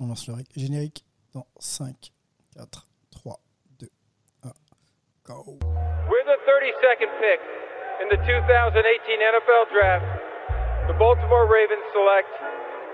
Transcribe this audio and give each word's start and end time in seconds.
on 0.00 0.06
lance 0.06 0.26
le 0.26 0.34
générique 0.56 1.04
dans 1.34 1.46
5, 1.58 1.94
4, 2.56 2.86
3, 3.10 3.40
2, 3.78 3.88
1, 4.42 4.52
go. 5.24 5.58
With 6.08 6.26
the 6.26 6.38
32nd 6.48 7.10
pick 7.20 7.40
in 8.02 8.08
the 8.08 8.16
2018 8.16 9.20
NFL 9.20 9.68
Draft, 9.72 10.06
the 10.88 10.94
Baltimore 10.94 11.46
Ravens 11.46 11.84
select 11.92 12.28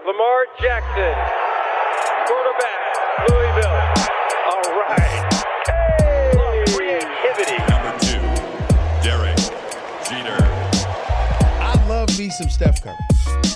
Lamar 0.04 0.46
Jackson, 0.60 1.14
quarterback, 2.26 3.30
Louisville. 3.30 3.78
All 4.50 4.66
right. 4.76 5.34
Hey! 5.66 6.64
Creativity. 6.74 7.58
Number 7.70 7.94
two, 8.02 8.20
Derek 9.02 9.38
Jeter. 10.04 10.42
I 11.62 11.74
love 11.88 12.18
me 12.18 12.30
some 12.30 12.50
Steph 12.50 12.82
Curry. 12.82 13.55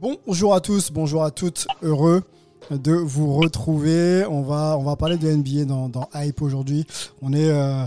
Bonjour 0.00 0.54
à 0.54 0.60
tous, 0.60 0.92
bonjour 0.92 1.24
à 1.24 1.32
toutes, 1.32 1.66
heureux 1.82 2.22
de 2.70 2.92
vous 2.92 3.34
retrouver. 3.34 4.24
On 4.26 4.42
va, 4.42 4.76
on 4.78 4.84
va 4.84 4.94
parler 4.94 5.16
de 5.16 5.28
NBA 5.28 5.64
dans, 5.64 5.88
dans 5.88 6.08
Hype 6.14 6.40
aujourd'hui. 6.40 6.86
On 7.20 7.32
est, 7.32 7.50
euh, 7.50 7.82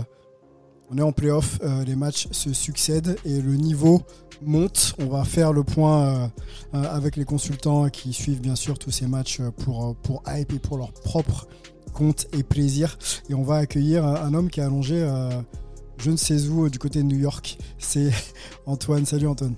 on 0.90 0.98
est 0.98 1.02
en 1.02 1.12
playoff, 1.12 1.58
euh, 1.62 1.84
les 1.84 1.96
matchs 1.96 2.28
se 2.30 2.52
succèdent 2.52 3.16
et 3.24 3.40
le 3.40 3.54
niveau 3.54 4.02
monte. 4.42 4.94
On 4.98 5.06
va 5.06 5.24
faire 5.24 5.54
le 5.54 5.64
point 5.64 6.30
euh, 6.74 6.82
avec 6.82 7.16
les 7.16 7.24
consultants 7.24 7.88
qui 7.88 8.12
suivent 8.12 8.42
bien 8.42 8.56
sûr 8.56 8.78
tous 8.78 8.90
ces 8.90 9.06
matchs 9.06 9.40
pour, 9.64 9.96
pour 9.96 10.22
Hype 10.26 10.52
et 10.52 10.58
pour 10.58 10.76
leur 10.76 10.92
propre 10.92 11.46
compte 11.94 12.26
et 12.36 12.42
plaisir. 12.42 12.98
Et 13.30 13.34
on 13.34 13.42
va 13.42 13.56
accueillir 13.56 14.04
un, 14.04 14.34
homme 14.34 14.50
qui 14.50 14.60
est 14.60 14.64
allongé 14.64 15.08
je 15.96 16.10
ne 16.10 16.16
sais 16.16 16.48
où 16.48 16.68
du 16.68 16.78
côté 16.78 16.98
de 16.98 17.06
New 17.06 17.18
York. 17.18 17.56
C'est 17.78 18.10
Antoine. 18.66 19.06
Salut 19.06 19.28
Antoine. 19.28 19.54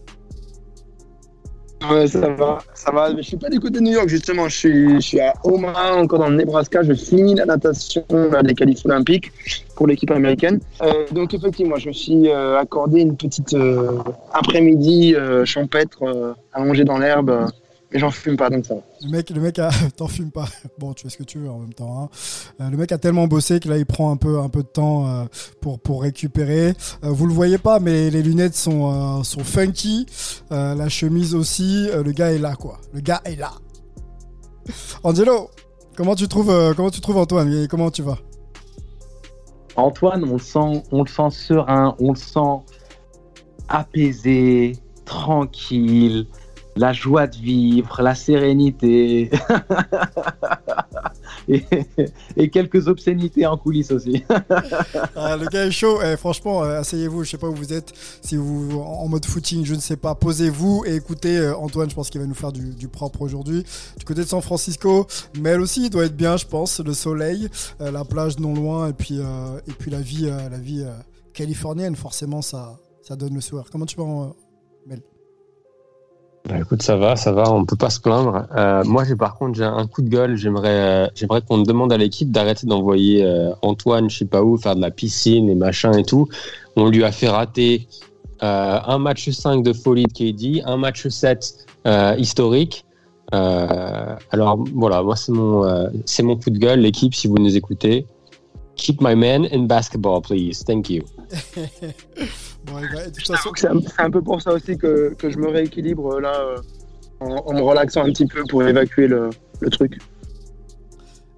Ouais, 1.91 2.07
ça 2.07 2.29
va, 2.31 2.59
ça 2.75 2.91
va. 2.91 3.13
Mais 3.13 3.23
je 3.23 3.29
suis 3.29 3.37
pas 3.37 3.49
du 3.49 3.61
côté 3.61 3.79
de 3.79 3.81
New 3.81 3.93
York, 3.93 4.09
justement. 4.09 4.49
Je 4.49 4.57
suis, 4.57 4.95
je 4.97 5.01
suis 5.01 5.21
à 5.21 5.35
Omaha, 5.45 5.97
encore 5.97 6.19
dans 6.21 6.29
le 6.29 6.37
Nebraska. 6.37 6.83
Je 6.83 6.95
finis 6.95 7.35
la 7.35 7.47
natation 7.47 8.05
là, 8.11 8.43
des 8.43 8.55
qualifs 8.55 8.85
olympiques 8.85 9.33
pour 9.77 9.87
l'équipe 9.87 10.11
américaine. 10.11 10.61
Euh, 10.83 11.07
donc, 11.13 11.35
effectivement, 11.35 11.77
je 11.77 11.89
me 11.89 11.93
suis 11.93 12.29
euh, 12.29 12.59
accordé 12.59 13.01
une 13.01 13.17
petite 13.17 13.55
euh, 13.55 13.99
après-midi 14.33 15.15
euh, 15.15 15.45
champêtre, 15.45 16.03
euh, 16.03 16.33
allongé 16.53 16.85
dans 16.85 16.99
l'herbe. 16.99 17.49
Mais 17.95 18.01
j'en 18.01 18.11
fume 18.11 18.37
pas, 18.37 18.51
donc 18.51 18.67
ça. 18.67 18.75
Le 19.03 19.09
mec, 19.11 19.31
le 19.31 19.41
mec 19.41 19.59
a, 19.61 19.71
t'en 19.97 20.09
fumes 20.09 20.33
pas. 20.33 20.47
Bon, 20.79 20.93
tu 20.93 21.05
fais 21.05 21.11
ce 21.11 21.17
que 21.17 21.23
tu 21.23 21.39
veux 21.39 21.49
en 21.49 21.59
même 21.61 21.73
temps. 21.73 22.03
hein. 22.03 22.09
Euh, 22.61 22.69
le 22.71 22.77
mec 22.77 22.91
a 22.91 22.99
tellement 22.99 23.29
bossé 23.29 23.61
que 23.61 23.69
là, 23.69 23.79
il 23.79 23.87
prend 23.87 24.11
un 24.11 24.17
peu, 24.17 24.41
un 24.41 24.49
peu 24.49 24.63
de 24.65 24.69
temps 24.69 25.07
euh, 25.07 25.25
pour, 25.61 25.79
pour 25.79 26.03
récupérer. 26.03 26.75
Euh, 27.05 27.11
vous 27.11 27.27
le 27.27 27.33
voyez 27.33 27.57
pas, 27.59 27.79
mais 27.79 28.11
les 28.11 28.23
lunettes 28.23 28.57
sont, 28.57 29.23
sont 29.23 29.45
funky. 29.45 30.07
La 30.51 30.89
chemise 30.89 31.35
aussi. 31.35 31.89
Le 31.93 32.11
gars 32.13 32.33
est 32.33 32.39
là, 32.39 32.57
quoi. 32.57 32.81
Le 32.93 33.01
gars 33.01 33.21
est 33.25 33.37
là. 33.37 33.53
Angelo, 35.05 35.51
comment 35.97 36.15
tu 36.17 36.27
trouves, 36.27 36.75
comment 36.75 36.91
tu 36.91 37.01
trouves 37.01 37.19
Antoine 37.19 37.53
Et 37.53 37.69
Comment 37.69 37.91
tu 37.91 38.03
vas? 38.03 38.19
Antoine, 39.77 40.25
on 40.25 40.33
le 40.35 40.39
sent, 40.39 40.83
on 40.93 41.03
le 41.03 41.09
sent 41.09 41.31
serein, 41.31 41.95
on 41.99 42.11
le 42.13 42.17
sent 42.19 42.63
apaisé, 43.69 44.77
tranquille, 45.05 46.27
la 46.77 46.93
joie 46.93 47.27
de 47.27 47.37
vivre, 47.37 48.03
la 48.03 48.15
sérénité 48.15 49.31
et, 51.49 52.51
quelques 52.51 52.89
obscénités 52.89 53.47
en 53.47 53.57
coulisses 53.57 53.91
aussi. 53.91 54.25
Ah, 55.17 55.37
Le 55.37 55.47
gars 55.47 55.67
est 55.67 55.71
chaud. 55.71 56.01
Eh, 56.03 56.17
franchement, 56.17 56.65
euh, 56.65 56.81
asseyez-vous. 56.81 57.25
Je 57.25 57.31
sais 57.31 57.39
pas 57.39 57.49
où 57.49 57.55
vous 57.55 57.73
êtes. 57.73 57.93
Si 58.23 58.37
vous 58.37 58.81
en 58.81 59.07
mode 59.09 59.25
footing, 59.25 59.65
je 59.65 59.75
ne 59.75 59.81
sais 59.81 59.97
pas. 59.97 60.15
Posez-vous 60.15 60.85
et 60.87 60.97
écoutez 60.97 61.39
euh, 61.39 61.57
Antoine. 61.57 61.89
Je 61.89 61.95
pense 61.95 62.11
qu'il 62.11 62.21
va 62.21 62.27
nous 62.27 62.35
faire 62.35 62.53
du, 62.53 62.89
propre 62.89 63.23
aujourd'hui. 63.23 63.65
Du 63.99 64.05
côté 64.05 64.23
de 64.23 64.27
San 64.27 64.43
Francisco, 64.43 65.07
Mel 65.41 65.61
aussi, 65.61 65.85
il 65.85 65.91
doit 65.91 66.05
être 66.05 66.17
bien, 66.17 66.37
je 66.37 66.47
pense. 66.47 66.81
Le 66.81 66.93
soleil, 66.93 67.49
euh, 67.81 67.91
la 67.91 68.05
plage 68.05 68.39
non 68.39 68.55
loin, 68.55 68.89
et 68.89 68.93
puis 68.93 69.19
et 69.19 69.73
puis 69.73 69.91
la 69.91 70.01
vie, 70.01 70.27
la 70.27 70.59
vie 70.59 70.85
californienne. 71.33 71.97
Forcément, 71.97 72.43
ça 72.43 72.77
ça 73.05 73.17
donne 73.17 73.35
le 73.35 73.41
sourire. 73.43 73.67
Comment 73.71 73.85
tu 73.85 73.97
vas, 73.97 74.05
euh, 74.05 74.33
Mel? 74.87 75.03
Bah 76.47 76.59
écoute, 76.61 76.83
ça 76.83 76.97
va, 76.97 77.17
ça 77.17 77.33
va, 77.33 77.51
on 77.51 77.65
peut 77.65 77.77
pas 77.77 77.89
se 77.89 78.01
plaindre. 78.01 78.47
Euh, 78.55 78.85
moi, 78.85 79.05
j'ai 79.05 79.17
par 79.17 79.37
contre, 79.37 79.57
j'ai 79.57 79.65
un 79.65 79.87
coup 79.87 80.03
de 80.03 80.11
gueule. 80.11 80.37
J'aimerais, 80.37 81.07
euh, 81.07 81.07
j'aimerais 81.15 81.41
qu'on 81.41 81.59
demande 81.59 81.91
à 81.91 81.97
l'équipe 81.97 82.31
d'arrêter 82.31 82.67
d'envoyer 82.67 83.25
euh, 83.25 83.53
Antoine, 83.63 84.11
je 84.11 84.19
sais 84.19 84.25
pas 84.27 84.43
où, 84.43 84.59
faire 84.59 84.77
de 84.77 84.83
la 84.83 84.91
piscine 84.91 85.49
et 85.49 85.55
machin 85.55 85.93
et 85.93 86.05
tout. 86.05 86.29
On 86.77 86.91
lui 86.91 87.03
a 87.03 87.13
fait 87.13 87.31
rater 87.31 87.89
euh, 88.43 88.79
un 88.85 88.99
match 88.99 89.31
5 89.31 89.63
de 89.63 89.73
folie 89.73 90.05
de 90.05 90.13
KD, 90.13 90.63
un 90.67 90.77
match 90.77 91.09
7 91.09 91.67
euh, 91.87 92.15
historique. 92.19 92.85
Euh, 93.33 94.15
alors 94.31 94.63
voilà, 94.75 95.03
moi 95.03 95.17
c'est 95.17 95.33
mon, 95.33 95.89
c'est 96.05 96.23
mon 96.23 96.37
coup 96.37 96.51
de 96.51 96.59
gueule. 96.59 96.81
L'équipe, 96.81 97.15
si 97.15 97.27
vous 97.27 97.39
nous 97.39 97.57
écoutez, 97.57 98.07
keep 98.77 99.01
my 99.01 99.15
man 99.15 99.45
in 99.45 99.67
basketball, 99.67 100.21
please. 100.21 100.63
Thank 100.65 100.91
you. 100.91 101.05
Bon, 102.67 102.81
bah, 102.81 103.05
de 103.05 103.11
toute 103.11 103.27
façon, 103.27 103.51
que 103.51 103.61
C'est 103.61 103.69
un, 103.69 103.79
c'est 103.81 104.01
un 104.01 104.11
peu 104.11 104.23
pour 104.23 104.41
ça 104.41 104.53
aussi 104.53 104.79
que, 104.79 105.15
que 105.19 105.29
je 105.29 105.37
me 105.37 105.49
rééquilibre 105.49 106.15
euh, 106.15 106.21
là, 106.21 106.41
euh, 106.41 106.57
en, 107.21 107.37
en 107.45 107.53
me 107.53 107.61
relaxant 107.61 108.05
un 108.05 108.11
petit 108.11 108.27
peu 108.27 108.43
pour 108.49 108.63
évacuer 108.63 109.07
le, 109.07 109.29
le 109.61 109.69
truc. 109.69 109.99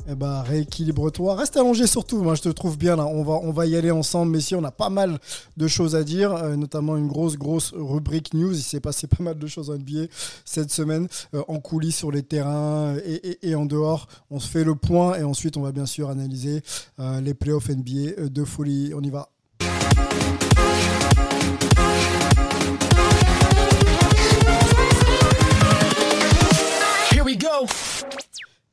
Eh 0.09 0.15
ben, 0.15 0.41
rééquilibre-toi. 0.43 1.35
Reste 1.35 1.57
allongé 1.57 1.87
surtout. 1.87 2.23
Moi, 2.23 2.37
je 2.37 2.43
te 2.43 2.49
trouve 2.49 2.79
bien 2.79 2.95
là. 2.97 3.07
On 3.07 3.25
va, 3.25 3.35
on 3.43 3.51
va 3.51 3.67
y 3.67 3.75
aller 3.77 3.91
ensemble. 3.91 4.33
Mais 4.33 4.41
si 4.41 4.55
on 4.55 4.63
a 4.63 4.71
pas 4.71 4.89
mal 4.89 5.19
de 5.57 5.67
choses 5.67 5.97
à 5.97 6.05
dire, 6.05 6.33
euh, 6.33 6.55
notamment 6.57 6.97
une 6.97 7.09
grosse, 7.09 7.37
grosse 7.37 7.73
rubrique 7.77 8.33
news. 8.33 8.53
Il 8.55 8.63
s'est 8.63 8.81
passé 8.81 9.07
pas 9.09 9.23
mal 9.23 9.39
de 9.39 9.47
choses 9.47 9.69
en 9.71 9.75
NBA 9.75 10.07
cette 10.45 10.71
semaine, 10.73 11.09
euh, 11.35 11.43
en 11.49 11.59
coulisses, 11.59 11.97
sur 11.97 12.13
les 12.13 12.23
terrains 12.23 12.95
et, 13.05 13.39
et- 13.43 13.55
en 13.57 13.67
dehors. 13.67 14.07
On 14.31 14.39
se 14.39 14.49
fait 14.49 14.65
le 14.65 14.75
point 14.77 15.17
et 15.19 15.25
ensuite, 15.25 15.57
on 15.57 15.63
va 15.63 15.73
bien 15.73 15.87
sûr 15.87 16.09
analyser 16.11 16.63
euh, 17.01 17.21
les 17.21 17.35
playoffs 17.35 17.69
NBA 17.69 18.13
euh, 18.21 18.29
de 18.29 18.45
folie. 18.45 18.93
On 18.95 19.03
y 19.03 19.11
va. 19.11 19.31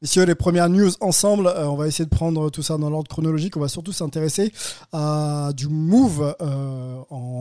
Messieurs, 0.04 0.26
les 0.26 0.36
premières 0.36 0.68
news 0.68 0.92
ensemble, 1.00 1.48
euh, 1.48 1.66
on 1.70 1.78
va 1.78 1.88
essayer 1.88 2.04
de 2.04 2.10
prendre 2.10 2.50
tout 2.50 2.62
ça 2.62 2.78
dans 2.78 2.90
l'ordre 2.90 3.08
chronologique. 3.08 3.56
On 3.56 3.62
va 3.62 3.70
surtout 3.70 3.94
s'intéresser 3.94 4.52
à 4.92 5.52
du 5.56 5.70
move 5.70 6.36
euh, 6.42 6.98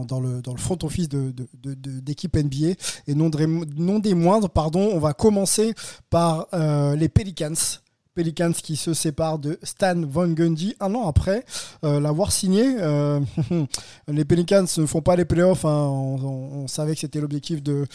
dans, 0.07 0.21
le, 0.21 0.41
front 0.59 0.79
office 0.85 1.09
de, 1.09 1.35
d'équipe 1.65 2.37
NBA 2.37 2.77
et 3.09 3.15
non, 3.17 3.31
des- 3.31 3.49
non 3.49 3.99
des 3.99 4.15
moindres. 4.15 4.49
Pardon, 4.49 4.91
on 4.95 5.01
va 5.01 5.13
commencer 5.13 5.75
par 6.09 6.47
euh, 6.55 6.95
les 6.95 7.09
Pelicans. 7.09 7.81
Pelicans 8.15 8.53
qui 8.53 8.77
se 8.77 8.95
séparent 8.95 9.39
de 9.39 9.59
Stan 9.63 10.01
Van 10.07 10.29
Gundy 10.29 10.75
un 10.81 10.95
an 10.95 11.07
après 11.09 11.45
euh, 11.85 12.01
l'avoir 12.01 12.33
signé. 12.33 12.77
Euh, 12.79 13.21
les 14.09 14.25
Pelicans 14.25 14.67
ne 14.77 14.87
font 14.87 15.01
pas 15.01 15.17
les 15.17 15.25
playoffs. 15.25 15.65
hein. 15.65 15.71
On, 15.71 16.67
savait 16.69 16.95
que 16.95 17.01
c'était 17.01 17.21
l'objectif 17.21 17.63
de, 17.63 17.87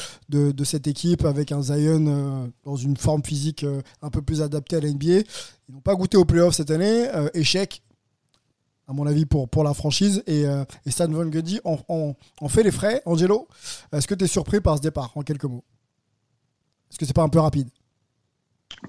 cette 0.63 0.87
équipe 0.87 1.25
avec 1.25 1.51
un 1.51 1.61
Zion 1.61 2.05
euh, 2.07 2.47
dans 2.63 2.75
une 2.75 2.97
forme 2.97 3.23
physique 3.23 3.65
un 4.01 4.09
peu 4.09 4.21
plus 4.21 4.41
adaptée 4.41 4.75
à 4.75 4.79
la 4.81 4.89
NBA. 4.89 5.05
Ils 5.69 5.75
n'ont 5.75 5.81
pas 5.81 5.95
goûté 5.95 6.17
aux 6.17 6.25
playoffs 6.25 6.55
cette 6.55 6.71
année. 6.71 7.07
Échec, 7.33 7.81
à 8.87 8.93
mon 8.93 9.05
avis, 9.05 9.25
pour, 9.25 9.63
la 9.63 9.73
franchise. 9.73 10.23
Et, 10.27 10.45
Stan 10.87 11.07
Van 11.07 11.25
Gundy 11.25 11.59
en- 11.63 12.15
en 12.41 12.49
fait 12.49 12.63
les 12.63 12.71
frais. 12.71 13.01
Angelo, 13.05 13.47
est-ce 13.91 14.07
que 14.07 14.15
tu 14.15 14.25
es 14.25 14.27
surpris 14.27 14.61
par 14.61 14.77
ce 14.77 14.81
départ, 14.81 15.11
en 15.15 15.21
quelques 15.21 15.45
mots? 15.45 15.63
Est-ce 16.89 16.97
que 16.97 17.05
c'est 17.05 17.13
pas 17.13 17.23
un 17.23 17.29
peu 17.29 17.39
rapide? 17.39 17.69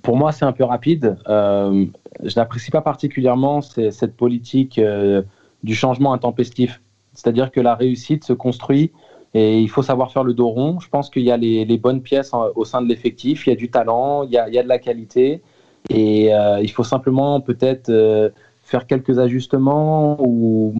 Pour 0.03 0.17
moi, 0.17 0.33
c'est 0.33 0.45
un 0.45 0.53
peu 0.53 0.65
rapide. 0.65 1.17
Euh, 1.29 1.87
je 2.23 2.35
n'apprécie 2.37 2.71
pas 2.71 2.83
particulièrement 2.83 3.61
cette 3.61 4.17
politique 4.17 4.79
euh, 4.79 5.23
du 5.63 5.75
changement 5.75 6.13
intempestif. 6.13 6.81
C'est-à-dire 7.15 7.51
que 7.51 7.61
la 7.61 7.75
réussite 7.75 8.25
se 8.25 8.33
construit 8.33 8.93
et 9.35 9.61
il 9.61 9.69
faut 9.69 9.83
savoir 9.83 10.13
faire 10.13 10.25
le 10.25 10.35
dos 10.35 10.49
rond. 10.49 10.79
Je 10.81 10.89
pense 10.89 11.11
qu'il 11.11 11.23
y 11.23 11.31
a 11.31 11.37
les, 11.37 11.79
bonnes 11.79 12.03
pièces 12.03 12.33
en- 12.33 12.49
au 12.55 12.65
sein 12.65 12.81
de 12.83 12.89
l'effectif, 12.89 13.47
il 13.47 13.51
y 13.51 13.53
a 13.53 13.57
du 13.57 13.71
talent, 13.71 14.23
il 14.25 14.31
y 14.31 14.39
a, 14.39 14.63
de 14.63 14.69
la 14.69 14.79
qualité 14.79 15.43
et 15.91 16.35
euh, 16.35 16.61
il 16.61 16.71
faut 16.71 16.85
simplement 16.85 17.41
peut-être 17.41 18.33
faire 18.63 18.87
quelques 18.87 19.19
ajustements 19.19 20.19
ou, 20.21 20.75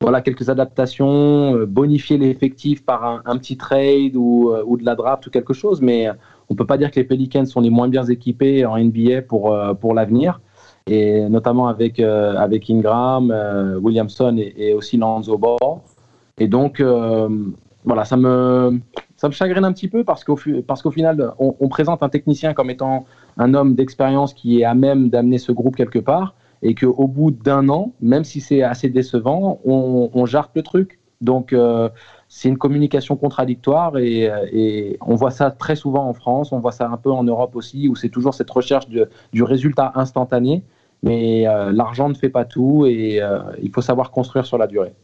voilà, 0.00 0.20
quelques 0.20 0.48
adaptations, 0.48 1.64
bonifier 1.66 2.16
l'effectif 2.16 2.84
par 2.84 3.22
un, 3.24 3.36
petit 3.38 3.56
trade 3.56 4.14
ou, 4.14 4.52
ou, 4.64 4.76
de 4.76 4.84
la 4.84 4.94
draft 4.94 5.26
ou 5.26 5.30
quelque 5.30 5.52
chose, 5.52 5.80
mais 5.82 6.08
on 6.50 6.54
peut 6.54 6.66
pas 6.66 6.78
dire 6.78 6.90
que 6.90 6.96
les 6.96 7.04
Pelicans 7.04 7.44
sont 7.46 7.60
les 7.60 7.70
moins 7.70 7.88
bien 7.88 8.04
équipés 8.04 8.64
en 8.64 8.78
NBA 8.78 9.22
pour, 9.22 9.56
pour 9.80 9.94
l'avenir, 9.94 10.40
et 10.86 11.28
notamment 11.28 11.68
avec, 11.68 12.00
avec 12.00 12.70
Ingram, 12.70 13.34
Williamson 13.82 14.36
et, 14.38 14.72
aussi 14.72 14.96
Lonzo 14.96 15.36
Ball. 15.36 15.58
Et 16.38 16.48
donc, 16.48 16.82
voilà, 17.84 18.04
ça 18.04 18.16
me, 18.16 18.80
ça 19.16 19.28
me 19.28 19.32
chagrine 19.32 19.64
un 19.64 19.72
petit 19.72 19.88
peu 19.88 20.04
parce 20.04 20.24
qu'au, 20.24 20.38
parce 20.66 20.82
qu'au 20.82 20.90
final, 20.90 21.32
on, 21.38 21.54
on, 21.58 21.68
présente 21.68 22.02
un 22.02 22.08
technicien 22.08 22.54
comme 22.54 22.70
étant 22.70 23.04
un 23.36 23.54
homme 23.54 23.74
d'expérience 23.74 24.34
qui 24.34 24.60
est 24.60 24.64
à 24.64 24.74
même 24.74 25.10
d'amener 25.10 25.38
ce 25.38 25.52
groupe 25.52 25.74
quelque 25.74 25.98
part 25.98 26.34
et 26.62 26.74
qu'au 26.74 27.06
bout 27.06 27.30
d'un 27.30 27.68
an, 27.68 27.92
même 28.00 28.24
si 28.24 28.40
c'est 28.40 28.62
assez 28.62 28.88
décevant, 28.88 29.60
on, 29.64 30.10
on 30.12 30.26
jarte 30.26 30.50
le 30.54 30.62
truc. 30.62 30.97
Donc, 31.20 31.52
euh, 31.52 31.88
c'est 32.28 32.48
une 32.48 32.58
communication 32.58 33.16
contradictoire 33.16 33.98
et, 33.98 34.30
et, 34.52 34.98
on 35.00 35.16
voit 35.16 35.30
ça 35.30 35.50
très 35.50 35.74
souvent 35.74 36.08
en 36.08 36.14
France, 36.14 36.52
on 36.52 36.60
voit 36.60 36.72
ça 36.72 36.88
un 36.88 36.96
peu 36.96 37.10
en 37.10 37.24
Europe 37.24 37.56
aussi, 37.56 37.88
où 37.88 37.96
c'est 37.96 38.08
toujours 38.08 38.34
cette 38.34 38.50
recherche 38.50 38.88
de, 38.88 39.10
du 39.32 39.42
résultat 39.42 39.92
instantané. 39.96 40.62
Mais 41.02 41.46
euh, 41.46 41.72
l'argent 41.72 42.08
ne 42.08 42.14
fait 42.14 42.28
pas 42.28 42.44
tout 42.44 42.86
et 42.86 43.22
euh, 43.22 43.38
il 43.62 43.70
faut 43.70 43.82
savoir 43.82 44.10
construire 44.10 44.46
sur 44.46 44.58
la 44.58 44.66
durée. 44.66 44.94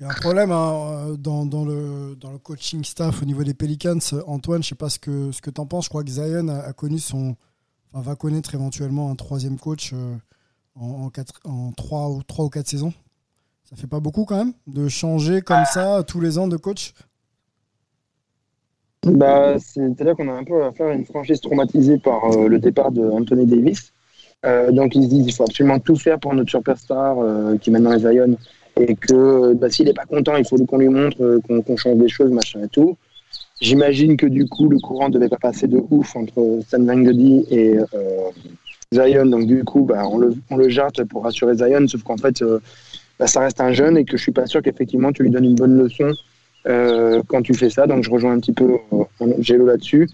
Il 0.00 0.04
y 0.04 0.06
a 0.06 0.10
un 0.10 0.14
problème 0.14 0.52
hein, 0.52 1.14
dans, 1.18 1.64
le, 1.64 2.16
coaching 2.42 2.84
staff 2.84 3.22
au 3.22 3.24
niveau 3.24 3.42
des 3.42 3.54
Pelicans. 3.54 3.98
Antoine, 4.26 4.62
je 4.62 4.66
ne 4.66 4.70
sais 4.70 4.74
pas 4.76 4.88
ce 4.88 4.98
que, 4.98 5.32
ce 5.32 5.42
que 5.42 5.50
tu 5.50 5.60
en 5.60 5.66
penses. 5.66 5.84
Je 5.84 5.88
crois 5.88 6.04
que 6.04 6.10
Zion 6.10 6.48
a, 6.48 6.72
connu 6.72 6.98
son, 6.98 7.36
enfin, 7.92 8.02
va 8.02 8.16
connaître 8.16 8.54
éventuellement 8.54 9.10
un 9.10 9.16
troisième 9.16 9.58
coach 9.58 9.92
euh, 9.92 10.16
en, 10.76 11.04
en, 11.04 11.10
quatre, 11.10 11.40
en 11.44 11.72
trois, 11.72 12.08
ou, 12.10 12.22
trois 12.22 12.44
ou 12.44 12.48
quatre 12.48 12.68
saisons. 12.68 12.92
Ça 13.68 13.76
fait 13.76 13.86
pas 13.86 14.00
beaucoup 14.00 14.24
quand 14.24 14.38
même 14.38 14.54
de 14.66 14.88
changer 14.88 15.42
comme 15.42 15.66
ça 15.66 16.02
tous 16.02 16.22
les 16.22 16.38
ans 16.38 16.48
de 16.48 16.56
coach? 16.56 16.94
Bah, 19.02 19.56
C'est-à-dire 19.58 20.16
qu'on 20.16 20.30
a 20.30 20.32
un 20.32 20.44
peu 20.44 20.64
à 20.64 20.72
faire 20.72 20.90
une 20.90 21.04
franchise 21.04 21.38
traumatisée 21.42 21.98
par 21.98 22.32
euh, 22.32 22.48
le 22.48 22.58
départ 22.60 22.90
de 22.92 23.02
Anthony 23.02 23.44
Davis. 23.44 23.92
Euh, 24.46 24.72
donc 24.72 24.94
ils 24.94 25.02
se 25.02 25.08
disent 25.08 25.24
qu'il 25.26 25.34
faut 25.34 25.42
absolument 25.42 25.78
tout 25.80 25.96
faire 25.96 26.18
pour 26.18 26.32
notre 26.32 26.48
superstar 26.50 27.18
euh, 27.18 27.58
qui 27.58 27.70
maintenant 27.70 27.92
est 27.92 27.98
Zion 27.98 28.38
et 28.80 28.94
que 28.94 29.52
bah, 29.52 29.68
s'il 29.68 29.84
n'est 29.84 29.92
pas 29.92 30.06
content, 30.06 30.36
il 30.36 30.46
faut 30.46 30.56
qu'on 30.64 30.78
lui 30.78 30.88
montre 30.88 31.38
qu'on 31.46 31.60
qu 31.60 31.76
change 31.76 31.98
des 31.98 32.08
choses, 32.08 32.30
machin 32.30 32.62
et 32.62 32.68
tout. 32.68 32.96
J'imagine 33.60 34.16
que 34.16 34.26
du 34.26 34.48
coup, 34.48 34.70
le 34.70 34.78
courant 34.78 35.10
ne 35.10 35.14
devait 35.14 35.28
pas 35.28 35.36
passer 35.36 35.68
de 35.68 35.82
ouf 35.90 36.16
entre 36.16 36.60
Stan 36.66 36.82
Van 36.82 37.04
et 37.50 37.76
Zion. 38.92 39.26
Donc 39.26 39.46
du 39.46 39.62
coup, 39.64 39.82
bah, 39.82 40.08
on, 40.08 40.16
le, 40.16 40.34
on 40.48 40.56
le 40.56 40.70
jarte 40.70 41.04
pour 41.04 41.24
rassurer 41.24 41.54
Zion, 41.56 41.86
sauf 41.86 42.02
qu'en 42.02 42.16
fait, 42.16 42.42
bah, 43.18 43.26
ça 43.26 43.40
reste 43.40 43.60
un 43.60 43.72
jeune 43.72 43.96
et 43.96 44.04
que 44.04 44.16
je 44.16 44.22
suis 44.22 44.32
pas 44.32 44.46
sûr 44.46 44.62
qu'effectivement 44.62 45.12
tu 45.12 45.22
lui 45.22 45.30
donnes 45.30 45.44
une 45.44 45.54
bonne 45.54 45.78
leçon 45.78 46.12
euh, 46.66 47.22
quand 47.26 47.42
tu 47.42 47.54
fais 47.54 47.70
ça. 47.70 47.86
Donc 47.86 48.04
je 48.04 48.10
rejoins 48.10 48.32
un 48.32 48.40
petit 48.40 48.52
peu 48.52 48.78
Gélo 49.40 49.66
là-dessus. 49.66 50.08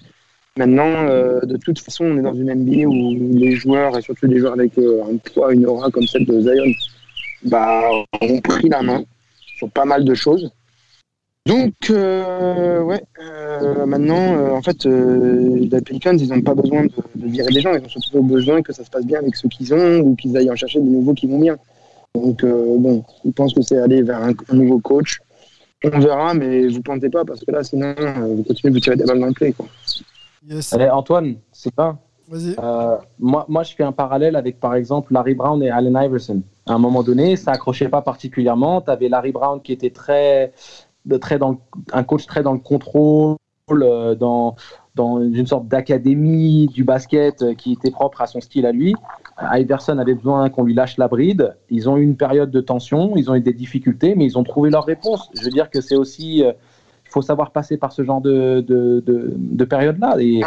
Maintenant, 0.56 1.08
euh, 1.08 1.40
de 1.40 1.56
toute 1.56 1.80
façon, 1.80 2.04
on 2.04 2.16
est 2.16 2.22
dans 2.22 2.34
une 2.34 2.54
NBA 2.54 2.86
où 2.86 3.16
les 3.36 3.56
joueurs, 3.56 3.98
et 3.98 4.02
surtout 4.02 4.28
des 4.28 4.38
joueurs 4.38 4.52
avec 4.52 4.78
euh, 4.78 5.02
un 5.02 5.16
poids, 5.16 5.52
une 5.52 5.66
aura 5.66 5.90
comme 5.90 6.06
celle 6.06 6.24
de 6.26 6.40
Zion, 6.40 6.72
bah, 7.42 7.82
ont 8.20 8.40
pris 8.40 8.68
la 8.68 8.82
main 8.82 9.02
sur 9.56 9.68
pas 9.70 9.84
mal 9.84 10.04
de 10.04 10.14
choses. 10.14 10.48
Donc, 11.46 11.74
euh, 11.90 12.80
ouais, 12.80 13.02
euh, 13.20 13.84
maintenant, 13.84 14.38
euh, 14.38 14.52
en 14.52 14.62
fait, 14.62 14.84
les 14.86 15.80
Pelicans, 15.82 16.16
ils 16.16 16.28
n'ont 16.28 16.40
pas 16.40 16.54
besoin 16.54 16.84
de, 16.84 16.92
de, 17.16 17.28
virer 17.28 17.52
des 17.52 17.60
gens, 17.60 17.74
ils 17.74 17.84
ont 17.84 17.88
surtout 17.88 18.22
besoin 18.22 18.62
que 18.62 18.72
ça 18.72 18.82
se 18.84 18.90
passe 18.90 19.04
bien 19.04 19.18
avec 19.18 19.34
ceux 19.36 19.48
qu'ils 19.48 19.74
ont 19.74 20.00
ou 20.00 20.14
qu'ils 20.14 20.36
aillent 20.36 20.50
en 20.50 20.56
chercher 20.56 20.80
des 20.80 20.88
nouveaux 20.88 21.14
qui 21.14 21.26
vont 21.26 21.40
bien. 21.40 21.56
Donc, 22.14 22.44
bon, 22.44 23.04
ils 23.24 23.32
pensent 23.32 23.54
que 23.54 23.62
c'est 23.62 23.78
aller 23.78 24.02
vers 24.02 24.22
un, 24.22 24.32
un, 24.48 24.54
nouveau 24.54 24.78
coach. 24.78 25.20
On 25.84 25.98
verra, 25.98 26.32
mais 26.34 26.68
vous 26.68 26.78
ne 26.78 26.82
plantez 26.82 27.10
pas 27.10 27.24
parce 27.24 27.44
que 27.44 27.50
là, 27.50 27.62
sinon, 27.62 27.94
vous 27.96 28.44
continuez 28.44 28.70
de 28.70 28.76
vous 28.76 28.80
tirer 28.80 28.96
des 28.96 29.04
balles 29.04 29.20
dans 29.20 29.26
le. 29.26 29.52
Quoi. 29.52 29.66
Yes. 30.48 30.72
Allez, 30.72 30.88
Antoine, 30.88 31.36
c'est 31.52 31.74
pas? 31.74 31.98
Euh, 32.32 32.96
moi, 33.18 33.44
moi, 33.48 33.62
je 33.62 33.74
fais 33.74 33.82
un 33.82 33.92
parallèle 33.92 34.36
avec, 34.36 34.58
par 34.58 34.74
exemple, 34.74 35.12
Larry 35.12 35.34
Brown 35.34 35.62
et 35.62 35.70
Allen 35.70 35.98
Iverson. 36.00 36.42
À 36.66 36.74
un 36.74 36.78
moment 36.78 37.02
donné, 37.02 37.36
ça 37.36 37.52
accrochait 37.52 37.88
pas 37.88 38.02
particulièrement. 38.02 38.80
Tu 38.80 38.90
avais 38.90 39.08
Larry 39.08 39.32
Brown 39.32 39.60
qui 39.60 39.72
était 39.72 39.90
très, 39.90 40.52
très 41.20 41.38
dans 41.38 41.50
le, 41.50 41.56
un 41.92 42.02
coach 42.02 42.26
très 42.26 42.42
dans 42.42 42.52
le 42.52 42.58
contrôle, 42.58 43.36
euh, 43.70 44.14
dans, 44.14 44.56
dans 44.94 45.20
une 45.20 45.46
sorte 45.46 45.68
d'académie 45.68 46.66
du 46.68 46.84
basket 46.84 47.42
euh, 47.42 47.54
qui 47.54 47.72
était 47.72 47.90
propre 47.90 48.22
à 48.22 48.26
son 48.26 48.40
style 48.40 48.66
à 48.66 48.72
lui. 48.72 48.94
Iverson 49.40 49.98
avait 49.98 50.14
besoin 50.14 50.48
qu'on 50.50 50.64
lui 50.64 50.74
lâche 50.74 50.96
la 50.96 51.08
bride. 51.08 51.56
Ils 51.70 51.88
ont 51.88 51.96
eu 51.96 52.02
une 52.02 52.16
période 52.16 52.50
de 52.50 52.60
tension, 52.60 53.16
ils 53.16 53.30
ont 53.30 53.34
eu 53.34 53.40
des 53.40 53.52
difficultés, 53.52 54.14
mais 54.14 54.24
ils 54.24 54.38
ont 54.38 54.44
trouvé 54.44 54.70
leur 54.70 54.84
réponse. 54.84 55.28
Je 55.34 55.42
veux 55.44 55.50
dire 55.50 55.70
que 55.70 55.80
c'est 55.80 55.96
aussi, 55.96 56.38
il 56.38 56.54
faut 57.10 57.22
savoir 57.22 57.50
passer 57.50 57.76
par 57.76 57.92
ce 57.92 58.04
genre 58.04 58.20
de, 58.20 58.60
de, 58.60 59.02
de, 59.04 59.32
de 59.36 59.64
période-là. 59.64 60.16
Et... 60.20 60.42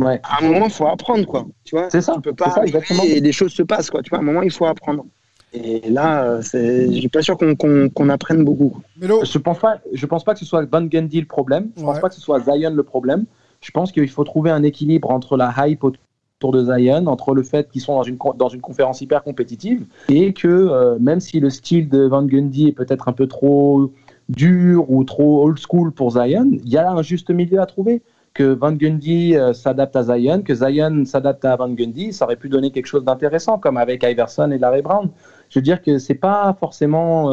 Ouais. 0.00 0.20
À 0.24 0.42
un 0.42 0.48
moment, 0.48 0.64
il 0.66 0.70
faut 0.72 0.86
apprendre, 0.86 1.26
quoi. 1.26 1.44
Tu 1.64 1.76
vois, 1.76 1.90
c'est 1.90 2.00
ça. 2.00 2.14
Tu 2.14 2.22
peux 2.22 2.32
pas 2.34 2.50
ça, 2.50 2.62
exactement. 2.64 3.02
et 3.04 3.20
des 3.20 3.32
choses 3.32 3.52
se 3.52 3.62
passent, 3.62 3.90
quoi. 3.90 4.00
Tu 4.02 4.08
vois, 4.10 4.18
à 4.18 4.22
un 4.22 4.24
moment, 4.24 4.42
il 4.42 4.50
faut 4.50 4.66
apprendre. 4.66 5.04
Et 5.52 5.90
là, 5.90 6.40
c'est, 6.40 6.86
je 6.90 6.98
suis 6.98 7.08
pas 7.10 7.20
sûr 7.20 7.36
qu'on, 7.36 7.54
qu'on, 7.54 7.90
qu'on 7.90 8.08
apprenne 8.08 8.42
beaucoup. 8.42 8.80
Melo. 8.96 9.22
Je 9.24 9.36
pense 9.36 9.58
pas, 9.58 9.80
je 9.92 10.06
pense 10.06 10.24
pas 10.24 10.32
que 10.32 10.38
ce 10.40 10.46
soit 10.46 10.64
Van 10.64 10.80
Gundy 10.82 11.20
le 11.20 11.26
problème. 11.26 11.68
Je 11.76 11.82
pense 11.82 11.96
Ouais. 11.96 12.00
pas 12.00 12.08
que 12.08 12.14
ce 12.14 12.22
soit 12.22 12.40
Zion 12.40 12.70
le 12.74 12.82
problème. 12.82 13.26
Je 13.60 13.70
pense 13.70 13.92
qu'il 13.92 14.08
faut 14.08 14.24
trouver 14.24 14.50
un 14.50 14.62
équilibre 14.62 15.10
entre 15.10 15.36
la 15.36 15.52
hype 15.66 15.84
autour 15.84 16.02
de 16.50 16.64
Zion, 16.64 17.06
entre 17.06 17.34
le 17.34 17.42
fait 17.42 17.70
qu'ils 17.70 17.80
sont 17.80 17.94
dans 17.94 18.02
une, 18.02 18.18
dans 18.36 18.48
une 18.48 18.60
conférence 18.60 19.00
hyper 19.00 19.22
compétitive 19.22 19.84
et 20.08 20.32
que 20.32 20.48
euh, 20.48 20.98
même 20.98 21.20
si 21.20 21.38
le 21.40 21.50
style 21.50 21.88
de 21.88 22.06
Van 22.06 22.24
Gundy 22.24 22.68
est 22.68 22.72
peut-être 22.72 23.08
un 23.08 23.12
peu 23.12 23.26
trop 23.26 23.92
dur 24.28 24.90
ou 24.90 25.04
trop 25.04 25.44
old 25.44 25.58
school 25.58 25.92
pour 25.92 26.12
Zion, 26.12 26.50
il 26.52 26.68
y 26.68 26.76
a 26.76 26.90
un 26.90 27.02
juste 27.02 27.30
milieu 27.30 27.60
à 27.60 27.66
trouver. 27.66 28.02
Que 28.34 28.54
Van 28.54 28.72
Gundy 28.72 29.36
euh, 29.36 29.52
s'adapte 29.52 29.94
à 29.94 30.04
Zion, 30.04 30.40
que 30.40 30.54
Zion 30.54 31.04
s'adapte 31.04 31.44
à 31.44 31.54
Van 31.54 31.68
Gundy, 31.68 32.14
ça 32.14 32.24
aurait 32.24 32.36
pu 32.36 32.48
donner 32.48 32.70
quelque 32.70 32.86
chose 32.86 33.04
d'intéressant, 33.04 33.58
comme 33.58 33.76
avec 33.76 34.02
Iverson 34.02 34.50
et 34.50 34.58
Larry 34.58 34.80
Brown. 34.80 35.10
Je 35.50 35.58
veux 35.58 35.62
dire 35.62 35.82
que 35.82 35.98
c'est 35.98 36.14
pas 36.14 36.56
forcément 36.58 37.30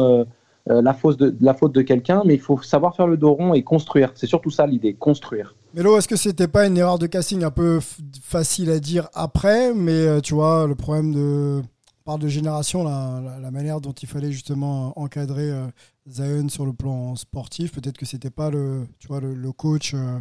euh, 0.70 0.82
la, 0.82 0.92
faute 0.92 1.18
de, 1.18 1.34
la 1.40 1.54
faute 1.54 1.72
de 1.72 1.80
quelqu'un, 1.80 2.22
mais 2.26 2.34
il 2.34 2.40
faut 2.40 2.60
savoir 2.60 2.94
faire 2.94 3.06
le 3.06 3.16
dos 3.16 3.32
rond 3.32 3.54
et 3.54 3.62
construire. 3.62 4.12
C'est 4.14 4.26
surtout 4.26 4.50
ça 4.50 4.66
l'idée, 4.66 4.92
construire. 4.92 5.54
Mélo, 5.72 5.96
est-ce 5.96 6.08
que 6.08 6.16
c'était 6.16 6.48
pas 6.48 6.66
une 6.66 6.76
erreur 6.76 6.98
de 6.98 7.06
casting 7.06 7.44
un 7.44 7.50
peu 7.50 7.80
facile 8.22 8.70
à 8.70 8.80
dire 8.80 9.08
après, 9.14 9.72
mais 9.72 9.92
euh, 9.92 10.20
tu 10.20 10.34
vois, 10.34 10.66
le 10.66 10.74
problème 10.74 11.12
de. 11.12 11.62
On 12.00 12.02
parle 12.04 12.20
de 12.20 12.28
génération, 12.28 12.82
la, 12.82 13.50
manière 13.50 13.80
dont 13.80 13.92
il 13.92 14.08
fallait 14.08 14.32
justement 14.32 14.98
encadrer 14.98 15.50
euh, 15.50 15.66
Zion 16.08 16.48
sur 16.48 16.64
le 16.66 16.72
plan 16.72 17.14
sportif, 17.14 17.72
peut-être 17.72 17.98
que 17.98 18.06
c'était 18.06 18.30
pas 18.30 18.50
le, 18.50 18.88
tu 18.98 19.06
vois, 19.06 19.20
le 19.20 19.52
coach 19.52 19.94
euh, 19.94 20.18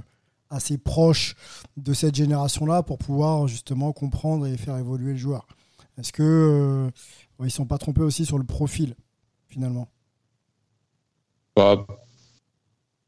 assez 0.50 0.78
proche 0.78 1.36
de 1.78 1.94
cette 1.94 2.16
génération-là 2.16 2.84
pour 2.84 2.98
pouvoir 2.98 3.48
justement 3.48 3.92
comprendre 3.94 4.48
et 4.48 4.58
faire 4.58 4.78
évoluer 4.78 5.14
le 5.14 5.18
joueur. 5.18 5.48
Est-ce 5.98 6.12
que 6.14 6.24
euh, 6.24 7.46
ils 7.46 7.52
sont 7.52 7.66
pas 7.66 7.78
trompés 7.78 8.02
aussi 8.02 8.26
sur 8.26 8.38
le 8.38 8.44
profil 8.44 8.96
finalement? 9.50 9.88
Bah, 11.56 11.86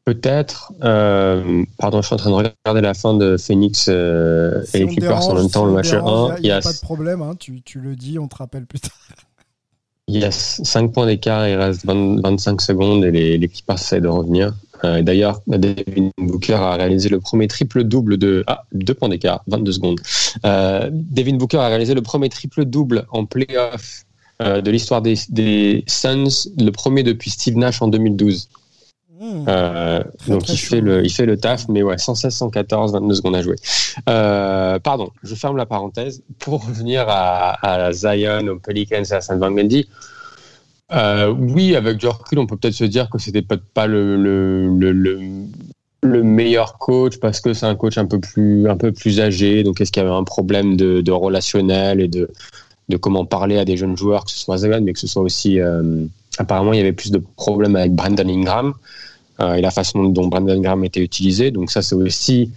Peut-être. 0.05 0.73
Euh, 0.83 1.63
pardon, 1.77 2.01
je 2.01 2.07
suis 2.07 2.13
en 2.15 2.17
train 2.17 2.31
de 2.31 2.35
regarder 2.35 2.81
la 2.81 2.93
fin 2.95 3.13
de 3.13 3.37
Phoenix 3.37 3.85
euh, 3.87 4.63
Si 4.65 4.77
et 4.77 4.79
les 4.81 4.87
Clippers 4.87 5.27
en 5.29 5.35
même 5.35 5.49
temps, 5.49 5.65
le 5.65 5.73
match 5.73 5.91
dérange, 5.91 6.31
1. 6.31 6.35
Il 6.37 6.41
n'y 6.43 6.51
a, 6.51 6.55
Yes. 6.55 6.63
pas 6.65 6.73
de 6.73 6.79
problème, 6.79 7.21
hein, 7.21 7.35
tu, 7.39 7.61
tu 7.61 7.79
le 7.79 7.95
dis, 7.95 8.17
on 8.17 8.27
te 8.27 8.37
rappelle 8.37 8.65
plus 8.65 8.79
tard. 8.79 8.91
Il 10.07 10.19
y 10.19 10.25
a 10.25 10.31
5 10.31 10.91
points 10.91 11.05
d'écart, 11.05 11.47
il 11.47 11.55
reste 11.55 11.85
20 11.85 12.19
25 12.21 12.61
secondes 12.61 13.05
et 13.05 13.11
les, 13.11 13.37
les 13.37 13.47
Clippers 13.47 13.75
essaient 13.75 14.01
de 14.01 14.07
revenir. 14.07 14.53
Euh, 14.83 15.03
D'ailleurs, 15.03 15.39
Devin 15.45 16.09
Booker 16.17 16.55
a 16.55 16.73
réalisé 16.73 17.07
le 17.07 17.19
premier 17.19 17.47
triple-double 17.47 18.17
de... 18.17 18.43
Ah, 18.47 18.63
2 18.73 18.93
points 18.95 19.09
d'écart, 19.09 19.43
22 19.47 19.71
secondes. 19.71 19.99
Devin 20.43 21.35
Booker 21.37 21.57
a 21.59 21.67
réalisé 21.67 21.93
le 21.93 22.01
premier 22.01 22.29
triple-double 22.29 23.05
en 23.11 23.25
playoff 23.25 24.03
de 24.39 24.71
l'histoire 24.71 25.03
des, 25.03 25.13
des 25.29 25.83
Suns, 25.87 26.49
le 26.57 26.71
premier 26.71 27.03
depuis 27.03 27.29
Steve 27.29 27.55
Nash 27.57 27.79
en 27.83 27.87
2012. 27.87 28.49
Mmh. 29.21 29.45
Euh, 29.47 30.03
Très, 30.17 30.31
donc 30.31 30.43
très 30.45 30.53
il 30.53 30.57
chaud. 30.57 30.75
fait, 30.77 30.81
le, 30.81 31.05
il 31.05 31.11
fait 31.11 31.27
le 31.27 31.37
taf, 31.37 31.67
mais 31.67 31.83
ouais, 31.83 31.97
116, 31.99 32.33
114, 32.33 32.91
22 32.93 33.13
secondes 33.13 33.35
à 33.35 33.43
jouer. 33.43 33.55
Euh, 34.09 34.79
pardon, 34.79 35.11
je 35.21 35.35
ferme 35.35 35.57
la 35.57 35.67
parenthèse 35.67 36.23
pour 36.39 36.65
revenir 36.65 37.05
à, 37.07 37.51
à 37.85 37.91
Zion, 37.91 38.47
aux 38.47 38.59
Pelicans 38.59 39.03
et 39.03 39.13
à 39.13 39.21
Saint 39.21 39.37
Van 39.37 39.51
Gundy. 39.51 39.87
Euh, 40.91 41.27
oui, 41.29 41.75
avec 41.75 41.97
du 41.97 42.07
recul, 42.07 42.39
on 42.39 42.47
peut 42.47 42.57
peut-être 42.57 42.73
se 42.73 42.83
dire 42.83 43.09
que 43.11 43.19
c'était 43.19 43.43
peut-être 43.43 43.63
pas 43.73 43.85
le, 43.87 44.17
le, 44.17 44.67
le, 44.75 44.91
le, 44.91 45.19
le 46.01 46.23
meilleur 46.23 46.77
coach 46.79 47.17
parce 47.19 47.39
que 47.41 47.53
c'est 47.53 47.67
un 47.67 47.75
coach 47.75 47.97
un 47.99 48.07
peu 48.07 48.19
plus, 48.19 48.67
un 48.67 48.75
peu 48.75 48.91
plus 48.91 49.19
âgé. 49.21 49.63
Donc, 49.63 49.79
est-ce 49.81 49.91
qu'il 49.91 50.01
y 50.01 50.05
avait 50.05 50.15
un 50.15 50.23
problème 50.23 50.75
de, 50.75 51.01
de 51.01 51.11
relationnel 51.11 52.01
et 52.01 52.07
de, 52.07 52.29
de 52.89 52.97
comment 52.97 53.25
parler 53.25 53.57
à 53.59 53.65
des 53.65 53.77
jeunes 53.77 53.95
joueurs, 53.95 54.25
que 54.25 54.31
ce 54.31 54.39
soit 54.39 54.57
Zion, 54.57 54.81
mais 54.81 54.93
que 54.93 54.99
ce 54.99 55.07
soit 55.07 55.21
aussi. 55.21 55.59
euh, 55.61 56.05
apparemment, 56.39 56.73
il 56.73 56.77
y 56.77 56.81
avait 56.81 56.91
plus 56.93 57.11
de 57.11 57.21
problèmes 57.35 57.75
avec 57.75 57.93
Brandon 57.93 58.27
Ingram 58.27 58.73
et 59.41 59.61
la 59.61 59.71
façon 59.71 60.03
dont 60.03 60.27
Brandon 60.27 60.53
Ingram 60.53 60.83
était 60.85 61.01
utilisé. 61.01 61.51
Donc, 61.51 61.71
ça, 61.71 61.81
c'est 61.81 61.95
aussi 61.95 62.51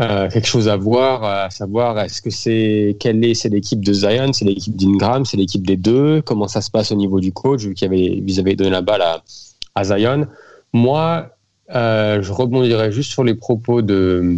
euh, 0.00 0.28
quelque 0.30 0.46
chose 0.46 0.68
à 0.68 0.76
voir, 0.76 1.24
à 1.24 1.50
savoir 1.50 1.98
est-ce 1.98 2.22
que 2.22 2.30
c'est 2.30 2.96
quelle 3.00 3.24
est 3.24 3.34
c'est 3.34 3.48
l'équipe 3.48 3.84
de 3.84 3.92
Zion, 3.92 4.32
c'est 4.32 4.44
l'équipe 4.44 4.76
d'Ingram, 4.76 5.24
c'est 5.24 5.36
l'équipe 5.36 5.66
des 5.66 5.76
deux, 5.76 6.22
comment 6.22 6.46
ça 6.46 6.60
se 6.60 6.70
passe 6.70 6.92
au 6.92 6.94
niveau 6.94 7.18
du 7.18 7.32
coach 7.32 7.62
vu 7.62 7.74
qu'il 7.74 7.88
avait, 7.88 8.22
vous 8.24 8.38
avez 8.38 8.54
donné 8.54 8.70
la 8.70 8.82
balle 8.82 9.02
à, 9.02 9.24
à 9.74 9.82
Zion? 9.82 10.28
Moi, 10.72 11.30
euh, 11.74 12.22
je 12.22 12.32
rebondirais 12.32 12.92
juste 12.92 13.10
sur 13.10 13.24
les 13.24 13.34
propos 13.34 13.82
de 13.82 14.36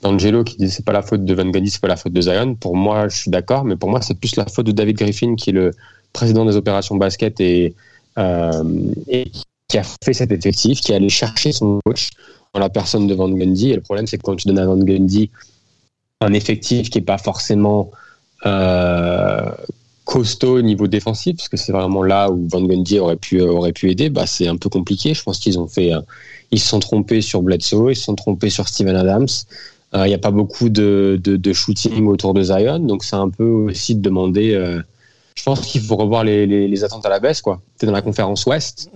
d'Angelo 0.00 0.42
qui 0.42 0.56
dit 0.56 0.70
c'est 0.70 0.84
pas 0.84 0.92
la 0.92 1.02
faute 1.02 1.24
de 1.24 1.34
Van 1.34 1.50
Gundy, 1.50 1.70
c'est 1.70 1.80
pas 1.82 1.88
la 1.88 1.96
faute 1.96 2.14
de 2.14 2.20
Zion. 2.22 2.54
Pour 2.54 2.74
moi, 2.74 3.08
je 3.08 3.16
suis 3.18 3.30
d'accord, 3.30 3.64
mais 3.64 3.76
pour 3.76 3.90
moi 3.90 4.00
c'est 4.00 4.18
plus 4.18 4.36
la 4.36 4.46
faute 4.46 4.66
de 4.66 4.72
David 4.72 4.96
Griffin 4.96 5.34
qui 5.34 5.50
est 5.50 5.54
le 5.54 5.72
président 6.14 6.46
des 6.46 6.56
opérations 6.56 6.96
basket 6.96 7.40
et, 7.40 7.74
euh, 8.16 8.64
et 9.08 9.30
qui 9.68 9.78
a 9.78 9.82
fait 10.04 10.12
cet 10.12 10.32
effectif, 10.32 10.80
qui 10.80 10.92
est 10.92 10.96
allé 10.96 11.08
chercher 11.08 11.52
son 11.52 11.78
coach 11.84 12.10
dans 12.52 12.60
la 12.60 12.68
personne 12.68 13.06
de 13.06 13.14
Van 13.14 13.28
Gundy. 13.28 13.70
Et 13.70 13.74
le 13.74 13.80
problème, 13.80 14.06
c'est 14.06 14.18
que 14.18 14.22
quand 14.22 14.36
tu 14.36 14.48
donnes 14.48 14.58
à 14.58 14.66
Van 14.66 14.76
Gundy 14.76 15.30
un 16.20 16.32
effectif 16.32 16.90
qui 16.90 16.98
n'est 16.98 17.04
pas 17.04 17.18
forcément 17.18 17.90
euh, 18.46 19.50
costaud 20.04 20.58
au 20.58 20.62
niveau 20.62 20.86
défensif, 20.86 21.36
parce 21.36 21.48
que 21.48 21.56
c'est 21.56 21.72
vraiment 21.72 22.02
là 22.02 22.30
où 22.30 22.46
Van 22.48 22.62
Gundy 22.62 22.98
aurait 22.98 23.16
pu, 23.16 23.40
aurait 23.40 23.72
pu 23.72 23.90
aider, 23.90 24.10
bah, 24.10 24.26
c'est 24.26 24.48
un 24.48 24.56
peu 24.56 24.68
compliqué. 24.68 25.14
Je 25.14 25.22
pense 25.22 25.38
qu'ils 25.38 25.58
ont 25.58 25.66
fait, 25.66 25.92
euh, 25.92 26.00
ils 26.50 26.60
se 26.60 26.68
sont 26.68 26.80
trompés 26.80 27.20
sur 27.20 27.42
Bledsoe, 27.42 27.90
ils 27.90 27.96
se 27.96 28.04
sont 28.04 28.14
trompés 28.14 28.50
sur 28.50 28.68
Steven 28.68 28.96
Adams. 28.96 29.26
Euh, 29.94 30.06
Il 30.06 30.08
n'y 30.08 30.14
a 30.14 30.18
pas 30.18 30.30
beaucoup 30.30 30.68
de, 30.68 31.20
shooting 31.52 32.06
autour 32.06 32.34
de 32.34 32.42
Zion, 32.42 32.80
donc 32.80 33.04
c'est 33.04 33.16
un 33.16 33.30
peu 33.30 33.44
aussi 33.44 33.94
de 33.94 34.02
demander. 34.02 34.82
Je 35.34 35.42
pense 35.42 35.60
qu'il 35.62 35.80
faut 35.80 35.96
revoir 35.96 36.24
les, 36.24 36.46
les, 36.46 36.68
les, 36.68 36.84
attentes 36.84 37.04
à 37.04 37.08
la 37.08 37.20
baisse. 37.20 37.42
quoi. 37.42 37.60
Tu 37.78 37.84
es 37.84 37.86
dans 37.86 37.92
la 37.92 38.02
conférence 38.02 38.46
Ouest. 38.46 38.90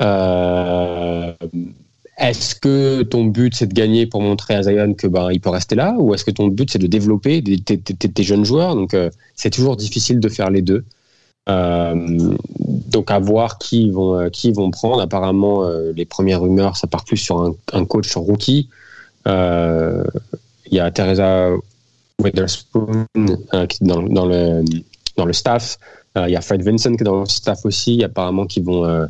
Euh, 0.00 1.32
est-ce 2.16 2.54
que 2.54 3.02
ton 3.02 3.24
but 3.24 3.54
c'est 3.54 3.66
de 3.66 3.74
gagner 3.74 4.06
pour 4.06 4.20
montrer 4.22 4.54
à 4.54 4.62
Zion 4.62 4.94
que 4.94 5.06
ben 5.06 5.30
il 5.32 5.40
peut 5.40 5.50
rester 5.50 5.74
là, 5.74 5.94
ou 5.98 6.14
est-ce 6.14 6.24
que 6.24 6.30
ton 6.30 6.48
but 6.48 6.70
c'est 6.70 6.78
de 6.78 6.86
développer 6.86 7.42
tes, 7.42 7.78
tes, 7.78 7.94
tes 7.94 8.22
jeunes 8.22 8.44
joueurs? 8.44 8.76
Donc 8.76 8.94
euh, 8.94 9.10
c'est 9.34 9.50
toujours 9.50 9.76
difficile 9.76 10.20
de 10.20 10.28
faire 10.28 10.50
les 10.50 10.62
deux. 10.62 10.84
Euh, 11.48 12.34
donc 12.58 13.10
à 13.10 13.18
voir 13.18 13.58
qui 13.58 13.90
vont 13.90 14.30
qui 14.30 14.52
vont 14.52 14.70
prendre. 14.70 15.00
Apparemment 15.00 15.68
les 15.94 16.04
premières 16.04 16.40
rumeurs 16.42 16.76
ça 16.76 16.86
part 16.86 17.04
plus 17.04 17.16
sur 17.16 17.40
un, 17.40 17.54
un 17.72 17.84
coach 17.84 18.08
sur 18.08 18.20
rookie. 18.20 18.68
Il 19.26 19.32
y 20.70 20.80
a 20.80 20.90
Teresa 20.90 21.50
est 22.24 23.82
dans, 23.82 24.02
dans, 24.02 24.26
le 24.26 24.64
dans 25.18 25.26
le 25.26 25.34
staff. 25.34 25.78
Il 26.16 26.30
y 26.30 26.36
a 26.36 26.40
Fred 26.40 26.62
Vincent 26.62 26.94
qui 26.96 27.02
est 27.02 27.04
dans 27.04 27.20
le 27.20 27.26
staff 27.26 27.64
aussi. 27.64 28.02
Apparemment 28.02 28.46
qui 28.46 28.60
vont 28.60 29.08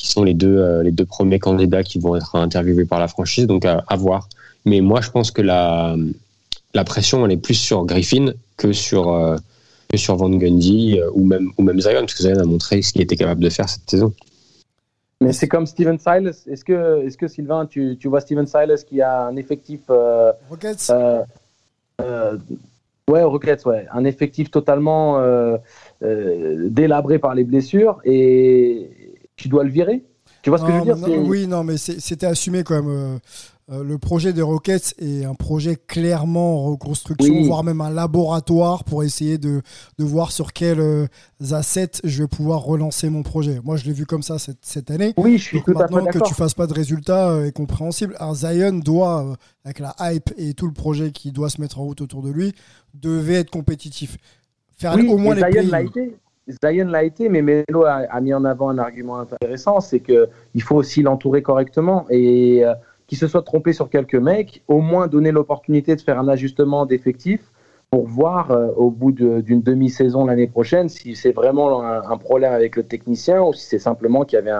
qui 0.00 0.08
sont 0.08 0.24
les 0.24 0.34
deux, 0.34 0.58
euh, 0.58 0.82
les 0.82 0.92
deux 0.92 1.04
premiers 1.04 1.38
candidats 1.38 1.82
qui 1.82 1.98
vont 1.98 2.16
être 2.16 2.34
interviewés 2.36 2.86
par 2.86 3.00
la 3.00 3.08
franchise, 3.08 3.46
donc 3.46 3.64
à, 3.64 3.84
à, 3.86 3.96
voir. 3.96 4.28
Mais 4.64 4.80
moi, 4.80 5.00
je 5.00 5.10
pense 5.10 5.30
que 5.30 5.42
la, 5.42 5.94
la 6.74 6.84
pression, 6.84 7.24
elle 7.24 7.32
est 7.32 7.36
plus 7.36 7.54
sur 7.54 7.84
Griffin 7.84 8.32
que 8.56 8.72
sur, 8.72 9.12
euh, 9.12 9.36
que 9.88 9.98
sur 9.98 10.16
Van 10.16 10.30
Gundy 10.30 10.98
euh, 10.98 11.10
ou, 11.14 11.24
même, 11.24 11.50
ou 11.58 11.62
même 11.62 11.80
Zion, 11.80 12.00
parce 12.00 12.14
que 12.14 12.22
Zion 12.22 12.38
a 12.38 12.44
montré 12.44 12.80
ce 12.82 12.92
qu'il 12.92 13.02
était 13.02 13.16
capable 13.16 13.42
de 13.42 13.50
faire 13.50 13.68
cette 13.68 13.88
saison. 13.88 14.12
Mais 15.20 15.34
c'est 15.34 15.48
comme 15.48 15.66
Steven 15.66 15.98
Silas. 15.98 16.44
Est-ce 16.46 16.64
que, 16.64 17.06
est 17.06 17.14
que 17.14 17.28
Sylvain, 17.28 17.66
tu, 17.66 17.98
tu, 18.00 18.08
vois 18.08 18.22
Steven 18.22 18.46
Silas 18.46 18.84
qui 18.88 19.02
a 19.02 19.26
un 19.26 19.36
effectif. 19.36 19.80
Euh, 19.90 20.32
Rockets 20.48 20.90
euh, 22.00 22.38
Ouais, 23.10 23.22
Rockets, 23.22 23.64
ouais. 23.66 23.86
Un 23.92 24.04
effectif 24.04 24.50
totalement 24.50 25.20
délabré 26.00 27.18
par 27.18 27.34
les 27.34 27.44
blessures 27.44 28.00
et 28.04 28.90
tu 29.36 29.48
dois 29.48 29.64
le 29.64 29.70
virer. 29.70 30.04
Tu 30.42 30.48
vois 30.48 30.58
ce 30.58 30.62
non, 30.62 30.68
que 30.68 30.74
je 30.74 30.78
veux 30.78 30.94
dire 30.94 31.08
non, 31.08 31.28
Oui, 31.28 31.46
non, 31.46 31.64
mais 31.64 31.76
c'était 31.76 32.26
assumé 32.26 32.62
quand 32.62 32.82
même. 32.82 33.18
Euh, 33.70 33.84
le 33.84 33.98
projet 33.98 34.32
des 34.32 34.42
Rockets 34.42 34.94
est 34.98 35.24
un 35.24 35.34
projet 35.34 35.76
clairement 35.76 36.64
en 36.64 36.70
reconstruction, 36.72 37.32
oui. 37.32 37.46
voire 37.46 37.62
même 37.62 37.80
un 37.80 37.90
laboratoire 37.90 38.82
pour 38.82 39.04
essayer 39.04 39.38
de, 39.38 39.62
de 39.96 40.04
voir 40.04 40.32
sur 40.32 40.52
quels 40.52 40.80
euh, 40.80 41.06
assets 41.52 42.00
je 42.02 42.22
vais 42.22 42.28
pouvoir 42.28 42.64
relancer 42.64 43.08
mon 43.10 43.22
projet. 43.22 43.60
Moi, 43.62 43.76
je 43.76 43.84
l'ai 43.84 43.92
vu 43.92 44.06
comme 44.06 44.22
ça 44.22 44.40
cette, 44.40 44.58
cette 44.62 44.90
année. 44.90 45.14
Oui, 45.16 45.38
je 45.38 45.44
suis 45.44 45.58
Donc 45.58 45.66
tout 45.66 45.72
maintenant 45.74 46.04
à 46.04 46.12
fait 46.12 46.18
que 46.18 46.24
tu 46.24 46.34
fasses 46.34 46.54
pas 46.54 46.66
de 46.66 46.74
résultats 46.74 47.30
euh, 47.30 47.46
est 47.46 47.52
compréhensible. 47.52 48.16
Alors 48.18 48.34
Zion 48.34 48.72
doit, 48.72 49.36
avec 49.64 49.78
la 49.78 49.94
hype 50.00 50.30
et 50.36 50.54
tout 50.54 50.66
le 50.66 50.72
projet 50.72 51.12
qui 51.12 51.30
doit 51.30 51.48
se 51.48 51.60
mettre 51.60 51.78
en 51.78 51.84
route 51.84 52.00
autour 52.00 52.22
de 52.22 52.30
lui, 52.30 52.52
devait 52.94 53.34
être 53.34 53.50
compétitif. 53.50 54.16
Faire 54.78 54.96
oui, 54.96 55.08
au 55.08 55.16
moins 55.16 55.36
les 55.36 55.42
Zion 55.42 55.70
l'a 55.70 55.82
été. 55.82 56.16
Zion 56.48 56.86
l'a 56.86 57.04
été, 57.04 57.28
mais 57.28 57.42
Melo 57.42 57.84
a, 57.84 57.98
a, 58.10 58.20
mis 58.20 58.34
en 58.34 58.44
avant 58.44 58.70
un 58.70 58.78
argument 58.78 59.20
intéressant, 59.20 59.78
c'est 59.78 60.00
qu'il 60.00 60.62
faut 60.62 60.74
aussi 60.74 61.02
l'entourer 61.02 61.42
correctement 61.42 62.06
et 62.10 62.64
qu'il 63.10 63.18
se 63.18 63.26
soit 63.26 63.42
trompé 63.42 63.72
sur 63.72 63.90
quelques 63.90 64.14
mecs, 64.14 64.62
au 64.68 64.80
moins 64.80 65.08
donner 65.08 65.32
l'opportunité 65.32 65.96
de 65.96 66.00
faire 66.00 66.16
un 66.20 66.28
ajustement 66.28 66.86
d'effectifs 66.86 67.50
pour 67.90 68.06
voir 68.06 68.52
euh, 68.52 68.68
au 68.76 68.88
bout 68.92 69.10
d'une 69.10 69.62
demi-saison 69.62 70.26
l'année 70.26 70.46
prochaine 70.46 70.88
si 70.88 71.16
c'est 71.16 71.32
vraiment 71.32 71.82
un, 71.82 72.18
problème 72.18 72.52
avec 72.52 72.76
le 72.76 72.84
technicien 72.84 73.42
ou 73.42 73.52
si 73.52 73.66
c'est 73.66 73.80
simplement 73.80 74.24
qu'il 74.24 74.36
y 74.36 74.38
avait 74.38 74.52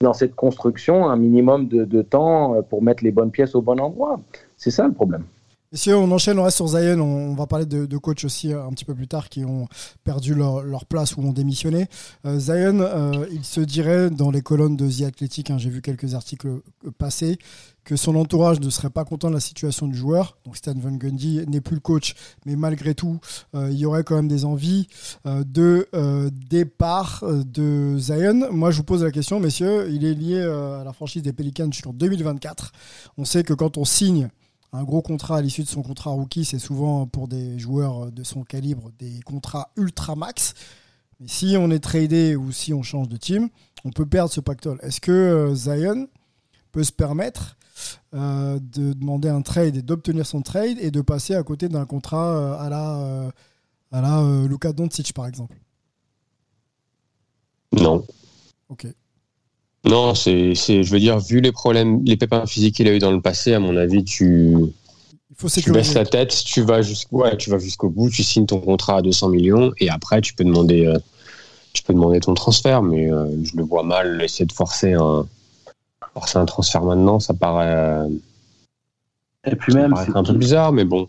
dans 0.00 0.12
cette 0.12 0.36
construction 0.36 1.08
un 1.08 1.16
minimum 1.16 1.66
de, 1.66 1.84
de 1.84 2.02
temps 2.02 2.54
euh, 2.54 2.62
pour 2.62 2.84
mettre 2.84 3.02
les 3.02 3.10
bonnes 3.10 3.32
pièces 3.32 3.56
au 3.56 3.62
bon 3.62 3.80
endroit. 3.80 4.20
C'est 4.56 4.70
ça 4.70 4.86
le 4.86 4.92
problème. 4.92 5.24
Messieurs, 5.70 5.98
on 5.98 6.10
enchaîne, 6.10 6.38
on 6.38 6.44
reste 6.44 6.56
sur 6.56 6.68
Zion. 6.68 6.98
On, 7.00 7.34
va 7.34 7.46
parler 7.46 7.66
de, 7.66 7.84
de 7.84 7.98
coachs 7.98 8.24
aussi 8.24 8.52
un 8.52 8.70
petit 8.70 8.86
peu 8.86 8.94
plus 8.94 9.06
tard 9.06 9.28
qui 9.28 9.44
ont 9.44 9.68
perdu 10.02 10.34
leur, 10.34 10.86
place 10.86 11.16
ou 11.16 11.20
ont 11.20 11.32
démissionné. 11.32 11.88
Euh, 12.24 12.38
Zion, 12.38 12.80
euh, 12.80 13.26
il 13.30 13.44
se 13.44 13.60
dirait 13.60 14.08
dans 14.08 14.30
les 14.30 14.40
colonnes 14.40 14.76
de 14.76 14.90
The 14.90 15.02
Athletic, 15.02 15.50
hein, 15.50 15.58
j'ai 15.58 15.68
vu 15.68 15.82
quelques 15.82 16.14
articles 16.14 16.62
passer, 16.96 17.38
que 17.88 17.96
son 17.96 18.16
entourage 18.16 18.60
ne 18.60 18.68
serait 18.68 18.90
pas 18.90 19.06
content 19.06 19.30
de 19.30 19.34
la 19.34 19.40
situation 19.40 19.88
du 19.88 19.96
joueur. 19.96 20.36
Donc 20.44 20.58
Stan 20.58 20.74
Van 20.76 20.92
Gundy 20.92 21.44
n'est 21.48 21.62
plus 21.62 21.74
le 21.74 21.80
coach, 21.80 22.14
mais 22.44 22.54
malgré 22.54 22.94
tout, 22.94 23.18
euh, 23.54 23.70
il 23.70 23.78
y 23.78 23.86
aurait 23.86 24.04
quand 24.04 24.14
même 24.14 24.28
des 24.28 24.44
envies 24.44 24.88
euh, 25.24 25.42
de 25.42 25.88
euh, 25.94 26.28
départ 26.50 27.24
de 27.26 27.96
Zion. 27.98 28.52
Moi, 28.52 28.72
je 28.72 28.76
vous 28.76 28.84
pose 28.84 29.02
la 29.02 29.10
question, 29.10 29.40
messieurs, 29.40 29.90
il 29.90 30.04
est 30.04 30.12
lié 30.12 30.42
à 30.42 30.82
la 30.84 30.92
franchise 30.92 31.22
des 31.22 31.32
Pelicans 31.32 31.72
jusqu'en 31.72 31.94
2024. 31.94 32.72
On 33.16 33.24
sait 33.24 33.42
que 33.42 33.54
quand 33.54 33.78
on 33.78 33.86
signe 33.86 34.28
un 34.72 34.84
gros 34.84 35.02
contrat 35.02 35.38
à 35.38 35.40
l'issue 35.40 35.62
de 35.62 35.68
son 35.68 35.82
contrat 35.82 36.10
rookie, 36.10 36.44
c'est 36.44 36.58
souvent 36.58 37.06
pour 37.06 37.28
des 37.28 37.58
joueurs 37.58 38.12
de 38.12 38.22
son 38.22 38.44
calibre 38.44 38.90
des 38.98 39.20
contrats 39.24 39.70
ultra 39.76 40.14
max. 40.14 40.54
Mais 41.20 41.28
si 41.28 41.56
on 41.58 41.70
est 41.70 41.80
tradé 41.80 42.36
ou 42.36 42.52
si 42.52 42.74
on 42.74 42.82
change 42.82 43.08
de 43.08 43.16
team, 43.16 43.48
on 43.84 43.90
peut 43.90 44.06
perdre 44.06 44.30
ce 44.30 44.40
pactole. 44.40 44.78
Est-ce 44.82 45.00
que 45.00 45.10
euh, 45.10 45.54
Zion 45.54 46.08
peut 46.70 46.84
se 46.84 46.92
permettre 46.92 47.56
euh, 48.14 48.58
de 48.60 48.92
demander 48.92 49.28
un 49.28 49.42
trade 49.42 49.76
et 49.76 49.82
d'obtenir 49.82 50.26
son 50.26 50.42
trade 50.42 50.76
et 50.80 50.90
de 50.90 51.00
passer 51.00 51.34
à 51.34 51.42
côté 51.42 51.68
d'un 51.68 51.86
contrat 51.86 52.36
euh, 52.36 52.58
à 52.58 52.68
la, 52.68 53.32
à 53.90 54.00
la 54.02 54.46
Luka 54.46 54.72
Doncic 54.72 55.12
par 55.12 55.26
exemple? 55.26 55.56
Non. 57.72 58.04
Ok. 58.68 58.86
Non, 59.84 60.14
c'est, 60.14 60.54
je 60.54 60.90
veux 60.90 60.98
dire, 60.98 61.18
vu 61.18 61.40
les 61.40 61.52
problèmes, 61.52 62.04
les 62.04 62.16
pépins 62.16 62.46
physiques 62.46 62.76
qu'il 62.76 62.88
a 62.88 62.94
eu 62.94 62.98
dans 62.98 63.12
le 63.12 63.20
passé, 63.20 63.54
à 63.54 63.60
mon 63.60 63.76
avis, 63.76 64.04
tu, 64.04 64.54
Il 65.30 65.36
faut 65.36 65.48
tu 65.48 65.70
baisses 65.70 65.94
la 65.94 66.04
tête, 66.04 66.34
tu 66.44 66.62
vas 66.62 66.82
jusqu'au, 66.82 67.22
ouais, 67.22 67.36
tu 67.36 67.50
vas 67.50 67.58
jusqu'au 67.58 67.88
bout, 67.88 68.10
tu 68.10 68.22
signes 68.22 68.46
ton 68.46 68.60
contrat 68.60 68.96
à 68.98 69.02
200 69.02 69.28
millions 69.28 69.72
et 69.78 69.88
après 69.88 70.20
tu 70.20 70.34
peux 70.34 70.44
demander, 70.44 70.86
euh, 70.86 70.98
tu 71.72 71.84
peux 71.84 71.94
demander 71.94 72.18
ton 72.20 72.34
transfert, 72.34 72.82
mais 72.82 73.10
euh, 73.10 73.26
je 73.44 73.56
le 73.56 73.62
vois 73.62 73.84
mal 73.84 74.20
essayer 74.20 74.46
de 74.46 74.52
forcer 74.52 74.94
un, 74.94 75.26
forcer 76.12 76.38
un 76.38 76.44
transfert 76.44 76.82
maintenant, 76.82 77.20
ça 77.20 77.34
paraît. 77.34 78.08
Et 79.44 79.54
puis 79.54 79.72
même, 79.74 79.94
c'est 80.04 80.16
un 80.16 80.24
peu 80.24 80.34
bizarre, 80.34 80.72
mais 80.72 80.84
bon. 80.84 81.08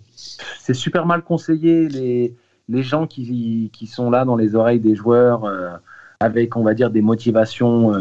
C'est 0.61 0.75
super 0.75 1.05
mal 1.07 1.23
conseillé 1.23 1.89
les 1.89 2.33
les 2.69 2.83
gens 2.83 3.07
qui, 3.07 3.71
qui 3.73 3.87
sont 3.87 4.11
là 4.11 4.25
dans 4.25 4.35
les 4.35 4.55
oreilles 4.55 4.79
des 4.79 4.95
joueurs 4.95 5.43
euh, 5.45 5.71
avec, 6.19 6.55
on 6.55 6.63
va 6.63 6.75
dire, 6.75 6.91
des 6.91 7.01
motivations. 7.01 7.91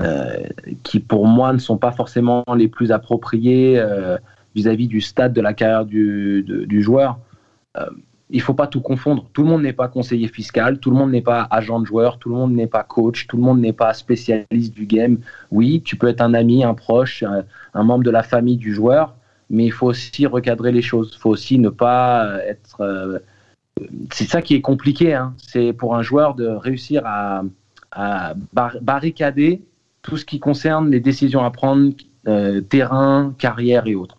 Euh, 0.00 0.48
qui 0.82 1.00
pour 1.00 1.26
moi 1.26 1.52
ne 1.52 1.58
sont 1.58 1.78
pas 1.78 1.92
forcément 1.92 2.44
les 2.56 2.68
plus 2.68 2.90
appropriés 2.90 3.78
euh, 3.78 4.18
vis-à-vis 4.54 4.88
du 4.88 5.00
stade 5.00 5.32
de 5.32 5.40
la 5.40 5.54
carrière 5.54 5.86
du, 5.86 6.82
joueur. 6.82 7.18
Euh, 7.78 7.86
il 8.28 8.42
faut 8.42 8.52
pas 8.52 8.66
tout 8.66 8.80
confondre. 8.80 9.30
Tout 9.32 9.42
le 9.44 9.48
monde 9.48 9.62
n'est 9.62 9.72
pas 9.72 9.88
conseiller 9.88 10.28
fiscal, 10.28 10.80
tout 10.80 10.90
le 10.90 10.96
monde 10.96 11.12
n'est 11.12 11.22
pas 11.22 11.46
agent 11.50 11.80
de 11.80 11.86
joueur, 11.86 12.18
tout 12.18 12.28
le 12.28 12.34
monde 12.34 12.52
n'est 12.52 12.66
pas 12.66 12.82
coach, 12.82 13.26
tout 13.28 13.36
le 13.36 13.44
monde 13.44 13.60
n'est 13.60 13.72
pas 13.72 13.94
spécialiste 13.94 14.74
du 14.74 14.86
game. 14.86 15.18
Oui, 15.52 15.82
tu 15.82 15.96
peux 15.96 16.08
être 16.08 16.20
un 16.20 16.34
ami, 16.34 16.64
un 16.64 16.74
proche, 16.74 17.22
un, 17.22 17.82
membre 17.82 18.04
de 18.04 18.10
la 18.10 18.24
famille 18.24 18.56
du 18.56 18.74
joueur, 18.74 19.14
mais 19.50 19.64
il 19.64 19.72
faut 19.72 19.86
aussi 19.86 20.26
recadrer 20.26 20.72
les 20.72 20.82
choses. 20.82 21.12
Il 21.14 21.18
faut 21.18 21.30
aussi 21.30 21.58
ne 21.58 21.68
pas 21.68 22.38
être. 22.44 23.22
C'est 24.12 24.28
ça 24.28 24.42
qui 24.42 24.54
est 24.56 24.62
compliqué. 24.62 25.14
Hein. 25.14 25.34
C'est 25.38 25.72
pour 25.72 25.94
un 25.94 26.02
joueur 26.02 26.34
de 26.34 26.48
réussir 26.48 27.02
à, 27.04 27.44
à 27.92 28.34
bar 28.52 28.76
barricader 28.82 29.62
tout 30.06 30.16
ce 30.16 30.24
qui 30.24 30.38
concerne 30.38 30.90
les 30.90 31.00
décisions 31.00 31.44
à 31.44 31.50
prendre, 31.50 31.92
euh, 32.28 32.60
terrain, 32.60 33.34
carrière 33.38 33.86
et 33.86 33.96
autres. 33.96 34.16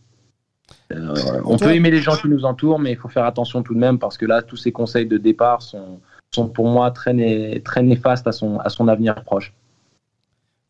Euh, 0.91 1.41
on 1.45 1.57
peut 1.57 1.73
aimer 1.73 1.89
les 1.89 2.01
gens 2.01 2.15
qui 2.15 2.27
nous 2.27 2.45
entourent, 2.45 2.79
mais 2.79 2.91
il 2.91 2.97
faut 2.97 3.07
faire 3.07 3.25
attention 3.25 3.63
tout 3.63 3.73
de 3.73 3.79
même 3.79 3.97
parce 3.97 4.17
que 4.17 4.25
là, 4.25 4.41
tous 4.41 4.57
ces 4.57 4.71
conseils 4.71 5.05
de 5.05 5.17
départ 5.17 5.61
sont, 5.61 5.99
sont 6.31 6.47
pour 6.47 6.67
moi 6.67 6.91
très, 6.91 7.13
né 7.13 7.61
très 7.63 7.83
néfastes 7.83 8.27
à 8.27 8.31
son, 8.33 8.59
à 8.59 8.69
son 8.69 8.87
avenir 8.87 9.15
proche. 9.23 9.53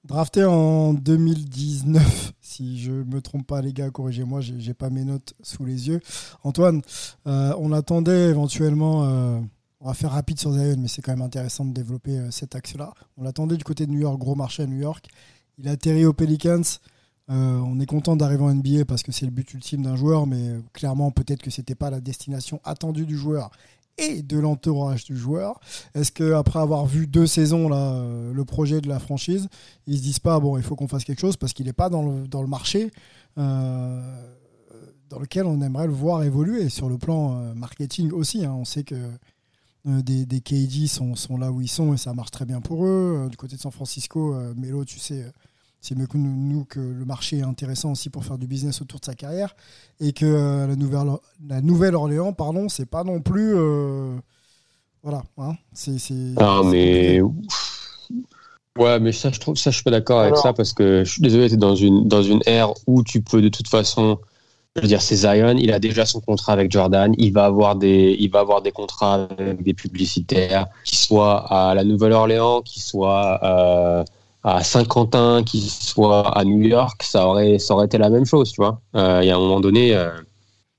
Drafté 0.06 0.46
en 0.46 0.94
2019, 0.94 2.34
si 2.40 2.80
je 2.80 2.92
me 2.92 3.22
trompe 3.22 3.46
pas, 3.46 3.62
les 3.62 3.74
gars, 3.74 3.90
corrigez-moi, 3.90 4.40
j'ai 4.40 4.60
j'ai 4.60 4.74
pas 4.74 4.90
mes 4.90 5.04
notes 5.04 5.34
sous 5.42 5.66
les 5.66 5.90
yeux. 5.90 6.00
Antoine, 6.44 6.82
euh, 7.26 7.54
on 7.58 7.72
attendait 7.72 8.30
éventuellement. 8.30 9.42
On 9.80 9.88
va 9.88 9.94
faire 9.94 10.12
rapide 10.12 10.40
sur 10.40 10.52
Zion, 10.54 10.76
mais 10.80 10.88
c'est 10.88 11.02
quand 11.02 11.12
même 11.12 11.22
intéressant 11.22 11.66
de 11.66 11.72
développer 11.74 12.18
euh, 12.18 12.32
cet 12.32 12.56
axe-là. 12.56 12.94
On 13.18 13.24
l'attendait 13.24 13.58
du 13.58 13.64
côté 13.64 13.86
de 13.86 13.92
New 13.92 14.00
York, 14.00 14.18
gros 14.18 14.36
marché 14.36 14.64
à 14.64 14.68
New 14.68 14.80
York. 14.80 15.08
Il 15.58 15.68
a 15.68 15.72
atterri 15.72 16.06
aux 16.06 16.14
Pelicans. 16.14 16.62
Euh, 17.30 17.60
on 17.60 17.80
est 17.80 17.86
content 17.86 18.16
d'arriver 18.16 18.44
en 18.44 18.54
NBA 18.54 18.86
parce 18.86 19.04
que 19.04 19.12
c'est 19.12 19.26
le 19.26 19.32
but 19.32 19.54
ultime 19.54 19.84
d'un 19.84 19.96
joueur, 19.96 20.26
mais 20.26 20.50
euh, 20.50 20.62
clairement, 20.74 21.12
peut-être 21.12 21.42
que 21.42 21.52
c'était 21.52 21.76
pas 21.76 21.90
la 21.90 22.00
destination 22.00 22.60
attendue 22.64 23.06
du 23.06 23.18
joueur 23.18 23.52
et 23.98 24.22
de 24.22 24.38
l'entourage 24.40 25.04
du 25.06 25.18
joueur. 25.18 25.60
Est-ce 25.94 26.12
qu'après 26.12 26.60
avoir 26.60 26.86
vu 26.86 27.08
deux 27.08 27.26
saisons 27.26 27.68
le 27.68 28.44
projet 28.46 28.80
de 28.80 28.88
la 28.88 29.00
franchise, 29.00 29.48
ils 29.88 29.98
se 29.98 30.04
disent 30.04 30.20
pas 30.20 30.40
bon, 30.40 30.56
il 30.56 30.62
faut 30.62 30.76
qu'on 30.76 30.88
fasse 30.88 31.04
quelque 31.04 31.20
chose 31.20 31.36
parce 31.36 31.52
qu'il 31.52 31.66
n'est 31.66 31.74
pas 31.74 31.90
dans 31.90 32.04
le, 32.04 32.48
marché 32.48 32.92
dans 33.36 34.04
lequel 35.20 35.48
on 35.48 35.62
aimerait 35.62 35.88
le 35.88 35.94
voir 35.94 36.22
évoluer 36.22 36.70
sur 36.70 36.90
le 36.90 37.00
plan 37.00 37.56
marketing 37.56 38.12
aussi. 38.12 38.46
hein. 38.46 38.54
On 38.54 38.66
sait 38.66 38.84
que 38.84 38.96
des, 39.86 40.26
des 40.26 40.42
KD 40.42 40.88
sont, 40.88 41.16
sont 41.16 41.38
là 41.38 41.52
où 41.52 41.62
ils 41.62 41.70
sont 41.70 41.94
et 41.94 41.98
ça 41.98 42.14
marche 42.14 42.32
très 42.32 42.46
bien 42.46 42.62
pour 42.62 42.86
eux. 42.86 43.26
Euh, 43.26 43.30
du 43.30 43.38
côté 43.38 43.56
de 43.56 43.62
San 43.62 43.72
Francisco, 43.72 44.34
euh, 44.34 44.54
Melo, 44.56 44.84
tu 44.84 45.00
sais, 45.00 45.24
euh, 45.24 45.32
c'est 45.80 45.96
mieux 45.96 46.08
que 46.08 46.18
nous, 46.18 46.36
nous 46.36 46.66
que 46.66 46.80
le 46.80 47.06
marché 47.06 47.38
est 47.38 47.44
intéressant 47.44 47.92
aussi 47.92 48.10
pour 48.10 48.26
faire 48.26 48.38
du 48.38 48.48
business 48.48 48.82
autour 48.82 49.00
de 49.00 49.06
sa 49.06 49.14
carrière 49.14 49.56
et 50.00 50.12
que 50.12 50.26
euh, 50.26 50.68
la 50.68 50.76
Nouvelle 50.76 51.08
la 51.48 51.62
Nouvelle-Orléans, 51.62 52.34
pardon, 52.34 52.68
c'est 52.68 52.86
pas 52.86 53.04
non 53.04 53.22
plus 53.22 53.56
euh, 53.56 54.16
voilà, 55.04 55.24
hein, 55.38 55.54
c'est 55.74 55.98
Ah, 56.38 56.62
mais. 56.66 57.22
Ouais, 58.78 59.00
mais 59.00 59.12
ça, 59.12 59.32
je 59.32 59.40
trouve 59.40 59.56
ça, 59.56 59.72
je 59.72 59.76
suis 59.76 59.84
pas 59.84 59.92
d'accord 59.92 60.20
avec 60.20 60.38
ça 60.38 60.54
parce 60.54 60.74
que 60.74 61.04
je 61.04 61.12
suis 61.12 61.22
désolé, 61.22 61.50
t'es 61.50 61.58
dans 61.58 61.76
une, 61.76 62.08
dans 62.08 62.22
une 62.22 62.42
ère 62.46 62.74
où 62.86 63.04
tu 63.04 63.22
peux 63.22 63.42
de 63.42 63.50
toute 63.50 63.68
façon. 63.68 64.20
Je 64.78 64.82
veux 64.84 64.88
dire, 64.88 65.02
c'est 65.02 65.16
Zion, 65.16 65.56
il 65.58 65.72
a 65.72 65.80
déjà 65.80 66.06
son 66.06 66.22
contrat 66.22 66.54
avec 66.54 66.72
Jordan, 66.72 67.14
il 67.18 67.34
va 67.34 67.46
avoir 67.46 67.76
des, 67.76 68.16
il 68.20 68.30
va 68.30 68.40
avoir 68.40 68.62
des 68.62 68.72
contrats 68.72 69.28
avec 69.38 69.64
des 69.64 69.74
publicitaires, 69.74 70.68
qui 70.84 70.96
soient 70.96 71.46
à 71.52 71.74
la 71.74 71.84
Nouvelle-Orléans, 71.84 72.62
qui 72.62 72.80
soient 72.80 73.40
euh, 73.44 74.04
à 74.44 74.64
Saint-Quentin, 74.64 75.44
qui 75.44 75.62
soient 75.62 76.38
à 76.38 76.44
New 76.46 76.62
York, 76.62 77.02
ça 77.04 77.28
aurait, 77.28 77.58
ça 77.58 77.74
aurait 77.74 77.88
été 77.88 77.98
la 77.98 78.10
même 78.10 78.26
chose, 78.26 78.52
tu 78.52 78.62
vois. 78.62 78.80
Euh, 78.96 79.22
y 79.24 79.32
a 79.32 79.36
un 79.36 79.40
moment 79.40 79.60
donné, 79.60 79.96
euh, 79.96 80.10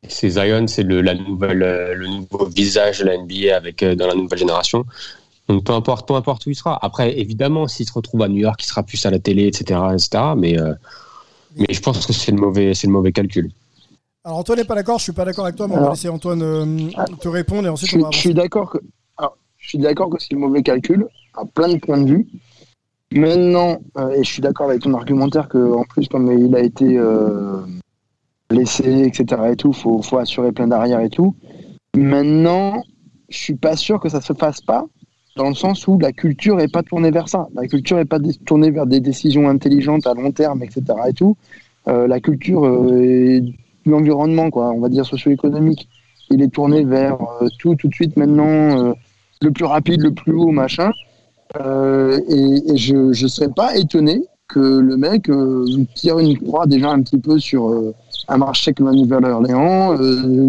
c'est 0.06 0.30
Zion, 0.30 0.66
c'est 0.68 0.84
le, 0.84 1.00
la 1.00 1.14
nouvelle, 1.14 1.58
le 1.58 2.06
nouveau 2.06 2.46
visage 2.46 3.00
de 3.00 3.04
la 3.04 3.18
NBA 3.18 3.56
avec, 3.56 3.82
euh, 3.82 3.94
dans 3.94 4.06
la 4.06 4.14
nouvelle 4.14 4.38
génération. 4.38 4.84
Donc 5.48 5.64
peu 5.64 5.72
importe, 5.72 6.06
peu 6.06 6.14
importe 6.14 6.46
où 6.46 6.50
il 6.50 6.54
sera. 6.54 6.78
Après, 6.82 7.18
évidemment, 7.18 7.66
s'il 7.68 7.86
se 7.86 7.92
retrouve 7.92 8.22
à 8.22 8.28
New 8.28 8.36
York, 8.36 8.62
il 8.62 8.66
sera 8.66 8.82
plus 8.82 9.04
à 9.06 9.10
la 9.10 9.18
télé, 9.18 9.46
etc., 9.46 9.80
etc. 9.92 10.24
Mais, 10.36 10.58
euh, 10.58 10.74
mais 11.56 11.66
je 11.70 11.80
pense 11.80 12.06
que 12.06 12.12
c'est 12.12 12.32
le 12.32 12.74
c'est 12.74 12.86
le 12.86 12.92
mauvais 12.92 13.12
calcul. 13.12 13.50
Alors 14.24 14.38
Antoine 14.38 14.58
n'est 14.58 14.64
pas 14.64 14.74
d'accord, 14.74 14.98
je 14.98 15.04
suis 15.04 15.12
pas 15.12 15.24
d'accord 15.24 15.44
avec 15.44 15.56
toi, 15.56 15.68
mais 15.68 15.76
on 15.76 15.80
va 15.80 15.90
laisser 15.90 16.08
Antoine 16.08 16.42
euh, 16.42 16.90
te 17.20 17.28
répondre 17.28 17.62
et 17.62 17.66
Je 17.66 17.70
ensuite 17.70 17.90
suis, 17.90 17.98
on 17.98 18.04
va 18.04 18.10
je 18.10 18.18
suis 18.18 18.34
d'accord 18.34 18.70
que, 18.70 18.78
alors, 19.16 19.36
je 19.56 19.68
suis 19.68 19.78
d'accord 19.78 20.10
que 20.10 20.20
c'est 20.20 20.32
le 20.32 20.38
mauvais 20.38 20.62
calcul 20.62 21.06
à 21.34 21.44
plein 21.44 21.68
de 21.68 21.78
points 21.78 22.00
de 22.00 22.08
vue. 22.08 22.26
Maintenant, 23.12 23.78
euh, 23.96 24.10
et 24.10 24.24
je 24.24 24.30
suis 24.30 24.42
d'accord 24.42 24.68
avec 24.68 24.82
ton 24.82 24.92
argumentaire 24.92 25.48
que 25.48 25.72
en 25.72 25.84
plus 25.84 26.08
comme 26.08 26.30
il 26.30 26.54
a 26.54 26.60
été 26.60 26.98
euh, 26.98 27.62
blessé, 28.50 29.04
etc. 29.06 29.42
et 29.52 29.56
tout, 29.56 29.72
faut, 29.72 30.02
faut 30.02 30.18
assurer 30.18 30.52
plein 30.52 30.66
d'arrière 30.66 31.00
et 31.00 31.10
tout. 31.10 31.34
Maintenant, 31.96 32.82
je 33.28 33.38
suis 33.38 33.54
pas 33.54 33.76
sûr 33.76 34.00
que 34.00 34.08
ça 34.08 34.20
se 34.20 34.32
fasse 34.32 34.60
pas 34.60 34.84
dans 35.36 35.48
le 35.48 35.54
sens 35.54 35.86
où 35.86 35.98
la 35.98 36.12
culture 36.12 36.60
est 36.60 36.70
pas 36.70 36.82
tournée 36.82 37.10
vers 37.10 37.28
ça. 37.28 37.48
La 37.54 37.66
culture 37.66 37.98
est 37.98 38.04
pas 38.04 38.18
tournée 38.44 38.70
vers 38.70 38.86
des 38.86 39.00
décisions 39.00 39.48
intelligentes 39.48 40.06
à 40.06 40.12
long 40.12 40.32
terme, 40.32 40.62
etc. 40.62 40.82
et 41.08 41.12
tout. 41.14 41.36
Euh, 41.86 42.06
la 42.06 42.20
culture 42.20 42.66
euh, 42.66 43.00
est 43.02 43.44
l'environnement, 43.90 44.50
quoi, 44.50 44.70
on 44.70 44.80
va 44.80 44.88
dire 44.88 45.04
socio-économique. 45.04 45.88
Il 46.30 46.42
est 46.42 46.48
tourné 46.48 46.84
vers 46.84 47.18
euh, 47.42 47.48
tout, 47.58 47.74
tout 47.74 47.88
de 47.88 47.94
suite 47.94 48.16
maintenant, 48.16 48.46
euh, 48.46 48.92
le 49.40 49.50
plus 49.50 49.64
rapide, 49.64 50.02
le 50.02 50.12
plus 50.12 50.34
haut, 50.34 50.50
machin. 50.50 50.90
Euh, 51.60 52.20
et, 52.28 52.76
je 52.76 52.94
ne 52.96 53.28
serais 53.28 53.48
pas 53.48 53.76
étonné 53.76 54.24
que 54.48 54.58
le 54.58 54.96
mec 54.96 55.28
euh, 55.30 55.64
tire 55.94 56.18
une 56.18 56.36
croix 56.38 56.66
déjà 56.66 56.90
un 56.90 57.02
petit 57.02 57.18
peu 57.18 57.38
sur 57.38 57.92
un 58.28 58.36
marché 58.36 58.72
comme 58.74 58.86
la 58.86 58.92
Nouvelle-Orléans, 58.92 59.96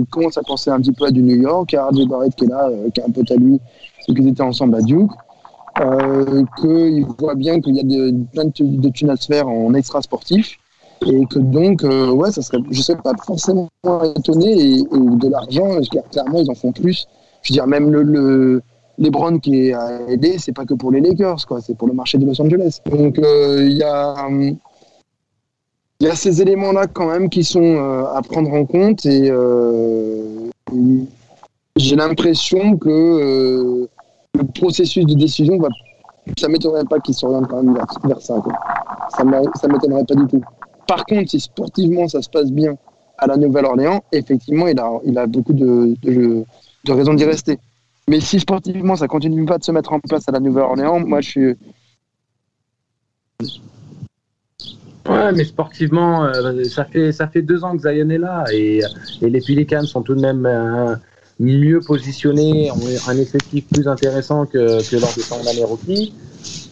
commence 0.10 0.38
à 0.38 0.44
penser 0.44 0.70
un 0.70 0.80
petit 0.80 0.92
peu 0.92 1.06
à 1.06 1.12
du 1.12 1.22
New 1.22 1.38
York, 1.38 1.74
à 1.74 1.88
RJ 1.88 2.08
Barrett 2.08 2.36
qui 2.36 2.46
est 2.46 2.48
là, 2.48 2.70
qui 2.94 3.00
est 3.00 3.04
un 3.04 3.12
pote 3.12 3.32
à 3.32 3.36
lui, 3.36 3.60
ceux 4.06 4.13
qui 4.13 4.28
étaient 4.28 4.42
ensemble 4.42 4.76
à 4.76 4.82
Duke, 4.82 5.12
qu'il 6.60 7.06
voit 7.20 7.36
bien 7.36 7.62
qu'il 7.62 7.76
y 7.76 7.80
a 7.80 7.84
de, 7.84 8.13
plein 8.34 8.46
de, 8.46 8.52
de 8.60 9.12
à 9.12 9.16
se 9.16 9.28
faire 9.28 9.48
en 9.48 9.74
extra 9.74 10.02
sportif. 10.02 10.58
Et 11.06 11.26
que 11.26 11.40
donc, 11.40 11.84
euh, 11.84 12.12
ouais, 12.12 12.32
ça 12.32 12.42
serait, 12.42 12.60
je 12.70 12.82
serais 12.82 12.98
pas 13.02 13.14
forcément 13.26 13.70
étonné 14.16 14.52
et, 14.52 14.80
et 14.80 14.84
de 14.84 15.30
l'argent, 15.30 15.68
parce 15.76 15.90
que 15.90 15.98
clairement, 16.12 16.40
ils 16.40 16.50
en 16.52 16.56
font 16.56 16.72
plus. 16.72 17.08
Je 17.42 17.54
veux 17.54 17.56
dire, 17.56 17.68
même 17.68 17.90
le, 17.90 18.04
le 18.04 18.62
LeBron 18.98 19.40
qui 19.40 19.68
est 19.68 19.74
à 19.74 20.02
aider, 20.10 20.38
c'est 20.38 20.52
pas 20.52 20.66
que 20.66 20.74
pour 20.74 20.92
les 20.92 21.00
Lakers, 21.00 21.46
quoi, 21.48 21.62
c'est 21.62 21.76
pour 21.78 21.88
le 21.88 21.94
marché 21.94 22.18
de 22.18 22.26
Los 22.26 22.42
Angeles. 22.42 22.80
Donc, 22.92 23.18
euh, 23.18 23.66
il 23.66 23.78
y 23.78 23.84
a, 23.84 24.28
il 26.02 26.08
y 26.08 26.10
a 26.10 26.16
ces 26.16 26.42
éléments-là 26.42 26.88
quand 26.88 27.08
même 27.08 27.30
qui 27.30 27.44
sont 27.44 27.62
euh, 27.62 28.06
à 28.14 28.22
prendre 28.22 28.54
en 28.54 28.66
compte 28.66 29.06
et 29.06 29.30
euh, 29.30 30.50
j'ai 31.76 31.96
l'impression 31.96 32.78
que 32.78 32.90
euh, 32.90 33.90
le 34.34 34.44
processus 34.60 35.06
de 35.06 35.14
décision 35.14 35.58
va, 35.58 35.68
ça 36.38 36.48
m'étonnerait 36.48 36.86
pas 36.86 37.00
qu'il 37.00 37.14
s'oriente 37.14 37.48
quand 37.50 37.64
même 37.64 37.74
vers, 37.74 37.86
vers 38.06 38.22
ça. 38.22 38.40
Quoi. 38.42 38.54
Ça 39.16 39.68
m'étonnerait 39.68 40.06
pas 40.06 40.16
du 40.16 40.28
tout. 40.28 40.42
Par 40.89 41.06
contre, 41.06 41.30
si 41.30 41.39
sportivement 41.39 42.08
ça 42.08 42.19
se 42.23 42.30
passe 42.32 42.52
bien 42.52 42.75
à 43.19 43.28
la 43.28 43.38
Nouvelle-Orléans, 43.38 44.04
effectivement, 44.12 44.65
il 44.67 44.80
a, 44.80 45.28
beaucoup 45.28 45.54
de, 45.54 46.43
raisons 46.88 47.13
d'y 47.13 47.25
rester. 47.25 47.60
Mais 48.08 48.19
si 48.19 48.39
sportivement 48.39 48.95
ça 48.95 49.08
continue 49.08 49.45
pas 49.45 49.60
de 49.60 49.63
se 49.63 49.71
mettre 49.71 49.93
en 49.93 49.99
place 49.99 50.28
à 50.28 50.32
la 50.32 50.39
Nouvelle-Orléans, 50.39 50.99
moi 50.99 51.21
je 51.21 51.30
suis. 51.30 51.56
Ouais, 55.08 55.32
mais 55.32 55.43
sportivement, 55.43 56.25
euh, 56.25 56.63
ça, 56.63 56.86
fait, 56.86 57.41
deux 57.43 57.63
ans 57.63 57.78
que 57.78 57.84
Zion 57.84 58.10
est 58.10 58.17
là 58.17 58.45
et, 58.52 58.82
les 59.21 59.41
Pelicans 59.41 59.86
sont 59.86 60.02
tout 60.02 60.15
de 60.15 60.21
même 60.21 60.47
euh, 60.47 60.95
mieux 61.39 61.82
positionnés, 61.82 62.71
ont 62.71 62.80
un 63.08 63.17
effectif 63.17 63.67
plus 63.67 63.88
intéressant 63.88 64.47
que, 64.47 64.89
que 64.89 64.95
lors 64.95 65.13
de 65.15 65.21
son 65.21 65.47
année 65.47 65.63
rookie. 65.63 66.15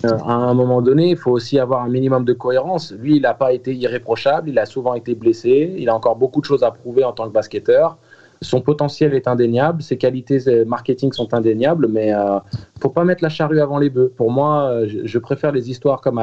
Euh, 0.06 0.10
à 0.26 0.34
un 0.34 0.54
moment 0.54 0.82
donné, 0.82 1.10
il 1.12 1.18
faut 1.18 1.32
aussi 1.32 1.58
avoir 1.60 1.84
un 1.84 1.90
minimum 1.90 2.24
de 2.24 2.34
cohérence. 2.34 2.94
Lui, 2.94 3.16
il 3.16 3.22
n'a 3.24 3.34
pas 3.34 3.54
été 3.54 3.74
irréprochable, 3.74 4.50
il 4.50 4.60
a 4.60 4.66
souvent 4.66 4.94
été 4.94 5.16
blessé, 5.16 5.76
il 5.78 5.90
a 5.90 5.96
encore 5.96 6.16
beaucoup 6.16 6.40
de 6.40 6.46
choses 6.46 6.64
à 6.64 6.72
prouver 6.72 7.04
en 7.04 7.14
tant 7.14 7.28
que 7.28 7.34
basketteur. 7.34 7.98
Son 8.42 8.62
potentiel 8.62 9.16
est 9.16 9.28
indéniable, 9.28 9.82
ses 9.82 9.98
qualités 9.98 10.48
euh, 10.48 10.64
marketing 10.66 11.12
sont 11.12 11.34
indéniables, 11.34 11.88
mais 11.88 12.14
euh, 12.14 12.40
faut 12.80 12.90
pas 12.90 13.04
mettre 13.04 13.24
la 13.24 13.30
charrue 13.30 13.60
avant 13.60 13.80
les 13.80 13.90
bœufs. 13.90 14.12
Pour 14.16 14.32
moi, 14.32 14.70
euh, 14.70 14.88
je, 15.04 15.20
préfère 15.20 15.52
les 15.52 15.72
histoires 15.72 16.02
comme 16.02 16.20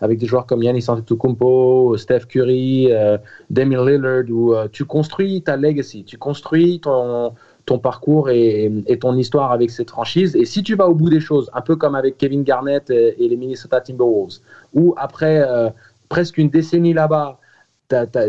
avec 0.00 0.18
des 0.18 0.26
joueurs 0.26 0.46
comme 0.46 0.62
Yannis 0.62 0.84
Antetokounmpo, 0.88 1.96
Steph 1.96 2.26
Curry, 2.28 2.88
euh, 2.92 3.18
Damian 3.50 3.84
Lillard, 3.84 4.24
où 4.30 4.54
tu 4.70 4.84
construis 4.84 5.42
ta 5.42 5.56
legacy, 5.56 6.04
tu 6.04 6.18
construis 6.18 6.80
ton, 6.80 7.34
ton 7.68 7.78
parcours 7.78 8.30
et, 8.30 8.72
ton 8.98 9.14
histoire 9.14 9.52
avec 9.52 9.70
cette 9.70 9.90
franchise. 9.90 10.34
Et 10.34 10.46
si 10.46 10.62
tu 10.62 10.74
vas 10.74 10.88
au 10.88 10.94
bout 10.94 11.10
des 11.10 11.20
choses, 11.20 11.50
un 11.52 11.60
peu 11.60 11.76
comme 11.76 11.94
avec 11.94 12.16
Kevin 12.16 12.42
Garnett 12.42 12.88
et, 12.88 13.28
les 13.28 13.36
Minnesota 13.36 13.80
Timberwolves, 13.82 14.38
où 14.72 14.94
après 14.96 15.42
euh, 15.46 15.68
presque 16.08 16.38
une 16.38 16.48
décennie 16.48 16.94
là-bas, 16.94 17.38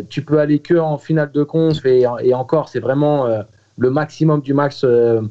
tu 0.09 0.23
peux 0.23 0.39
aller 0.39 0.59
que 0.59 0.75
en 0.75 0.97
finale 0.97 1.31
de 1.31 1.43
conf 1.43 1.85
et, 1.85 2.05
encore, 2.33 2.67
c'est 2.67 2.81
vraiment 2.81 3.27
euh, 3.27 3.41
le 3.77 3.89
maximum 3.89 4.41
du 4.41 4.53
max 4.53 4.83
euh, 4.83 5.21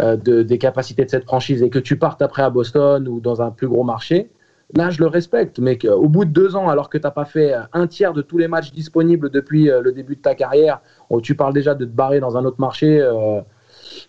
de- 0.00 0.42
des 0.42 0.58
capacités 0.58 1.04
de 1.06 1.10
cette 1.10 1.24
franchise 1.24 1.62
et 1.62 1.70
que 1.70 1.78
tu 1.78 1.96
partes 1.96 2.20
après 2.20 2.42
à 2.42 2.50
Boston 2.50 3.08
ou 3.08 3.20
dans 3.20 3.40
un 3.40 3.50
plus 3.50 3.68
gros 3.68 3.84
marché. 3.84 4.28
Là, 4.74 4.90
je 4.90 5.00
le 5.00 5.06
respecte, 5.06 5.58
mais 5.58 5.78
qu'au 5.78 6.08
bout 6.08 6.24
de 6.26 6.30
deux 6.30 6.56
ans, 6.56 6.68
alors 6.68 6.90
que 6.90 6.98
tu 6.98 7.04
n'as 7.04 7.10
pas 7.10 7.26
fait 7.26 7.54
un 7.72 7.86
tiers 7.86 8.12
de 8.12 8.22
tous 8.22 8.38
les 8.38 8.48
matchs 8.48 8.72
disponibles 8.72 9.30
depuis 9.30 9.64
le 9.66 9.92
début 9.92 10.16
de 10.16 10.22
ta 10.22 10.34
carrière, 10.34 10.80
où 11.10 11.20
tu 11.20 11.34
parles 11.34 11.54
déjà 11.54 11.74
de 11.74 11.84
te 11.84 11.90
barrer 11.90 12.18
dans 12.18 12.36
un 12.38 12.44
autre 12.44 12.60
marché, 12.60 12.88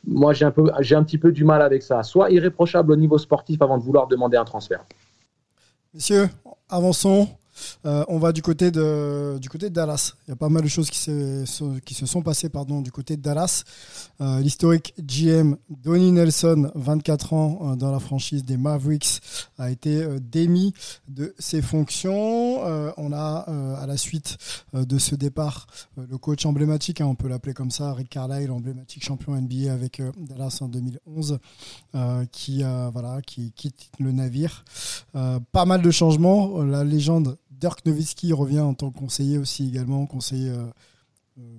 moi 0.08 0.34
j'ai 0.34 0.46
un, 0.46 0.52
peu, 0.52 0.72
j'ai 0.80 0.96
un 0.96 1.04
petit 1.04 1.18
peu 1.18 1.32
du 1.32 1.44
mal 1.44 1.62
avec 1.62 1.84
ça. 1.84 2.04
Soit 2.04 2.32
irréprochable 2.32 2.92
au 2.92 2.96
niveau 2.96 3.18
sportif 3.18 3.62
avant 3.62 3.78
de 3.78 3.84
vouloir 3.84 4.08
demander 4.08 4.38
un 4.38 4.46
transfert. 4.46 4.86
Messieurs, 5.94 6.30
avançons. 6.70 7.28
On 7.84 8.20
va 8.20 8.32
du 8.32 8.42
côté 8.42 8.72
de 8.72 9.68
Dallas. 9.70 10.14
Il 10.28 10.32
y 10.32 10.34
a 10.34 10.36
pas 10.36 10.50
mal 10.50 10.64
de 10.64 10.68
choses 10.68 10.90
qui, 10.90 11.00
se 11.00 12.06
sont 12.06 12.22
passées 12.22 12.50
pardon 12.50 12.82
du 12.82 12.92
côté 12.92 13.18
de 13.18 13.22
Dallas. 13.22 13.64
L'historique 14.20 14.94
GM 15.00 15.56
Donnie 15.70 16.12
Nelson, 16.12 16.72
24 16.76 17.34
ans 17.34 17.76
dans 17.76 17.92
la 17.92 18.00
franchise 18.00 18.44
des 18.44 18.58
Mavericks, 18.58 19.22
a 19.58 19.72
été 19.72 20.06
démis 20.20 20.74
de 21.08 21.34
ses 21.40 21.62
fonctions. 21.62 22.62
on 22.98 23.14
a 23.14 23.78
à 23.80 23.86
la 23.88 23.98
suite 23.98 24.38
de 24.74 24.98
ce 24.98 25.16
départ 25.16 25.68
le 25.98 26.18
coach 26.18 26.46
emblématique, 26.46 27.02
hein, 27.02 27.08
on 27.08 27.16
peut 27.16 27.28
l'appeler 27.28 27.54
comme 27.54 27.72
ça, 27.72 27.94
Rick 27.94 28.10
Carlisle, 28.10 28.52
emblématique 28.52 29.04
champion 29.04 29.34
NBA 29.40 29.72
avec 29.72 30.02
Dallas 30.18 30.60
en 30.62 30.68
2011, 30.68 31.40
qui 32.32 32.64
quitte 33.56 33.90
le 34.00 34.12
navire. 34.12 34.64
Euh, 35.16 35.40
pas 35.52 35.66
mal 35.66 35.82
de 35.82 35.92
changements. 35.92 36.62
La 36.64 36.84
légende 36.84 37.38
Dirk 37.66 37.84
Nowitzki 37.84 38.32
revient 38.32 38.60
en 38.60 38.76
tant 38.76 38.92
que 38.92 39.00
conseiller 39.00 39.40
aussi 39.40 39.68
également, 39.68 40.06
conseiller 40.06 40.52
euh, 40.52 40.68
euh, 41.40 41.58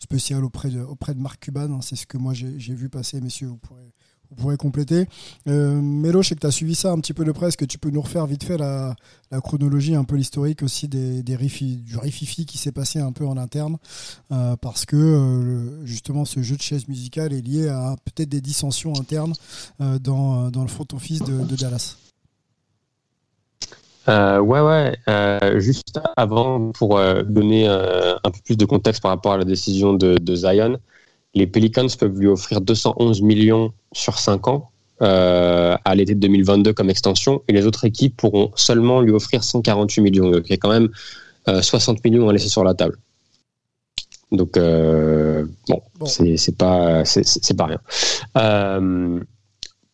spécial 0.00 0.42
auprès 0.42 0.68
de, 0.68 0.80
auprès 0.80 1.14
de 1.14 1.20
Marc 1.20 1.44
Cuban. 1.44 1.70
Hein. 1.70 1.78
c'est 1.80 1.94
ce 1.94 2.08
que 2.08 2.18
moi 2.18 2.34
j'ai 2.34 2.74
vu 2.74 2.88
passer, 2.88 3.20
messieurs. 3.20 3.46
Vous 3.46 3.58
pourrez, 3.58 3.92
vous 4.30 4.34
pourrez 4.34 4.56
compléter. 4.56 5.06
Euh, 5.46 5.80
Mélo, 5.80 6.22
je 6.22 6.30
sais 6.30 6.34
que 6.34 6.40
tu 6.40 6.46
as 6.48 6.50
suivi 6.50 6.74
ça 6.74 6.90
un 6.90 6.98
petit 6.98 7.12
peu 7.12 7.24
de 7.24 7.30
près. 7.30 7.46
Est-ce 7.46 7.56
que 7.56 7.64
tu 7.64 7.78
peux 7.78 7.90
nous 7.90 8.00
refaire 8.00 8.26
vite 8.26 8.42
fait 8.42 8.58
la, 8.58 8.96
chronologie, 9.44 9.94
un 9.94 10.02
peu 10.02 10.16
l'historique 10.16 10.64
aussi 10.64 10.88
des, 10.88 11.22
des 11.22 11.36
du 11.36 11.98
rififi 11.98 12.46
qui 12.46 12.58
s'est 12.58 12.72
passé 12.72 12.98
un 12.98 13.12
peu 13.12 13.24
en 13.24 13.36
interne 13.36 13.76
Parce 14.60 14.86
que 14.86 15.82
justement, 15.84 16.24
ce 16.24 16.42
jeu 16.42 16.56
de 16.56 16.62
chaise 16.62 16.88
musicale 16.88 17.32
est 17.32 17.42
lié 17.42 17.68
à 17.68 17.94
peut-être 18.04 18.28
des 18.28 18.40
dissensions 18.40 18.98
internes 18.98 19.34
dans, 19.78 20.50
dans, 20.50 20.62
le 20.62 20.68
front 20.68 20.88
office 20.94 21.20
de 21.20 21.54
Dallas. 21.54 21.96
Euh, 24.08 24.38
ouais, 24.38 24.60
ouais. 24.60 24.96
Euh, 25.08 25.60
juste 25.60 26.00
avant, 26.16 26.72
pour 26.72 26.98
euh, 26.98 27.22
donner 27.22 27.66
un 27.66 28.30
peu 28.30 28.38
plus 28.44 28.56
de 28.56 28.64
contexte 28.64 29.02
par 29.02 29.10
rapport 29.10 29.32
à 29.32 29.38
la 29.38 29.44
décision 29.44 29.94
de, 29.94 30.16
de, 30.16 30.34
Zion, 30.34 30.78
les 31.34 31.46
Pelicans 31.46 31.86
peuvent 31.98 32.18
lui 32.18 32.26
offrir 32.26 32.60
211 32.60 33.22
millions 33.22 33.72
sur 33.92 34.18
5 34.18 34.48
ans 34.48 34.70
à 35.00 35.94
l'été 35.94 36.14
de 36.14 36.20
2022 36.20 36.72
comme 36.72 36.88
extension, 36.88 37.42
et 37.48 37.52
les 37.52 37.66
autres 37.66 37.84
équipes 37.84 38.16
pourront 38.16 38.52
seulement 38.54 39.00
lui 39.00 39.12
offrir 39.12 39.44
148 39.44 40.00
millions. 40.00 40.30
Donc 40.30 40.44
il 40.46 40.50
y 40.50 40.54
a 40.54 40.56
quand 40.56 40.70
même 40.70 40.88
60 41.46 42.02
millions 42.04 42.28
à 42.28 42.32
laisser 42.32 42.48
sur 42.48 42.64
la 42.64 42.74
table. 42.74 42.96
Donc 44.32 44.54
bon, 44.54 45.82
bon. 45.98 46.06
c'est 46.06 46.56
pas 46.56 47.04
c'est 47.04 47.56
pas 47.56 47.66
rien. 47.66 49.20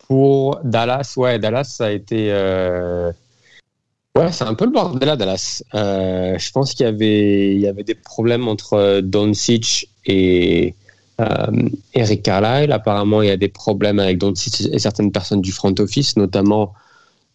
pour 0.06 0.60
Dallas, 0.62 1.14
ouais, 1.16 1.38
Dallas 1.38 1.64
ça 1.64 1.86
a 1.86 1.90
été 1.90 2.30
Ouais, 4.18 4.32
c'est 4.32 4.44
un 4.44 4.54
peu 4.54 4.64
le 4.64 4.72
bordel 4.72 5.08
à 5.08 5.16
Dallas. 5.16 5.62
Euh, 5.74 6.36
je 6.36 6.50
pense 6.50 6.74
qu'il 6.74 6.84
y 6.84 6.88
avait, 6.88 7.54
il 7.54 7.60
y 7.60 7.68
avait 7.68 7.84
des 7.84 7.94
problèmes 7.94 8.48
entre 8.48 8.74
euh, 8.74 9.00
Doncic 9.02 9.88
et 10.04 10.74
euh, 11.20 11.68
Eric 11.94 12.22
Carlisle. 12.22 12.72
Apparemment, 12.72 13.22
il 13.22 13.28
y 13.28 13.32
a 13.32 13.36
des 13.36 13.48
problèmes 13.48 14.00
avec 14.00 14.18
Doncic 14.18 14.62
et 14.72 14.78
certaines 14.80 15.12
personnes 15.12 15.40
du 15.40 15.52
front 15.52 15.74
office, 15.78 16.16
notamment. 16.16 16.74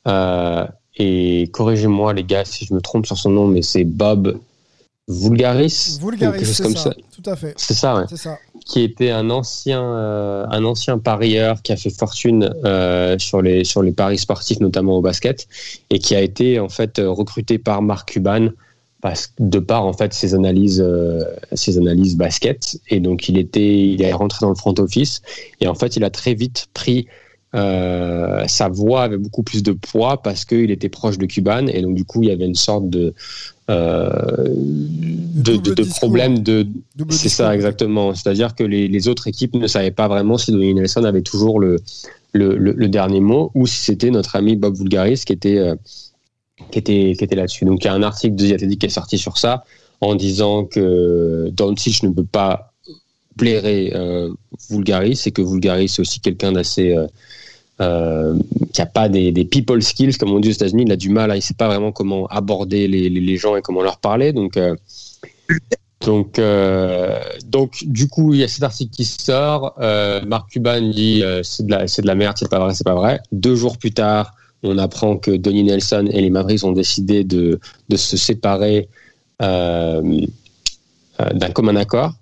Euh, 0.08 0.68
et 0.98 1.50
corrigez-moi 1.54 2.14
les 2.14 2.24
gars 2.24 2.46
si 2.46 2.66
je 2.66 2.74
me 2.74 2.82
trompe 2.82 3.06
sur 3.06 3.18
son 3.18 3.30
nom, 3.30 3.48
mais 3.48 3.62
c'est 3.62 3.86
Bob 3.86 4.38
Vulgaris. 5.08 5.98
Vulgaris, 6.02 6.46
c'est 6.46 6.78
ça. 6.78 6.94
Tout 7.16 7.30
à 7.30 7.36
fait. 7.38 7.54
C'est 7.56 7.74
ça, 7.74 7.96
ouais. 7.96 8.06
C'est 8.10 8.18
ça 8.18 8.38
qui 8.66 8.82
était 8.82 9.12
un 9.12 9.30
ancien, 9.30 9.82
euh, 9.82 10.46
un 10.50 10.66
ancien 10.66 10.98
parieur 10.98 11.62
qui 11.62 11.72
a 11.72 11.78
fait 11.78 11.92
fortune 11.92 12.52
euh, 12.66 13.18
sur, 13.20 13.42
les, 13.42 13.64
sur 13.64 13.84
les 13.84 13.92
paris 13.92 14.18
sportifs, 14.18 14.60
notamment 14.60 14.98
au 14.98 15.02
basket, 15.02 15.48
et 15.92 16.00
qui 16.00 16.16
a 16.16 16.22
été 16.22 16.60
en 16.60 16.68
fait 16.68 17.00
recruté 17.00 17.60
par 17.60 17.84
Marc 17.84 18.10
Cuban 18.14 18.50
parce, 19.02 19.32
de 19.40 19.60
par 19.60 19.86
en 19.86 19.94
fait 19.94 20.16
ses 20.16 20.34
analyses, 20.34 20.84
euh, 20.84 21.24
ses 21.54 21.78
analyses 21.78 22.18
basket. 22.18 22.80
Et 22.90 23.00
donc 23.00 23.30
il 23.30 23.38
était, 23.38 23.78
il 23.78 24.02
est 24.02 24.14
rentré 24.14 24.40
dans 24.42 24.50
le 24.50 24.56
front 24.56 24.74
office 24.80 25.22
et 25.62 25.68
en 25.68 25.76
fait 25.76 25.96
il 25.96 26.04
a 26.04 26.10
très 26.10 26.34
vite 26.34 26.68
pris 26.74 27.08
sa 28.48 28.68
voix 28.68 29.04
avait 29.04 29.18
beaucoup 29.18 29.42
plus 29.42 29.64
de 29.64 29.72
poids 29.72 30.22
parce 30.22 30.44
qu'il 30.44 30.72
était 30.72 30.90
proche 30.90 31.18
de 31.18 31.26
Cuban 31.26 31.68
et 31.68 31.82
donc 31.82 31.96
du 31.96 32.04
coup 32.04 32.22
il 32.22 32.28
y 32.28 32.32
avait 32.34 32.46
une 32.46 32.54
sorte 32.54 32.90
de 32.90 33.14
de, 33.68 35.58
de, 35.58 35.74
de 35.74 35.84
problèmes 35.84 36.40
de. 36.40 36.68
C'est 37.10 37.30
ça, 37.30 37.56
exactement. 37.56 38.14
C'est-à-dire 38.14 38.56
que 38.56 38.64
les, 38.64 38.88
les, 38.88 39.08
autres 39.08 39.28
équipes 39.28 39.56
ne 39.56 39.68
savaient 39.68 39.92
pas 39.92 40.08
vraiment 40.08 40.38
si 40.38 40.52
Donnie 40.52 40.74
Nelson 40.74 41.04
avait 41.04 41.24
toujours 41.24 41.60
le, 41.60 41.78
le, 42.34 42.56
le, 42.58 42.90
dernier 42.90 43.22
mot 43.22 43.52
ou 43.56 43.66
si 43.66 43.78
c'était 43.78 44.12
notre 44.12 44.36
ami 44.36 44.56
Bob 44.56 44.76
Vulgaris 44.76 45.24
qui 45.26 45.34
était, 45.34 45.58
euh, 45.58 45.76
qui 46.72 46.80
était, 46.80 47.14
qui 47.18 47.24
était 47.24 47.36
là-dessus. 47.36 47.66
Donc 47.66 47.84
il 47.84 47.88
y 47.88 47.90
a 47.90 47.94
un 47.94 48.04
article 48.04 48.36
de 48.36 48.56
The 48.56 48.78
qui 48.78 48.86
est 48.86 48.90
sorti 48.90 49.18
sur 49.18 49.38
ça 49.38 49.64
en 50.02 50.16
disant 50.16 50.66
que 50.66 51.50
Doncic 51.54 52.04
ne 52.04 52.10
peut 52.10 52.26
pas 52.26 52.74
blairer 53.36 53.92
euh, 53.96 54.32
Vulgaris 54.70 55.22
et 55.26 55.32
que 55.32 55.42
Vulgaris 55.42 55.86
est 55.86 56.00
aussi 56.00 56.20
quelqu'un 56.20 56.54
d'assez 56.54 56.96
euh, 56.96 57.08
euh, 57.82 58.38
qui 58.74 58.82
a 58.82 58.86
pas 58.86 59.10
des, 59.10 59.34
people 59.46 59.82
skills 59.82 60.18
comme 60.18 60.32
on 60.32 60.40
dit 60.40 60.48
aux 60.50 60.54
États-Unis, 60.54 60.84
il 60.86 60.92
a 60.92 60.96
du 60.96 61.10
mal, 61.10 61.34
il 61.36 61.42
sait 61.42 61.54
pas 61.54 61.68
vraiment 61.68 61.92
comment 61.92 62.26
aborder 62.28 62.88
les, 62.88 63.38
gens 63.38 63.56
et 63.56 63.62
comment 63.62 63.82
leur 63.82 63.98
parler. 63.98 64.32
Donc, 64.32 64.56
euh, 64.58 64.76
donc, 66.02 66.40
euh, 66.40 67.20
donc, 67.46 67.84
du 67.86 68.08
coup, 68.08 68.34
il 68.34 68.40
y 68.40 68.44
a 68.44 68.48
cet 68.48 68.64
article 68.64 68.92
qui 68.92 69.06
sort. 69.06 69.76
Euh, 69.80 70.22
Marc 70.26 70.52
Cuban 70.52 70.82
dit 70.82 71.24
c'est 71.44 71.66
de 71.66 71.72
la, 71.72 71.88
c'est 71.88 72.02
de 72.02 72.08
la 72.08 72.16
merde, 72.16 72.38
c'est 72.40 72.50
pas 72.50 72.60
vrai, 72.60 72.74
c'est 72.74 72.86
pas 72.86 72.96
vrai. 72.96 73.20
Deux 73.32 73.56
jours 73.56 73.78
plus 73.78 73.92
tard, 73.92 74.34
on 74.64 74.78
apprend 74.78 75.18
que 75.18 75.32
Donnie 75.32 75.64
Nelson 75.64 76.08
et 76.12 76.22
les 76.22 76.30
Mavericks 76.30 76.64
ont 76.64 76.72
décidé 76.72 77.24
de, 77.24 77.60
de 77.90 77.98
se 77.98 78.16
séparer 78.18 78.88
d'un 79.40 80.30
commun 81.54 81.76
accord. 81.76 82.14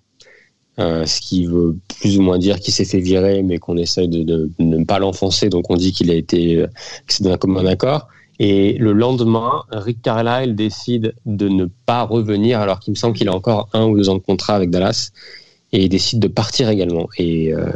Euh, 0.80 1.06
ce 1.06 1.22
qui 1.22 1.46
veut 1.46 1.78
plus 2.00 2.18
ou 2.18 2.24
moins 2.24 2.40
dire 2.40 2.60
qu'il 2.60 2.74
s'est 2.74 2.86
fait 2.86 3.00
virer, 3.00 3.44
mais 3.44 3.60
qu'on 3.60 3.78
essaye 3.78 4.08
de, 4.08 4.24
de, 4.24 4.50
de, 4.58 4.66
ne 4.78 4.84
pas 4.84 4.98
l'enfoncer. 4.98 5.50
Donc 5.50 5.70
on 5.70 5.76
dit 5.76 5.94
qu'il 5.94 6.10
a 6.10 6.16
été, 6.16 6.56
euh, 6.58 6.68
que 7.06 7.14
c'est 7.14 7.30
un 7.30 7.38
commun 7.38 7.64
accord. 7.68 8.08
Et 8.40 8.74
le 8.80 8.92
lendemain, 8.94 9.64
Rick 9.72 10.02
Carlisle 10.02 10.56
décide 10.56 11.14
de 11.28 11.48
ne 11.48 11.66
pas 11.86 12.02
revenir, 12.02 12.60
alors 12.60 12.80
qu'il 12.80 12.92
me 12.92 12.96
semble 12.96 13.16
qu'il 13.16 13.30
a 13.30 13.36
encore 13.36 13.70
un 13.74 13.86
ou 13.86 13.96
deux 13.96 14.10
ans 14.10 14.16
de 14.16 14.20
contrat 14.20 14.56
avec 14.56 14.72
Dallas, 14.72 15.12
et 15.74 15.84
il 15.84 15.90
décide 15.90 16.20
de 16.20 16.28
partir 16.28 16.70
également. 16.70 17.08
Et 17.20 17.54
euh, 17.54 17.72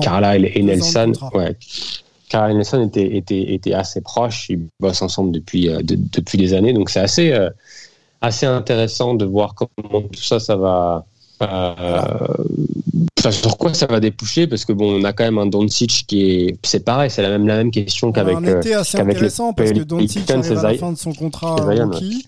Carlisle 0.00 0.50
et 0.54 0.62
Nelson, 0.62 1.12
ouais, 1.34 1.54
Carlisle 2.30 2.54
et 2.54 2.56
Nelson 2.56 2.82
étaient, 2.86 3.16
étaient, 3.18 3.52
étaient, 3.52 3.74
assez 3.74 4.00
proches, 4.00 4.48
ils 4.48 4.66
bossent 4.80 5.02
ensemble 5.02 5.30
depuis, 5.32 5.68
euh, 5.68 5.82
de, 5.82 5.94
depuis 5.94 6.38
des 6.38 6.54
années, 6.54 6.72
donc 6.72 6.88
c'est 6.88 7.00
assez, 7.00 7.38
assez 8.22 8.46
intéressant 8.46 9.12
de 9.12 9.26
voir 9.26 9.54
comment 9.54 10.00
tout 10.00 10.22
ça, 10.22 10.40
ça 10.40 10.56
va 10.56 11.04
euh, 11.42 13.30
sur 13.30 13.58
quoi 13.58 13.74
ça 13.74 13.86
va 13.86 14.00
déboucher 14.00 14.46
Parce 14.46 14.64
que 14.64 14.72
bon, 14.72 15.00
on 15.00 15.04
a 15.04 15.12
quand 15.12 15.24
même 15.24 15.38
un 15.38 15.46
Doncic 15.46 16.04
qui 16.06 16.30
est, 16.30 16.58
c'est 16.62 16.84
pareil, 16.84 17.10
c'est 17.10 17.22
la 17.22 17.30
même 17.30 17.46
la 17.46 17.56
même 17.56 17.70
question 17.70 18.12
qu'avec. 18.12 18.36
Un 18.36 18.58
été 18.58 18.74
assez 18.74 18.98
intéressant 18.98 19.52
parce 19.52 19.72
que 19.72 19.80
Doncic 19.80 20.30
arrive 20.30 20.58
à 20.58 20.72
la 20.72 20.78
fin 20.78 20.92
de 20.92 20.98
son 20.98 21.12
contrat 21.12 21.56
rookie. 21.56 22.26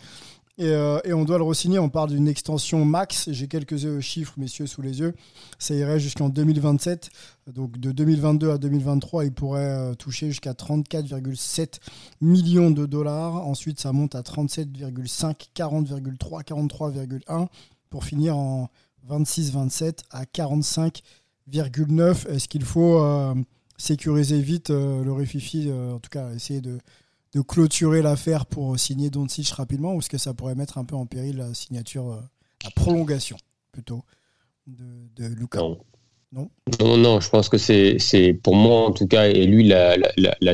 Et, 0.59 0.67
euh, 0.67 1.01
et, 1.05 1.15
on 1.15 1.25
doit 1.25 1.39
le 1.39 1.45
re-signer. 1.45 1.79
On 1.79 1.89
parle 1.89 2.11
d'une 2.11 2.29
extension 2.29 2.85
max. 2.85 3.31
J'ai 3.33 3.49
quelques 3.49 3.85
euh, 3.85 4.01
chiffres, 4.01 4.35
messieurs, 4.37 4.67
sous 4.67 4.83
les 4.83 5.01
yeux. 5.01 5.15
Ça 5.59 5.75
irait 5.75 5.99
jusqu'en 5.99 6.29
2027. 6.29 7.09
Donc 7.55 7.79
de 7.79 7.91
2022 7.91 8.51
à 8.51 8.59
2023, 8.59 9.25
il 9.25 9.33
pourrait 9.33 9.65
euh, 9.65 9.95
toucher 9.95 10.29
jusqu'à 10.29 10.53
34,7 10.53 11.81
millions 12.21 12.71
de 12.71 12.85
dollars. 12.85 13.37
Ensuite, 13.47 13.81
ça 13.81 13.93
monte 13.93 14.15
à 14.15 14.21
37,5, 14.21 15.49
40,3, 15.57 16.45
43,1 16.45 17.47
pour 17.89 18.05
finir 18.05 18.37
en 18.37 18.69
26-27 19.09 20.01
à 20.11 20.25
45,9. 20.25 22.29
Est-ce 22.29 22.49
qu'il 22.49 22.65
faut 22.65 23.03
euh, 23.03 23.35
sécuriser 23.77 24.41
vite 24.41 24.71
euh, 24.71 25.05
le 25.05 25.13
Réfifi, 25.13 25.69
euh, 25.69 25.95
en 25.95 25.99
tout 25.99 26.11
cas 26.11 26.33
essayer 26.33 26.61
de, 26.61 26.79
de 27.35 27.41
clôturer 27.41 28.03
l'affaire 28.03 28.47
pour 28.47 28.79
signer 28.79 29.11
Doncic 29.11 29.49
rapidement, 29.51 29.95
ou 29.95 29.99
est-ce 29.99 30.11
que 30.11 30.19
ça 30.19 30.35
pourrait 30.35 30.55
mettre 30.55 30.79
un 30.79 30.85
peu 30.85 30.97
en 30.97 31.07
péril 31.07 31.39
la 31.39 31.55
signature, 31.55 32.23
la 32.65 32.71
prolongation 32.71 33.37
plutôt 33.73 34.03
de, 34.67 34.85
de 35.17 35.35
Lucas 35.35 35.61
non. 35.61 35.79
non? 36.33 36.51
Non, 36.97 37.21
je 37.21 37.29
pense 37.29 37.49
que 37.49 37.59
c'est, 37.59 37.99
pour 38.43 38.55
moi 38.55 38.87
en 38.87 38.93
tout 38.93 39.07
cas, 39.07 39.29
et 39.29 39.47
lui 39.47 39.67
l'a, 39.67 39.97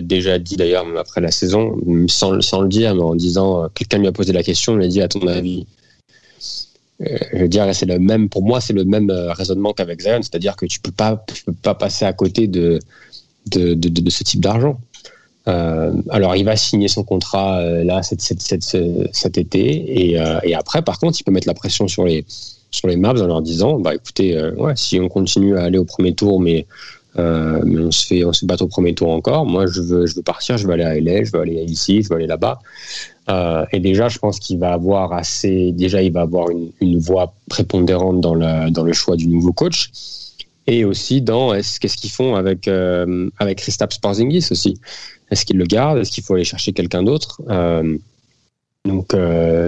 déjà 0.02 0.38
dit 0.38 0.56
d'ailleurs 0.56 0.86
même 0.86 0.96
après 0.96 1.20
la 1.20 1.30
saison, 1.30 1.76
sans, 2.08 2.40
sans 2.40 2.62
le 2.62 2.68
dire, 2.68 2.94
mais 2.94 3.02
en 3.02 3.14
disant, 3.14 3.68
quelqu'un 3.74 3.98
lui 3.98 4.06
a 4.06 4.12
posé 4.12 4.32
la 4.32 4.42
question, 4.42 4.78
il 4.78 4.84
a 4.84 4.88
dit 4.88 5.02
à 5.02 5.08
ton 5.08 5.26
avis, 5.26 5.66
je 7.00 7.38
veux 7.38 7.48
dire, 7.48 7.72
c'est 7.74 7.86
le 7.86 7.98
même, 7.98 8.28
pour 8.28 8.42
moi, 8.42 8.60
c'est 8.60 8.72
le 8.72 8.84
même 8.84 9.10
euh, 9.10 9.32
raisonnement 9.32 9.72
qu'avec 9.72 10.00
Zion, 10.00 10.20
c'est-à-dire 10.22 10.56
que 10.56 10.66
tu 10.66 10.80
peux 10.80 10.90
peux 10.90 11.52
pas 11.52 11.74
passer 11.74 12.04
à 12.04 12.12
côté 12.12 12.48
de, 12.48 12.80
de, 13.46 13.74
de, 13.74 14.10
ce 14.10 14.24
type 14.24 14.40
d'argent. 14.40 14.78
Euh, 15.46 15.92
alors, 16.10 16.36
il 16.36 16.44
va 16.44 16.56
signer 16.56 16.88
son 16.88 17.04
contrat 17.04 17.60
euh, 17.60 17.84
là 17.84 18.02
cet, 18.02 18.20
cet, 18.20 18.42
cet, 18.42 18.62
cet 19.12 19.38
été, 19.38 20.10
et, 20.10 20.20
euh, 20.20 20.40
et, 20.42 20.54
après, 20.54 20.82
par 20.82 20.98
contre, 20.98 21.18
il 21.20 21.24
peut 21.24 21.32
mettre 21.32 21.48
la 21.48 21.54
pression 21.54 21.88
sur 21.88 22.04
les 22.04 22.24
sur 22.70 22.86
les 22.86 22.96
Mavs 22.96 23.22
en 23.22 23.26
leur 23.26 23.40
disant, 23.40 23.78
bah 23.78 23.94
écoutez, 23.94 24.38
ouais, 24.58 24.74
si 24.76 25.00
on 25.00 25.08
continue 25.08 25.56
à 25.56 25.62
aller 25.62 25.78
au 25.78 25.86
premier 25.86 26.14
tour, 26.14 26.38
mais 26.38 26.66
euh, 27.18 27.60
mais 27.64 27.80
on 27.80 27.90
se 27.90 28.06
fait 28.06 28.24
on 28.24 28.32
se 28.32 28.46
bat 28.46 28.56
au 28.60 28.66
premier 28.68 28.94
tour 28.94 29.10
encore. 29.10 29.44
Moi, 29.44 29.66
je 29.66 29.80
veux 29.80 30.06
je 30.06 30.14
veux 30.14 30.22
partir, 30.22 30.56
je 30.56 30.66
veux 30.66 30.72
aller 30.72 30.84
à 30.84 31.00
LA, 31.00 31.24
je 31.24 31.32
veux 31.32 31.40
aller 31.40 31.64
ici, 31.64 32.02
je 32.02 32.08
veux 32.08 32.16
aller 32.16 32.26
là-bas. 32.26 32.60
Euh, 33.28 33.64
et 33.72 33.80
déjà, 33.80 34.08
je 34.08 34.18
pense 34.18 34.38
qu'il 34.38 34.58
va 34.58 34.72
avoir 34.72 35.12
assez. 35.12 35.72
Déjà, 35.72 36.00
il 36.02 36.12
va 36.12 36.22
avoir 36.22 36.48
une, 36.50 36.98
voix 36.98 37.34
prépondérante 37.48 38.20
dans 38.20 38.34
le 38.34 38.70
dans 38.70 38.84
le 38.84 38.92
choix 38.92 39.16
du 39.16 39.28
nouveau 39.28 39.52
coach 39.52 39.90
et 40.66 40.84
aussi 40.84 41.22
dans 41.22 41.52
qu'est-ce 41.52 41.96
qu'ils 41.96 42.10
font 42.10 42.36
avec 42.36 42.68
euh, 42.68 43.28
avec 43.38 43.58
Kristaps 43.58 43.98
Porzingis 43.98 44.48
aussi? 44.50 44.80
Est-ce 45.30 45.44
qu'ils 45.44 45.58
le 45.58 45.66
gardent? 45.66 45.98
Est-ce 45.98 46.10
qu'il 46.12 46.24
faut 46.24 46.34
aller 46.34 46.44
chercher 46.44 46.72
quelqu'un 46.72 47.02
d'autre? 47.02 47.40
Euh, 47.50 47.98
Donc 48.84 49.14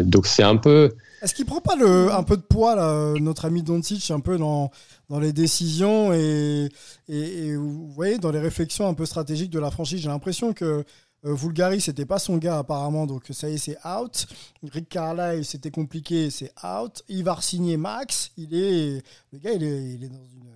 donc 0.04 0.26
c'est 0.26 0.44
un 0.44 0.56
peu. 0.56 0.92
Est-ce 1.22 1.35
qu'il 1.35 1.44
prend 1.44 1.61
pas 1.61 1.74
un 1.76 2.22
peu 2.22 2.37
de 2.37 2.42
poids, 2.42 3.14
notre 3.18 3.44
ami 3.44 3.62
Doncic, 3.62 4.11
un 4.11 4.20
peu 4.20 4.38
dans, 4.38 4.70
dans 5.09 5.20
les 5.20 5.33
décisions 5.33 6.12
et, 6.12 6.68
vous 7.09 7.92
voyez, 7.92 8.18
dans 8.18 8.30
les 8.30 8.40
réflexions 8.40 8.88
un 8.88 8.94
peu 8.94 9.06
stratégiques 9.06 9.50
de 9.50 9.59
la 9.59 9.70
franchise? 9.70 10.00
J'ai 10.00 10.09
l'impression 10.09 10.52
que 10.52 10.85
euh, 11.26 11.35
Vulgari, 11.35 11.80
c'était 11.80 12.06
pas 12.06 12.18
son 12.18 12.38
gars 12.38 12.59
apparemment, 12.59 13.06
donc 13.06 13.24
ça 13.30 13.50
y 13.50 13.54
est, 13.54 13.59
c'est 13.59 13.76
out. 13.87 14.26
Rick 14.62 14.88
Carlisle, 14.88 15.44
c'était 15.44 15.70
compliqué, 15.70 16.30
c'est 16.30 16.50
out. 16.64 17.02
Il 17.09 17.24
va 17.24 17.37
signer 17.40 17.76
Max. 17.76 18.33
Il 18.38 18.54
est, 18.54 19.02
le 19.30 19.38
gars, 19.38 19.52
il 19.52 19.62
est, 19.62 20.09
dans 20.09 20.24
une 20.24 20.50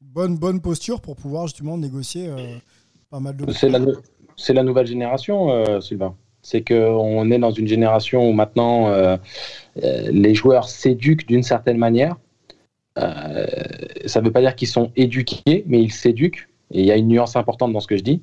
bonne, 0.00 0.36
bonne 0.36 0.60
posture 0.60 1.00
pour 1.00 1.16
pouvoir 1.16 1.48
justement 1.48 1.76
négocier 1.76 2.28
euh, 2.28 2.56
pas 3.10 3.18
mal 3.18 3.36
de. 3.36 3.50
C'est 4.36 4.52
la, 4.52 4.62
nouvelle 4.62 4.86
génération, 4.86 5.50
euh, 5.50 5.80
Sylvain. 5.80 6.16
C'est 6.42 6.62
qu'on 6.62 7.30
est 7.30 7.38
dans 7.38 7.52
une 7.52 7.66
génération 7.66 8.28
où 8.28 8.32
maintenant 8.32 8.88
euh, 8.88 8.92
euh, 8.92 9.16
les 9.76 10.34
joueurs 10.34 10.68
s'éduquent 10.68 11.26
d'une 11.26 11.42
certaine 11.42 11.78
manière. 11.78 12.16
Euh, 12.98 13.46
ça 14.06 14.20
ne 14.20 14.26
veut 14.26 14.32
pas 14.32 14.40
dire 14.40 14.54
qu'ils 14.54 14.68
sont 14.68 14.90
éduqués, 14.96 15.64
mais 15.66 15.82
ils 15.82 15.92
s'éduquent. 15.92 16.48
Et 16.72 16.80
il 16.80 16.86
y 16.86 16.92
a 16.92 16.96
une 16.96 17.08
nuance 17.08 17.36
importante 17.36 17.72
dans 17.72 17.80
ce 17.80 17.86
que 17.86 17.96
je 17.96 18.02
dis. 18.02 18.22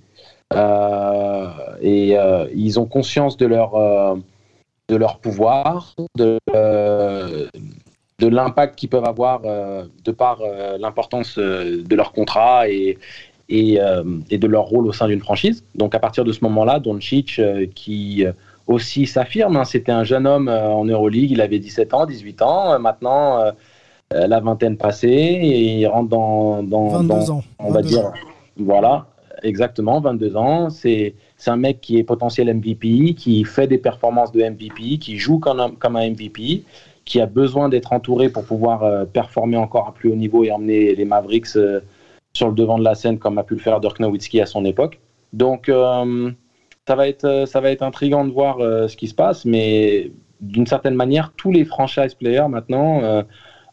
Euh, 0.54 1.50
et 1.82 2.18
euh, 2.18 2.48
ils 2.54 2.80
ont 2.80 2.86
conscience 2.86 3.38
de 3.38 3.46
leur, 3.46 3.76
euh, 3.76 4.16
de 4.90 4.96
leur 4.96 5.20
pouvoir, 5.20 5.96
de, 6.18 6.38
euh, 6.54 7.48
de 8.20 8.28
l'impact 8.28 8.78
qu'ils 8.78 8.90
peuvent 8.90 9.06
avoir 9.06 9.42
euh, 9.46 9.86
de 10.04 10.12
par 10.12 10.42
euh, 10.42 10.78
l'importance 10.78 11.38
euh, 11.38 11.84
de 11.84 11.96
leur 11.96 12.12
contrat 12.12 12.68
et, 12.70 12.98
et, 13.48 13.80
euh, 13.80 14.04
et, 14.30 14.38
de 14.38 14.48
leur 14.48 14.66
rôle 14.66 14.88
au 14.88 14.94
sein 14.94 15.08
d'une 15.08 15.22
franchise. 15.22 15.64
Donc 15.76 15.96
à 15.96 16.00
partir 16.00 16.26
de 16.26 16.32
ce 16.34 16.44
moment-là, 16.44 16.80
Doncic, 16.80 17.40
euh, 17.40 17.66
qui 17.74 18.26
aussi 18.72 19.06
s'affirme, 19.06 19.58
hein, 19.58 19.66
c'était 19.66 19.92
un 19.92 20.04
jeune 20.04 20.28
homme 20.28 20.48
en 20.48 20.86
Euroleague, 20.86 21.32
il 21.32 21.42
avait 21.42 21.60
17 21.60 21.94
ans, 21.94 22.06
18 22.06 22.42
ans, 22.42 22.80
maintenant 22.80 23.40
la 24.12 24.40
vingtaine 24.40 24.78
passée, 24.78 25.08
et 25.08 25.80
il 25.80 25.88
rentre 25.88 26.10
dans, 26.10 26.64
dans, 26.64 26.88
22 26.90 27.08
dans 27.08 27.32
ans. 27.32 27.44
on 27.60 27.72
va 27.72 27.82
22 27.82 27.88
dire, 27.88 28.06
ans. 28.08 28.14
voilà, 28.58 29.06
exactement, 29.44 30.02
22 30.02 30.36
ans. 30.36 30.70
C'est 30.70 31.14
c'est 31.42 31.50
un 31.50 31.58
mec 31.58 31.82
qui 31.82 31.98
est 31.98 32.04
potentiel 32.04 32.54
MVP, 32.54 33.16
qui 33.16 33.44
fait 33.46 33.66
des 33.66 33.80
performances 33.80 34.32
de 34.32 34.44
MVP, 34.44 35.00
qui 35.00 35.18
joue 35.18 35.40
comme 35.40 35.60
un, 35.60 35.72
comme 35.72 35.96
un 35.96 36.08
MVP, 36.12 36.64
qui 37.04 37.20
a 37.20 37.26
besoin 37.26 37.68
d'être 37.68 37.94
entouré 37.94 38.30
pour 38.30 38.46
pouvoir 38.46 38.84
euh, 38.84 39.06
performer 39.06 39.58
encore 39.58 39.88
à 39.88 39.92
plus 39.92 40.12
haut 40.12 40.16
niveau 40.16 40.44
et 40.44 40.52
emmener 40.52 40.94
les 40.94 41.04
Mavericks 41.04 41.56
euh, 41.56 41.80
sur 42.34 42.48
le 42.50 42.54
devant 42.54 42.78
de 42.78 42.84
la 42.84 42.94
scène 42.94 43.18
comme 43.18 43.40
a 43.40 43.44
pu 43.44 43.56
le 43.56 43.60
faire 43.60 43.80
Dirk 43.80 44.00
Nowitzki 44.00 44.40
à 44.40 44.46
son 44.46 44.66
époque. 44.66 45.00
Donc 45.34 45.68
euh, 45.68 46.30
ça 46.88 46.96
va 46.96 47.08
être 47.08 47.46
ça 47.48 47.62
va 47.62 47.72
être 47.72 47.84
intriguant 47.84 48.26
de 48.26 48.32
voir 48.32 48.60
euh, 48.60 48.88
ce 48.88 48.98
qui 48.98 49.08
se 49.08 49.16
passe, 49.16 49.46
mais 49.46 50.12
d'une 50.42 50.66
certaine 50.66 50.96
manière, 50.96 51.34
tous 51.38 51.52
les 51.52 51.66
franchise 51.66 52.16
players 52.16 52.48
maintenant 52.50 53.04
euh, 53.04 53.24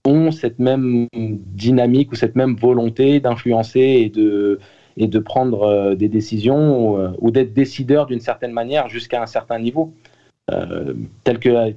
ont 0.05 0.31
cette 0.31 0.59
même 0.59 1.07
dynamique 1.15 2.13
ou 2.13 2.15
cette 2.15 2.37
même 2.37 2.57
volonté 2.57 3.21
d'influencer 3.21 3.81
et 3.81 4.09
de 4.11 4.59
et 4.97 5.07
de 5.07 5.19
prendre 5.19 5.63
euh, 5.63 5.95
des 5.95 6.09
décisions 6.09 6.93
ou, 6.93 6.99
euh, 6.99 7.31
d'être 7.31 7.55
décideur 7.55 8.07
d'une 8.07 8.21
certaine 8.21 8.53
manière 8.53 8.89
jusqu'à 8.89 9.23
un 9.23 9.27
certain 9.27 9.59
niveau. 9.59 9.95
Euh, 10.51 10.95
tel 11.25 11.39
que 11.39 11.49
euh, 11.51 11.71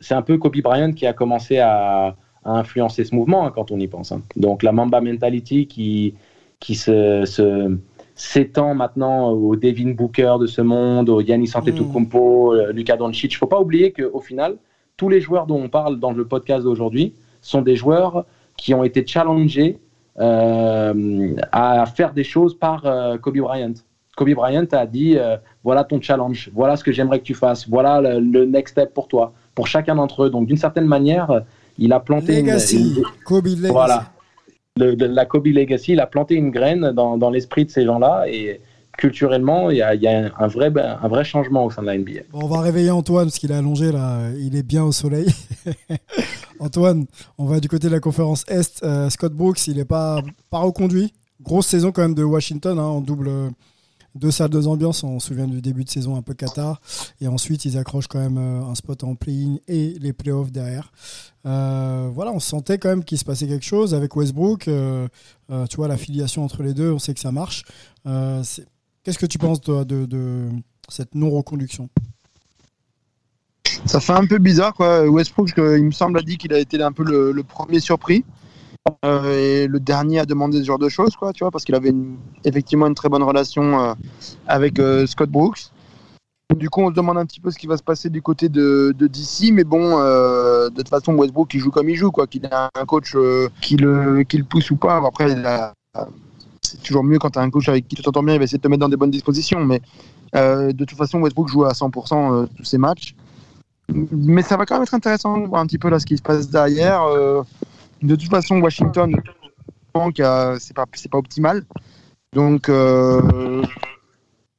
c'est 0.00 0.14
un 0.14 0.22
peu 0.22 0.36
Kobe 0.36 0.60
Bryant 0.60 0.92
qui 0.92 1.06
a 1.06 1.12
commencé 1.12 1.58
à, 1.58 2.16
influencer 2.44 3.04
ce 3.04 3.12
mouvement 3.12 3.44
hein, 3.44 3.52
quand 3.52 3.72
on 3.72 3.80
y 3.80 3.88
pense. 3.88 4.12
hein. 4.12 4.22
Donc 4.36 4.62
la 4.62 4.70
Mamba 4.70 5.00
mentality 5.00 5.66
qui 5.66 6.14
qui 6.60 6.76
se 6.76 7.24
s'étend 8.16 8.74
maintenant 8.74 9.28
au 9.30 9.54
Devin 9.54 9.92
Booker 9.92 10.36
de 10.40 10.46
ce 10.46 10.62
monde, 10.62 11.10
au 11.10 11.20
Giannis 11.20 11.52
Antetokounmpo, 11.54 12.54
euh, 12.54 12.72
Luka 12.72 12.96
Doncic. 12.96 13.32
Il 13.32 13.36
faut 13.36 13.46
pas 13.46 13.60
oublier 13.60 13.92
qu'au 13.92 14.20
final, 14.20 14.56
tous 14.96 15.08
les 15.10 15.20
joueurs 15.20 15.46
dont 15.46 15.62
on 15.62 15.68
parle 15.68 16.00
dans 16.00 16.12
le 16.12 16.24
podcast 16.24 16.64
d'aujourd'hui 16.64 17.14
sont 17.42 17.60
des 17.60 17.76
joueurs 17.76 18.24
qui 18.56 18.72
ont 18.72 18.82
été 18.82 19.06
challengés 19.06 19.78
euh, 20.18 21.36
à 21.52 21.84
faire 21.84 22.14
des 22.14 22.24
choses 22.24 22.58
par 22.58 22.86
euh, 22.86 23.18
Kobe 23.18 23.36
Bryant. 23.36 23.74
Kobe 24.16 24.30
Bryant 24.30 24.64
a 24.72 24.86
dit 24.86 25.18
euh, 25.18 25.36
voilà 25.62 25.84
ton 25.84 26.00
challenge, 26.00 26.50
voilà 26.54 26.76
ce 26.76 26.84
que 26.84 26.92
j'aimerais 26.92 27.18
que 27.18 27.24
tu 27.24 27.34
fasses, 27.34 27.68
voilà 27.68 28.00
le, 28.00 28.18
le 28.18 28.46
next 28.46 28.72
step 28.72 28.94
pour 28.94 29.08
toi, 29.08 29.34
pour 29.54 29.66
chacun 29.66 29.94
d'entre 29.94 30.24
eux. 30.24 30.30
Donc 30.30 30.46
d'une 30.46 30.56
certaine 30.56 30.86
manière, 30.86 31.42
il 31.76 31.92
a 31.92 32.00
planté 32.00 32.40
Legacy. 32.40 32.94
une, 32.96 33.04
Kobe 33.26 33.44
Legacy. 33.44 33.72
voilà 33.72 34.04
de 34.76 35.06
la 35.06 35.24
Kobe 35.24 35.46
Legacy, 35.46 35.92
il 35.92 36.00
a 36.00 36.06
planté 36.06 36.34
une 36.34 36.50
graine 36.50 36.92
dans, 36.92 37.16
dans 37.16 37.30
l'esprit 37.30 37.64
de 37.64 37.70
ces 37.70 37.84
gens-là 37.84 38.24
et 38.28 38.60
culturellement, 38.96 39.70
il 39.70 39.78
y 39.78 39.82
a, 39.82 39.94
y 39.94 40.06
a 40.06 40.30
un, 40.38 40.46
vrai, 40.46 40.72
un 40.76 41.08
vrai 41.08 41.24
changement 41.24 41.66
au 41.66 41.70
sein 41.70 41.82
de 41.82 41.86
la 41.86 41.98
NBA. 41.98 42.22
On 42.32 42.46
va 42.46 42.60
réveiller 42.60 42.90
Antoine 42.90 43.26
parce 43.26 43.38
qu'il 43.38 43.50
est 43.52 43.56
allongé 43.56 43.92
là, 43.92 44.30
il 44.38 44.56
est 44.56 44.62
bien 44.62 44.84
au 44.84 44.92
soleil. 44.92 45.28
Antoine, 46.58 47.06
on 47.38 47.44
va 47.44 47.60
du 47.60 47.68
côté 47.68 47.88
de 47.88 47.92
la 47.92 48.00
conférence 48.00 48.44
Est. 48.48 48.82
Euh, 48.82 49.10
Scott 49.10 49.32
Brooks, 49.32 49.66
il 49.66 49.76
n'est 49.76 49.84
pas, 49.84 50.22
pas 50.50 50.58
reconduit. 50.58 51.12
Grosse 51.42 51.66
saison 51.66 51.92
quand 51.92 52.02
même 52.02 52.14
de 52.14 52.24
Washington 52.24 52.78
hein, 52.78 52.82
en 52.82 53.00
double. 53.00 53.30
Deux 54.16 54.30
salles, 54.30 54.50
deux 54.50 54.66
ambiances. 54.66 55.04
On 55.04 55.20
se 55.20 55.28
souvient 55.28 55.46
du 55.46 55.60
début 55.60 55.84
de 55.84 55.90
saison 55.90 56.16
un 56.16 56.22
peu 56.22 56.32
Qatar. 56.32 56.80
Et 57.20 57.28
ensuite, 57.28 57.64
ils 57.66 57.76
accrochent 57.76 58.08
quand 58.08 58.18
même 58.18 58.38
euh, 58.38 58.64
un 58.64 58.74
spot 58.74 59.04
en 59.04 59.14
play-in 59.14 59.56
et 59.68 59.94
les 60.00 60.12
playoffs 60.12 60.50
derrière. 60.50 60.90
Euh, 61.44 62.10
voilà, 62.12 62.32
on 62.32 62.40
sentait 62.40 62.78
quand 62.78 62.88
même 62.88 63.04
qu'il 63.04 63.18
se 63.18 63.24
passait 63.24 63.46
quelque 63.46 63.64
chose 63.64 63.94
avec 63.94 64.16
Westbrook. 64.16 64.68
Euh, 64.68 65.06
tu 65.68 65.76
vois, 65.76 65.88
l'affiliation 65.88 66.44
entre 66.44 66.62
les 66.62 66.72
deux, 66.72 66.92
on 66.92 66.98
sait 66.98 67.14
que 67.14 67.20
ça 67.20 67.32
marche. 67.32 67.64
Qu'est-ce 68.04 69.18
que 69.18 69.26
tu 69.26 69.38
penses 69.38 69.60
de, 69.60 70.48
cette 70.88 71.14
non-reconduction? 71.14 71.88
Ça 73.84 74.00
fait 74.00 74.14
un 74.14 74.26
peu 74.26 74.38
bizarre, 74.38 74.74
quoi. 74.74 75.06
Westbrook, 75.08 75.52
il 75.56 75.84
me 75.84 75.90
semble, 75.90 76.18
a 76.18 76.22
dit 76.22 76.38
qu'il 76.38 76.52
a 76.54 76.58
été 76.58 76.82
un 76.82 76.92
peu 76.92 77.04
le 77.04 77.42
premier 77.42 77.80
surpris. 77.80 78.24
Euh, 79.04 79.64
et 79.64 79.66
le 79.66 79.80
dernier 79.80 80.20
à 80.20 80.26
demander 80.26 80.60
ce 80.60 80.64
genre 80.64 80.78
de 80.78 80.88
choses, 80.88 81.16
quoi, 81.16 81.32
tu 81.32 81.44
vois, 81.44 81.50
parce 81.50 81.64
qu'il 81.64 81.74
avait 81.74 81.94
effectivement 82.44 82.86
une 82.86 82.94
très 82.94 83.08
bonne 83.08 83.22
relation 83.22 83.80
euh, 83.80 83.94
avec 84.46 84.78
euh, 84.78 85.06
Scott 85.06 85.30
Brooks. 85.30 85.70
Du 86.54 86.70
coup, 86.70 86.82
on 86.82 86.90
se 86.90 86.94
demande 86.94 87.18
un 87.18 87.26
petit 87.26 87.40
peu 87.40 87.50
ce 87.50 87.58
qui 87.58 87.66
va 87.66 87.76
se 87.76 87.82
passer 87.82 88.08
du 88.08 88.22
côté 88.22 88.48
de, 88.48 88.94
DC, 88.98 89.52
mais 89.52 89.64
bon, 89.64 89.98
de 89.98 90.68
toute 90.76 90.88
façon, 90.88 91.14
Westbrook, 91.14 91.52
il 91.54 91.58
joue 91.58 91.72
comme 91.72 91.88
il 91.88 91.96
joue, 91.96 92.12
quoi, 92.12 92.28
qu'il 92.28 92.46
a 92.46 92.70
un 92.72 92.84
coach 92.84 93.16
qui, 93.60 93.76
le, 93.76 94.24
pousse 94.48 94.70
ou 94.70 94.76
pas. 94.76 95.02
Après, 95.04 95.34
c'est 96.62 96.80
toujours 96.82 97.02
mieux 97.02 97.18
quand 97.18 97.30
tu 97.30 97.40
as 97.40 97.42
un 97.42 97.50
coach 97.50 97.68
avec 97.68 97.88
qui 97.88 97.96
tu 97.96 98.02
t'entends 98.02 98.22
bien, 98.22 98.34
il 98.34 98.38
va 98.38 98.44
essayer 98.44 98.58
de 98.58 98.62
te 98.62 98.68
mettre 98.68 98.80
dans 98.80 98.88
des 98.88 98.96
bonnes 98.96 99.10
dispositions, 99.10 99.64
mais 99.64 99.82
de 100.32 100.84
toute 100.84 100.96
façon, 100.96 101.20
Westbrook 101.20 101.48
joue 101.48 101.64
à 101.64 101.72
100% 101.72 102.32
euh, 102.32 102.46
tous 102.56 102.64
ses 102.64 102.78
matchs. 102.78 103.16
Mais 103.92 104.42
ça 104.42 104.56
va 104.56 104.66
quand 104.66 104.76
même 104.76 104.84
être 104.84 104.94
intéressant 104.94 105.38
de 105.38 105.48
voir 105.48 105.60
un 105.60 105.66
petit 105.66 105.78
peu 105.78 105.88
là 105.88 105.98
ce 105.98 106.06
qui 106.06 106.16
se 106.16 106.22
passe 106.22 106.48
derrière. 106.48 107.02
De 108.02 108.14
toute 108.16 108.30
façon, 108.30 108.60
Washington, 108.60 109.14
c'est 110.58 110.74
pas 110.74 111.18
optimal. 111.18 111.64
Donc, 112.32 112.68
euh, 112.68 113.62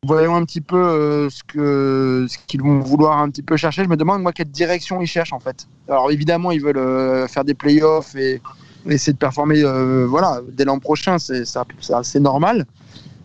voyons 0.03 0.35
un 0.35 0.45
petit 0.45 0.61
peu 0.61 0.77
euh, 0.81 1.29
ce 1.29 1.43
que 1.43 2.25
ce 2.29 2.37
qu'ils 2.47 2.61
vont 2.61 2.79
vouloir 2.79 3.19
un 3.19 3.29
petit 3.29 3.43
peu 3.43 3.55
chercher. 3.57 3.83
Je 3.83 3.89
me 3.89 3.97
demande 3.97 4.21
moi 4.23 4.31
quelle 4.33 4.49
direction 4.49 5.01
ils 5.01 5.07
cherchent 5.07 5.33
en 5.33 5.39
fait. 5.39 5.67
Alors 5.87 6.09
évidemment, 6.11 6.51
ils 6.51 6.61
veulent 6.61 6.77
euh, 6.77 7.27
faire 7.27 7.43
des 7.43 7.53
playoffs 7.53 8.15
et 8.15 8.41
essayer 8.87 9.13
de 9.13 9.17
performer. 9.17 9.61
euh, 9.63 10.07
voilà, 10.07 10.41
dès 10.51 10.65
l'an 10.65 10.79
prochain, 10.79 11.19
c'est 11.19 11.45
ça- 11.45 11.65
c'est 12.03 12.19
normal. 12.19 12.65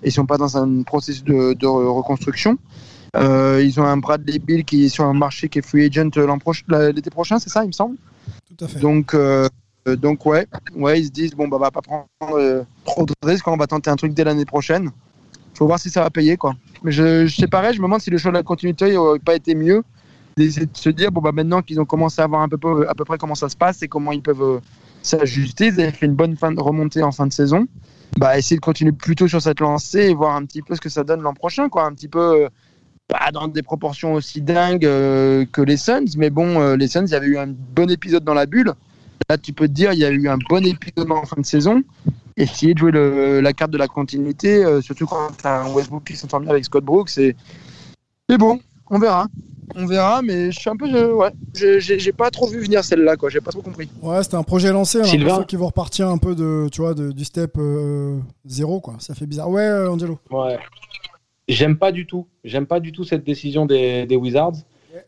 Ils 0.05 0.13
sont 0.13 0.27
pas 0.27 0.37
dans 0.37 0.57
un 0.59 0.83
processus 0.83 1.25
de, 1.25 1.55
de 1.55 1.67
reconstruction. 1.67 2.59
Ils 3.15 3.75
ont 3.79 3.85
un 3.85 3.97
Bradley 3.99 4.39
Bill 4.39 4.65
qui 4.65 4.87
est 4.87 4.89
sur 4.89 5.05
un 5.05 5.13
marché 5.15 5.49
qui 5.49 5.61
est 5.61 5.63
free 5.63 5.87
agent 5.87 6.11
l'été 6.95 7.11
prochain, 7.11 7.39
c'est 7.39 7.51
ça, 7.51 7.63
il 7.65 7.69
me 7.69 7.73
semble. 7.73 7.97
Tout 8.49 8.65
à 8.65 8.69
fait. 8.69 8.81
Donc, 8.81 9.15
donc 9.87 10.25
ouais, 10.27 10.47
ouais, 10.75 11.01
ils 11.01 11.07
se 11.07 11.11
disent 11.11 11.33
bon 11.33 11.49
bah 11.49 11.57
on 11.57 11.61
va 11.61 11.71
pas 11.71 11.83
prendre 11.83 12.07
euh, 12.33 12.63
trop 12.85 13.05
de 13.05 13.13
risques, 13.25 13.47
on 13.49 13.57
va 13.57 13.67
tenter 13.67 13.91
un 13.91 13.97
truc 13.97 14.15
dès 14.15 14.25
l'année 14.25 14.45
prochaine. 14.45 14.91
Faut 15.55 15.67
voir 15.67 15.79
si 15.79 15.91
ça 15.91 16.03
va 16.03 16.11
payer 16.11 16.37
quoi. 16.37 16.55
Mais 16.83 16.93
je, 16.93 17.27
je 17.27 17.37
sais 17.37 17.49
pareil, 17.49 17.75
je 17.75 17.81
me 17.81 17.87
demande 17.87 18.01
si 18.01 18.11
le 18.11 18.19
choix 18.19 18.31
de 18.31 18.37
la 18.37 18.43
continuité 18.43 18.97
aurait 18.97 19.19
pas 19.19 19.35
été 19.35 19.55
mieux 19.55 19.83
d'essayer 20.37 20.67
de 20.67 20.77
se 20.77 20.89
dire 20.89 21.13
bon 21.13 21.21
bah 21.21 21.33
maintenant 21.33 21.63
qu'ils 21.63 21.81
ont 21.81 21.85
commencé 21.85 22.23
à 22.23 22.27
voir 22.27 22.43
un 22.43 22.49
peu 22.49 22.89
à 22.89 22.95
peu 22.95 23.05
près 23.05 23.19
comment 23.19 23.35
ça 23.35 23.49
se 23.49 23.57
passe 23.57 23.83
et 23.83 23.89
comment 23.89 24.13
ils 24.13 24.23
peuvent 24.23 24.43
euh, 24.43 24.61
s'ajuster, 25.03 25.67
ils 25.67 25.81
avaient 25.81 25.91
fait 25.91 26.07
une 26.07 26.15
bonne 26.15 26.37
fin 26.37 26.53
de 26.53 26.61
remontée 26.61 27.03
en 27.03 27.13
fin 27.13 27.27
de 27.27 27.33
saison. 27.33 27.67
Bah 28.19 28.39
essayer 28.39 28.57
de 28.57 28.65
continuer 28.65 28.93
plutôt 28.93 29.27
sur 29.27 29.41
cette 29.43 29.61
lancée 29.61 30.11
et 30.11 30.15
voir 30.15 30.37
un 30.37 30.45
petit 30.45 30.63
peu 30.63 30.75
ce 30.75 30.81
que 30.81 30.91
ça 30.91 31.03
donne 31.03 31.23
l'an 31.23 31.35
prochain 31.35 31.69
quoi, 31.69 31.85
un 31.85 31.93
petit 31.93 32.09
peu 32.09 32.45
euh, 32.45 32.49
pas 33.13 33.31
dans 33.31 33.49
des 33.49 33.63
proportions 33.63 34.15
aussi 34.15 34.41
dingues 34.41 34.87
euh, 34.87 35.45
que 35.53 35.61
les 35.61 35.77
Suns, 35.77 36.17
mais 36.17 36.31
bon, 36.31 36.61
euh, 36.61 36.77
les 36.77 36.89
Suns, 36.89 37.07
il 37.07 37.13
y 37.13 37.15
avait 37.15 37.27
eu 37.27 37.39
un 37.39 37.49
bon 37.49 37.91
épisode 37.91 38.25
dans 38.25 38.35
la 38.35 38.47
bulle. 38.47 38.73
Là, 39.29 39.39
tu 39.39 39.53
peux 39.53 39.69
te 39.69 39.73
dire, 39.73 39.93
il 39.93 39.99
y 39.99 40.05
a 40.05 40.11
eu 40.11 40.29
un 40.29 40.39
bon 40.49 40.65
épisode 40.67 41.11
en 41.11 41.25
fin 41.25 41.41
de 41.41 41.47
saison. 41.47 41.83
essayer 42.37 42.75
de 42.75 42.79
jouer 42.79 42.93
le, 42.93 43.41
la 43.41 43.53
carte 43.53 43.71
de 43.71 43.79
la 43.79 43.89
continuité, 43.89 44.65
euh, 44.65 44.81
surtout 44.81 45.07
quand 45.07 45.29
t'as 45.43 45.63
un 45.65 45.73
Westbrook 45.73 46.05
qui 46.05 46.17
s'entend 46.17 46.41
bien 46.41 46.51
avec 46.51 46.65
Scott 46.65 46.85
Brooks. 46.85 47.19
Et, 47.19 47.37
mais 48.29 48.39
bon, 48.39 48.59
on 48.91 48.99
verra. 48.99 49.27
On 49.75 49.87
verra, 49.87 50.21
mais 50.23 50.51
je 50.51 50.59
suis 50.59 50.69
un 50.69 50.77
peu. 50.77 50.87
je- 50.91 51.13
ouais, 51.13 51.31
je- 51.55 51.79
j'ai 51.79 52.13
pas 52.13 52.31
trop 52.31 52.47
vu 52.47 52.61
venir 52.61 52.83
celle-là, 52.85 53.17
quoi. 53.17 53.31
J'ai 53.31 53.41
pas 53.41 53.53
trop 53.53 53.63
compris. 53.63 53.89
Ouais, 54.03 54.23
c'était 54.23 54.37
un 54.37 54.43
projet 54.43 54.71
lancé. 54.73 55.01
A 55.01 55.05
Sylvain. 55.05 55.45
qu'ils 55.45 55.59
vont 55.59 55.67
repartir 55.67 56.09
un 56.09 56.19
peu 56.19 56.35
de, 56.35 56.69
tu 56.71 56.81
vois, 56.83 56.93
de- 56.95 57.13
du 57.13 57.25
step 57.25 57.53
euh, 57.59 58.19
zéro, 58.45 58.81
quoi. 58.81 58.97
Ça 58.99 59.15
fait 59.15 59.25
bizarre. 59.27 59.49
Ouais, 59.49 59.63
euh, 59.63 59.91
Angelo. 59.91 60.19
Ouais. 60.31 60.59
J'aime 61.49 61.77
pas 61.77 61.91
du 61.93 62.07
tout. 62.07 62.27
J'aime 62.45 62.67
pas 62.67 62.81
du 62.81 62.93
tout 62.93 63.05
cette 63.05 63.25
décision 63.25 63.65
des, 63.67 64.05
des 64.07 64.17
Wizards. 64.17 64.55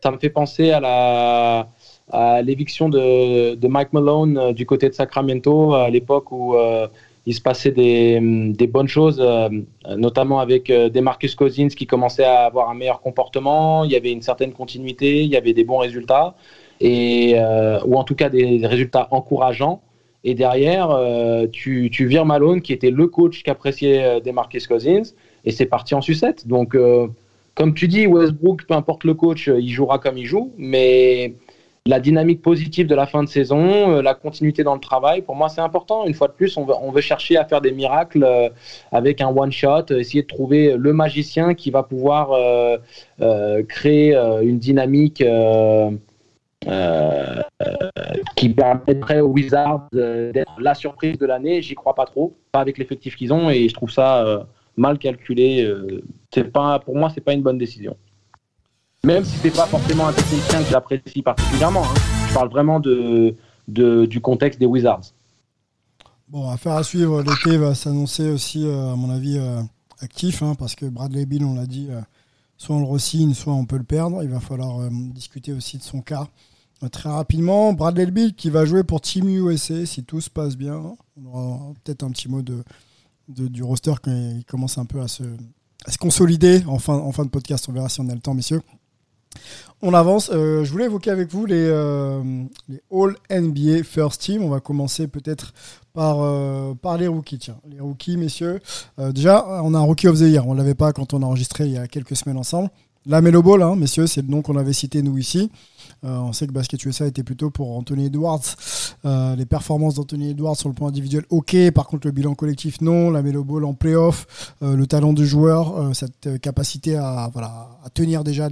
Ça 0.03 0.09
me 0.11 0.17
fait 0.17 0.29
penser 0.29 0.71
à 0.71 0.79
la 0.79 1.67
à 2.11 2.41
l'éviction 2.41 2.89
de, 2.89 3.67
Mike 3.67 3.93
Malone 3.93 4.37
euh, 4.37 4.53
du 4.53 4.65
côté 4.65 4.89
de 4.89 4.93
Sacramento 4.93 5.73
à 5.73 5.89
l'époque 5.89 6.31
où 6.31 6.55
euh, 6.55 6.87
il 7.25 7.33
se 7.33 7.41
passait 7.41 7.71
des, 7.71 8.19
des 8.51 8.67
bonnes 8.67 8.87
choses, 8.87 9.19
euh, 9.19 9.49
notamment 9.97 10.39
avec 10.39 10.69
euh, 10.69 10.89
Cousins 11.35 11.69
qui 11.69 11.87
commençaient 11.87 12.23
à 12.23 12.45
avoir 12.45 12.69
un 12.69 12.75
meilleur 12.75 13.01
comportement. 13.01 13.83
Il 13.83 13.91
y 13.91 13.95
avait 13.95 14.11
une 14.11 14.21
certaine 14.21 14.53
continuité, 14.53 15.23
il 15.23 15.29
y 15.29 15.35
avait 15.35 15.53
des 15.53 15.63
bons 15.63 15.79
résultats 15.79 16.35
et 16.81 17.35
ou 17.85 17.95
en 17.95 18.03
tout 18.03 18.15
cas 18.15 18.29
des 18.29 18.65
résultats 18.67 19.07
encourageants. 19.11 19.81
Et 20.23 20.33
derrière, 20.33 20.89
tu, 21.51 21.89
tu 21.91 22.07
vires 22.07 22.25
Malone 22.25 22.61
qui 22.61 22.73
était 22.73 22.89
le 22.89 23.07
coach 23.07 23.43
qu'appréciait 23.43 24.03
euh, 24.03 24.19
des 24.19 24.31
Marcus 24.31 24.67
Cousins 24.67 25.03
et 25.45 25.51
c'est 25.51 25.67
parti 25.67 25.95
en 25.95 26.01
sucette. 26.01 26.47
Donc, 26.47 26.75
comme 27.55 27.73
tu 27.73 27.87
dis, 27.87 28.07
Westbrook, 28.07 28.65
peu 28.67 28.73
importe 28.73 29.03
le 29.03 29.13
coach, 29.13 29.47
il 29.47 29.69
jouera 29.69 29.99
comme 29.99 30.17
il 30.17 30.25
joue, 30.25 30.51
mais 30.57 31.35
la 31.87 31.99
dynamique 31.99 32.41
positive 32.41 32.87
de 32.87 32.95
la 32.95 33.05
fin 33.05 33.23
de 33.23 33.29
saison, 33.29 33.97
euh, 33.97 34.01
la 34.01 34.15
continuité 34.15 34.63
dans 34.63 34.73
le 34.73 34.79
travail, 34.79 35.21
pour 35.21 35.35
moi, 35.35 35.49
c'est 35.49 35.61
important. 35.61 36.05
Une 36.07 36.15
fois 36.15 36.27
de 36.27 36.33
plus, 36.33 36.57
on 36.57 36.91
veut, 36.91 37.01
chercher 37.01 37.37
à 37.37 37.45
faire 37.45 37.61
des 37.61 37.71
miracles 37.71 38.23
euh, 38.23 38.49
avec 38.91 39.21
un 39.21 39.27
one-shot, 39.27 39.91
euh, 39.91 39.99
essayer 39.99 40.23
de 40.23 40.27
trouver 40.27 40.75
le 40.77 40.93
magicien 40.93 41.53
qui 41.53 41.69
va 41.69 41.83
pouvoir 41.83 42.31
euh, 42.31 43.63
créer 43.63 44.15
une 44.41 44.57
dynamique. 44.57 45.23
qui 48.35 48.49
permettrait 48.49 49.19
aux 49.19 49.27
Wizards 49.27 49.87
d'être 49.91 50.59
la 50.59 50.73
surprise 50.73 51.17
de 51.19 51.25
l'année, 51.27 51.61
j'y 51.61 51.75
crois 51.75 51.93
pas 51.93 52.05
trop, 52.05 52.33
pas 52.51 52.61
avec 52.61 52.79
l'effectif 52.79 53.15
qu'ils 53.15 53.31
ont, 53.31 53.51
et 53.51 53.69
je 53.69 53.73
trouve 53.75 53.91
ça 53.91 54.47
mal 54.75 54.97
calculé. 54.97 55.71
c'est 56.33 56.51
pas, 56.51 56.79
pour 56.79 56.95
moi, 56.95 57.11
c'est 57.13 57.21
pas 57.21 57.33
une 57.33 57.43
bonne 57.43 57.59
décision. 57.59 57.95
Même 59.05 59.23
si 59.23 59.37
c'est 59.37 59.51
pas 59.55 59.67
forcément 59.67 60.07
un 60.07 60.13
technicien 60.13 60.63
que 60.63 60.69
j'apprécie 60.69 61.21
particulièrement. 61.21 61.83
hein. 61.83 61.93
Je 62.29 62.33
parle 62.33 62.49
vraiment 62.49 62.79
de, 62.79 63.35
du 63.67 64.19
contexte 64.19 64.59
des 64.59 64.65
Wizards. 64.65 65.01
Bon, 66.27 66.49
affaire 66.49 66.73
à 66.73 66.83
suivre. 66.83 67.21
L'été 67.21 67.57
va 67.57 67.75
s'annoncer 67.75 68.29
aussi, 68.29 68.65
euh, 68.65 68.93
à 68.93 68.95
mon 68.95 69.11
avis, 69.11 69.37
euh, 69.37 69.61
actif, 70.01 70.41
hein, 70.41 70.55
parce 70.57 70.73
que 70.75 70.87
Bradley 70.87 71.25
Bill, 71.27 71.45
on 71.45 71.53
l'a 71.53 71.67
dit, 71.67 71.87
euh, 71.91 72.01
soit 72.57 72.75
on 72.75 72.79
le 72.79 72.85
re-signe, 72.85 73.35
soit 73.35 73.53
on 73.53 73.65
peut 73.65 73.77
le 73.77 73.83
perdre. 73.83 74.23
Il 74.23 74.29
va 74.29 74.39
falloir 74.39 74.89
discuter 74.89 75.53
aussi 75.53 75.77
de 75.77 75.83
son 75.83 76.01
cas 76.01 76.27
très 76.91 77.09
rapidement. 77.09 77.73
Bradley 77.73 78.07
Bill 78.11 78.33
qui 78.33 78.49
va 78.49 78.65
jouer 78.65 78.83
pour 78.83 79.01
Team 79.01 79.29
USA 79.29 79.85
si 79.85 80.03
tout 80.03 80.19
se 80.19 80.29
passe 80.31 80.57
bien. 80.57 80.81
On 81.17 81.25
aura 81.27 81.73
peut-être 81.83 82.03
un 82.03 82.09
petit 82.09 82.27
mot 82.27 82.41
de- 82.41 82.63
du 83.29 83.61
roster 83.63 83.93
quand 84.03 84.11
il 84.11 84.43
commence 84.45 84.77
un 84.79 84.85
peu 84.85 84.99
à 85.01 85.07
se, 85.07 85.23
à 85.85 85.91
se 85.91 85.97
consolider 85.99 86.63
en 86.67 86.79
fin, 86.79 86.95
en 86.95 87.11
fin 87.11 87.23
de 87.23 87.29
podcast. 87.29 87.67
On 87.69 87.71
verra 87.71 87.87
si 87.89 88.01
on 88.01 88.09
a 88.09 88.13
le 88.15 88.19
temps, 88.19 88.33
messieurs. 88.33 88.61
On 89.81 89.93
avance. 89.93 90.31
Euh, 90.33 90.63
je 90.63 90.71
voulais 90.71 90.85
évoquer 90.85 91.11
avec 91.11 91.29
vous 91.29 91.45
les, 91.45 91.67
euh, 91.67 92.21
All 92.91 93.15
NBA 93.29 93.83
First 93.83 94.21
Team. 94.21 94.43
On 94.43 94.49
va 94.49 94.59
commencer 94.59 95.07
peut-être 95.07 95.53
par, 95.93 96.21
euh, 96.21 96.73
par 96.73 96.97
les 96.97 97.07
rookies. 97.07 97.39
Tiens, 97.39 97.57
les 97.69 97.79
rookies, 97.79 98.17
messieurs. 98.17 98.61
Déjà, 98.97 99.45
on 99.63 99.73
a 99.73 99.77
un 99.77 99.83
Rookie 99.83 100.07
of 100.07 100.17
the 100.17 100.23
Year. 100.23 100.47
On 100.47 100.53
l'avait 100.53 100.75
pas 100.75 100.93
quand 100.93 101.13
on 101.13 101.21
a 101.21 101.25
enregistré 101.25 101.65
il 101.65 101.73
y 101.73 101.77
a 101.77 101.87
quelques 101.87 102.15
semaines 102.15 102.37
ensemble. 102.37 102.69
La 103.05 103.21
Melo 103.21 103.43
Ball, 103.43 103.61
hein, 103.61 103.75
messieurs, 103.75 104.07
c'est 104.07 104.23
le 104.23 104.29
nom 104.29 104.41
qu'on 104.41 104.57
avait 104.57 104.73
cité 104.73 105.03
nous 105.03 105.19
ici. 105.19 105.51
Euh, 106.05 106.17
on 106.19 106.33
sait 106.33 106.45
que 106.45 106.51
Basket 106.51 106.83
USA 106.85 107.07
était 107.07 107.23
plutôt 107.23 107.49
pour 107.49 107.75
Anthony 107.75 108.05
Edwards. 108.05 108.41
Euh, 109.05 109.35
les 109.35 109.45
performances 109.45 109.95
d'Anthony 109.95 110.29
Edwards 110.31 110.55
sur 110.55 110.69
le 110.69 110.75
plan 110.75 110.87
individuel, 110.87 111.25
ok. 111.29 111.71
Par 111.71 111.87
contre, 111.87 112.07
le 112.07 112.11
bilan 112.11 112.35
collectif, 112.35 112.79
non. 112.81 113.09
La 113.09 113.21
Melo 113.21 113.43
Ball 113.43 113.65
en 113.65 113.73
playoff, 113.73 114.55
euh, 114.61 114.75
le 114.75 114.85
talent 114.87 115.13
du 115.13 115.25
joueur, 115.25 115.95
cette 115.95 116.39
capacité 116.41 116.95
à, 116.95 117.31
tenir 117.93 118.23
déjà 118.23 118.49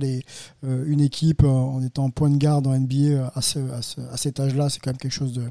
une 0.63 1.01
équipe 1.01 1.43
en 1.43 1.81
étant 1.81 2.09
point 2.09 2.29
de 2.29 2.37
garde 2.37 2.65
en 2.67 2.73
NBA 2.77 3.31
à, 3.35 3.41
ce, 3.41 3.59
à, 3.59 3.81
ce- 3.81 4.01
à 4.01 4.17
cet 4.17 4.39
âge-là, 4.39 4.69
c'est 4.69 4.79
quand 4.79 4.91
même 4.91 4.97
quelque 4.97 5.11
chose 5.11 5.33
de 5.33 5.43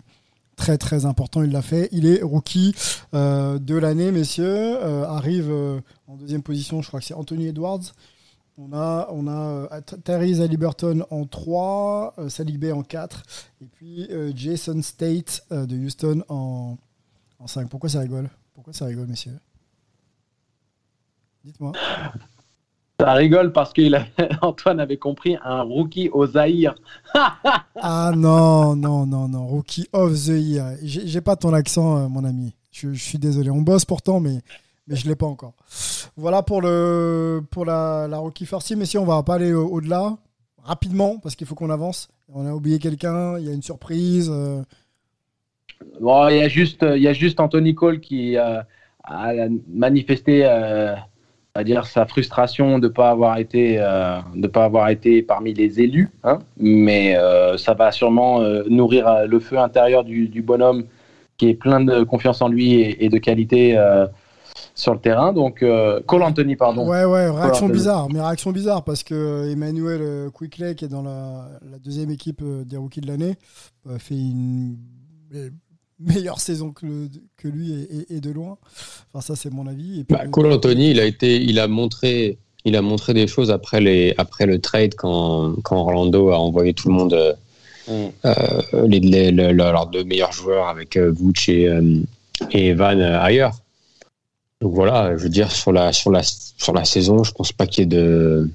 très 0.56 0.78
très 0.78 1.06
important. 1.06 1.42
Il 1.42 1.50
l'a 1.50 1.62
fait. 1.62 1.88
Il 1.92 2.06
est 2.06 2.22
rookie 2.22 2.74
de 3.12 3.74
l'année, 3.74 4.10
messieurs. 4.12 4.82
Arrive 5.06 5.52
en 6.08 6.16
deuxième 6.16 6.42
position, 6.42 6.82
je 6.82 6.88
crois 6.88 7.00
que 7.00 7.06
c'est 7.06 7.14
Anthony 7.14 7.46
Edwards. 7.46 7.82
On 8.64 8.72
a, 8.72 9.08
on 9.10 9.26
a 9.26 9.66
euh, 9.72 9.80
Tyrese 10.04 10.40
Halliburton 10.40 11.04
en 11.10 11.24
3, 11.24 12.14
euh, 12.18 12.28
Sadiq 12.28 12.58
Bey 12.58 12.70
en 12.70 12.82
4, 12.82 13.22
et 13.60 13.66
puis 13.66 14.06
euh, 14.10 14.30
Jason 14.36 14.80
State 14.82 15.42
de 15.50 15.76
Houston 15.76 16.22
en, 16.28 16.76
en 17.40 17.46
5. 17.48 17.68
Pourquoi 17.68 17.88
ça 17.88 17.98
rigole? 18.00 18.30
Pourquoi 18.54 18.72
ça 18.72 18.84
rigole, 18.84 19.08
messieurs? 19.08 19.38
Dites-moi. 21.44 21.72
Ça 23.00 23.12
rigole 23.14 23.52
parce 23.52 23.72
que 23.72 23.82
Antoine 24.42 24.78
avait 24.78 24.96
compris 24.96 25.36
un 25.42 25.62
rookie 25.62 26.08
au 26.10 26.26
Zaïre. 26.26 26.74
Ah 27.84 28.12
non, 28.14 28.76
non, 28.76 29.06
non, 29.06 29.26
non. 29.26 29.44
Rookie 29.44 29.88
of 29.92 30.12
the 30.12 30.38
Year. 30.38 30.76
J'ai 30.82 31.20
pas 31.20 31.34
ton 31.34 31.52
accent, 31.52 32.08
mon 32.08 32.24
ami. 32.24 32.54
Je, 32.70 32.92
je 32.92 33.02
suis 33.02 33.18
désolé. 33.18 33.50
On 33.50 33.60
bosse 33.60 33.84
pourtant, 33.84 34.20
mais, 34.20 34.40
mais 34.92 34.98
je 34.98 35.08
l'ai 35.08 35.16
pas 35.16 35.26
encore. 35.26 35.54
Voilà 36.16 36.42
pour, 36.42 36.60
le, 36.60 37.40
pour 37.50 37.64
la, 37.64 38.06
la 38.08 38.20
First 38.44 38.66
Team. 38.66 38.80
Mais 38.80 38.84
si 38.84 38.98
on 38.98 39.06
va 39.06 39.22
pas 39.22 39.36
aller 39.36 39.54
au- 39.54 39.68
au-delà, 39.68 40.18
rapidement, 40.62 41.18
parce 41.18 41.34
qu'il 41.34 41.46
faut 41.46 41.54
qu'on 41.54 41.70
avance. 41.70 42.08
On 42.28 42.46
a 42.46 42.52
oublié 42.52 42.78
quelqu'un, 42.78 43.38
il 43.38 43.46
y 43.46 43.48
a 43.48 43.54
une 43.54 43.62
surprise. 43.62 44.30
euh, 44.30 44.62
Bon, 45.98 46.28
il 46.28 46.36
y 46.36 46.42
a 46.42 46.48
juste, 46.48 46.84
il 46.94 47.02
y 47.02 47.08
a 47.08 47.14
juste 47.14 47.40
Anthony 47.40 47.74
Cole 47.74 48.00
qui 48.00 48.36
euh, 48.36 48.60
a 49.04 49.32
manifesté, 49.66 50.42
euh, 50.44 50.94
on 51.54 51.60
va 51.60 51.64
dire, 51.64 51.86
sa 51.86 52.04
frustration 52.04 52.78
de 52.78 52.88
pas 52.88 53.10
avoir 53.10 53.38
été, 53.38 53.76
euh, 53.78 54.20
de 54.34 54.46
pas 54.46 54.64
avoir 54.64 54.90
été 54.90 55.22
parmi 55.22 55.54
les 55.54 55.80
élus. 55.80 56.10
hein. 56.22 56.38
Mais 56.58 57.16
euh, 57.16 57.56
ça 57.56 57.72
va 57.72 57.92
sûrement 57.92 58.42
euh, 58.42 58.64
nourrir 58.68 59.08
euh, 59.08 59.26
le 59.26 59.40
feu 59.40 59.58
intérieur 59.58 60.04
du, 60.04 60.42
bonhomme 60.42 60.84
qui 61.38 61.48
est 61.48 61.54
plein 61.54 61.80
de 61.80 62.02
confiance 62.02 62.42
en 62.42 62.48
lui 62.48 62.82
et, 62.82 63.08
de 63.08 63.18
qualité 63.18 63.76
euh, 63.78 64.06
sur 64.74 64.94
le 64.94 65.00
terrain. 65.00 65.32
Donc, 65.32 65.62
euh, 65.62 66.00
Cole 66.06 66.22
Anthony, 66.22 66.56
pardon. 66.56 66.88
Ouais, 66.88 67.04
ouais, 67.04 67.28
réaction 67.30 67.68
bizarre. 67.68 68.08
Mais 68.10 68.20
réaction 68.20 68.52
bizarre 68.52 68.84
parce 68.84 69.02
que 69.02 69.14
euh, 69.14 69.50
Emmanuel 69.52 70.00
euh, 70.02 70.30
Quickley, 70.30 70.74
qui 70.74 70.84
est 70.86 70.88
dans 70.88 71.02
la, 71.02 71.48
la 71.70 71.78
deuxième 71.78 72.10
équipe 72.10 72.40
euh, 72.42 72.64
des 72.64 72.76
rookies 72.76 73.00
de 73.02 73.06
l'année, 73.08 73.36
a 73.88 73.98
fait 73.98 74.14
une 74.14 74.76
me- 75.30 75.50
meilleure 76.00 76.40
saison 76.40 76.70
que, 76.72 76.86
le- 76.86 77.08
que 77.36 77.48
lui 77.48 77.72
et, 77.72 77.96
et- 78.12 78.16
et 78.16 78.20
de 78.20 78.30
loin. 78.30 78.56
Enfin, 79.12 79.20
ça, 79.20 79.36
c'est 79.36 79.52
mon 79.52 79.66
avis. 79.66 80.00
Et 80.00 80.04
puis, 80.04 80.16
Bah, 80.16 80.26
Cole 80.26 80.50
Anthony, 80.52 80.90
il 80.90 81.00
a 81.00 81.04
été, 81.04 81.40
il 81.40 81.58
a 81.60 81.68
montré, 81.68 82.38
il 82.64 82.74
a 82.76 82.82
montré 82.82 83.12
des 83.14 83.26
choses 83.26 83.50
après 83.50 83.80
les, 83.80 84.14
après 84.18 84.46
le 84.46 84.60
trade 84.60 84.94
quand, 84.96 85.54
quand 85.62 85.76
Orlando 85.76 86.30
a 86.30 86.38
envoyé 86.38 86.72
tout 86.74 86.88
le 86.88 86.94
monde, 86.94 87.12
euh, 87.14 87.34
euh, 88.24 88.32
les, 88.86 89.00
les- 89.00 89.30
le- 89.32 89.52
leurs 89.52 89.86
deux 89.88 90.04
meilleurs 90.04 90.32
joueurs 90.32 90.68
avec 90.68 90.96
euh, 90.96 91.12
Vooch 91.12 91.48
et, 91.48 91.68
euh, 91.68 92.00
et 92.52 92.68
Evan 92.68 93.00
euh, 93.00 93.20
ailleurs. 93.20 93.58
Donc 94.62 94.74
voilà, 94.74 95.16
je 95.16 95.24
veux 95.24 95.28
dire 95.28 95.50
sur 95.50 95.72
la, 95.72 95.92
sur 95.92 96.12
la, 96.12 96.22
sur 96.22 96.72
la 96.72 96.84
saison, 96.84 97.24
je 97.24 97.32
pense 97.32 97.52
pas 97.52 97.66
qu'il 97.66 97.80
y 97.80 97.82
ait 97.82 97.86
de, 97.86 98.48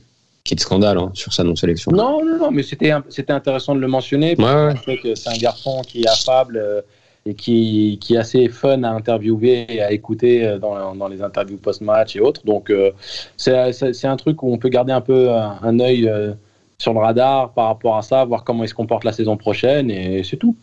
qu'il 0.45 0.53
y 0.53 0.55
ait 0.55 0.55
de 0.55 0.61
scandale 0.61 0.97
hein, 0.97 1.11
sur 1.13 1.33
sa 1.33 1.43
non-sélection. 1.43 1.91
Non, 1.91 2.23
non, 2.25 2.37
non, 2.37 2.51
mais 2.51 2.63
c'était 2.63 2.91
intéressant 3.31 3.75
de 3.75 3.81
le 3.81 3.89
mentionner. 3.89 4.35
Ouais, 4.37 4.45
ouais. 4.45 4.73
parce 4.73 5.01
que 5.01 5.15
c'est 5.15 5.29
un 5.29 5.37
garçon 5.37 5.81
qui 5.85 6.03
est 6.03 6.07
affable 6.07 6.57
euh, 6.57 6.81
et 7.25 7.33
qui, 7.33 7.97
qui 7.99 8.15
est 8.15 8.19
assez 8.19 8.47
fun 8.47 8.83
à 8.83 8.91
interviewer 8.91 9.65
et 9.67 9.81
à 9.81 9.91
écouter 9.91 10.45
euh, 10.45 10.57
dans, 10.57 10.95
dans 10.95 11.09
les 11.09 11.21
interviews 11.21 11.57
post-match 11.57 12.15
et 12.15 12.21
autres. 12.21 12.45
Donc, 12.45 12.69
euh, 12.69 12.91
c'est 13.35 14.05
un 14.05 14.15
truc 14.15 14.41
où 14.43 14.53
on 14.53 14.57
peut 14.57 14.69
garder 14.69 14.93
un 14.93 15.01
peu 15.01 15.29
un, 15.29 15.57
un 15.61 15.79
œil 15.81 16.07
euh, 16.07 16.31
sur 16.77 16.93
le 16.93 16.99
radar 16.99 17.51
par 17.51 17.67
rapport 17.67 17.97
à 17.97 18.01
ça, 18.01 18.23
voir 18.23 18.45
comment 18.45 18.63
il 18.63 18.69
se 18.69 18.73
comporte 18.73 19.03
la 19.03 19.11
saison 19.11 19.35
prochaine 19.35 19.91
et 19.91 20.23
c'est 20.23 20.37
tout. 20.37 20.55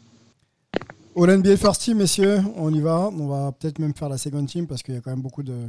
All 1.16 1.30
NBA 1.30 1.56
First 1.58 1.82
Team, 1.82 1.98
messieurs, 1.98 2.40
on 2.56 2.74
y 2.74 2.80
va. 2.80 3.08
On 3.08 3.28
va 3.28 3.52
peut-être 3.52 3.78
même 3.78 3.94
faire 3.94 4.08
la 4.08 4.18
second 4.18 4.44
team 4.44 4.66
parce 4.66 4.82
qu'il 4.82 4.94
y 4.94 4.96
a 4.96 5.00
quand 5.00 5.12
même 5.12 5.22
beaucoup 5.22 5.44
de, 5.44 5.68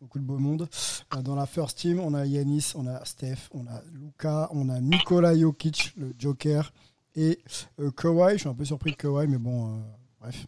beaucoup 0.00 0.20
de 0.20 0.24
beau 0.24 0.38
monde. 0.38 0.68
Euh, 1.16 1.20
Dans 1.20 1.34
la 1.34 1.46
First 1.46 1.78
Team, 1.78 1.98
on 1.98 2.14
a 2.14 2.24
Yanis, 2.24 2.74
on 2.76 2.86
a 2.86 3.04
Steph, 3.04 3.48
on 3.52 3.66
a 3.66 3.82
Luca, 3.92 4.48
on 4.52 4.68
a 4.68 4.80
Nikola 4.80 5.36
Jokic, 5.36 5.94
le 5.96 6.12
Joker, 6.16 6.72
et 7.16 7.40
euh, 7.80 7.90
Kawhi. 7.90 8.34
Je 8.34 8.38
suis 8.38 8.48
un 8.48 8.54
peu 8.54 8.64
surpris 8.64 8.92
de 8.92 8.96
Kawhi, 8.96 9.26
mais 9.26 9.38
bon, 9.38 9.66
euh, 9.66 9.80
bref, 10.20 10.46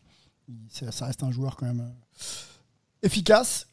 ça 0.69 1.07
reste 1.07 1.25
un 1.25 1.33
joueur 1.33 1.57
quand 1.57 1.67
même 1.67 1.93
efficace. 3.03 3.67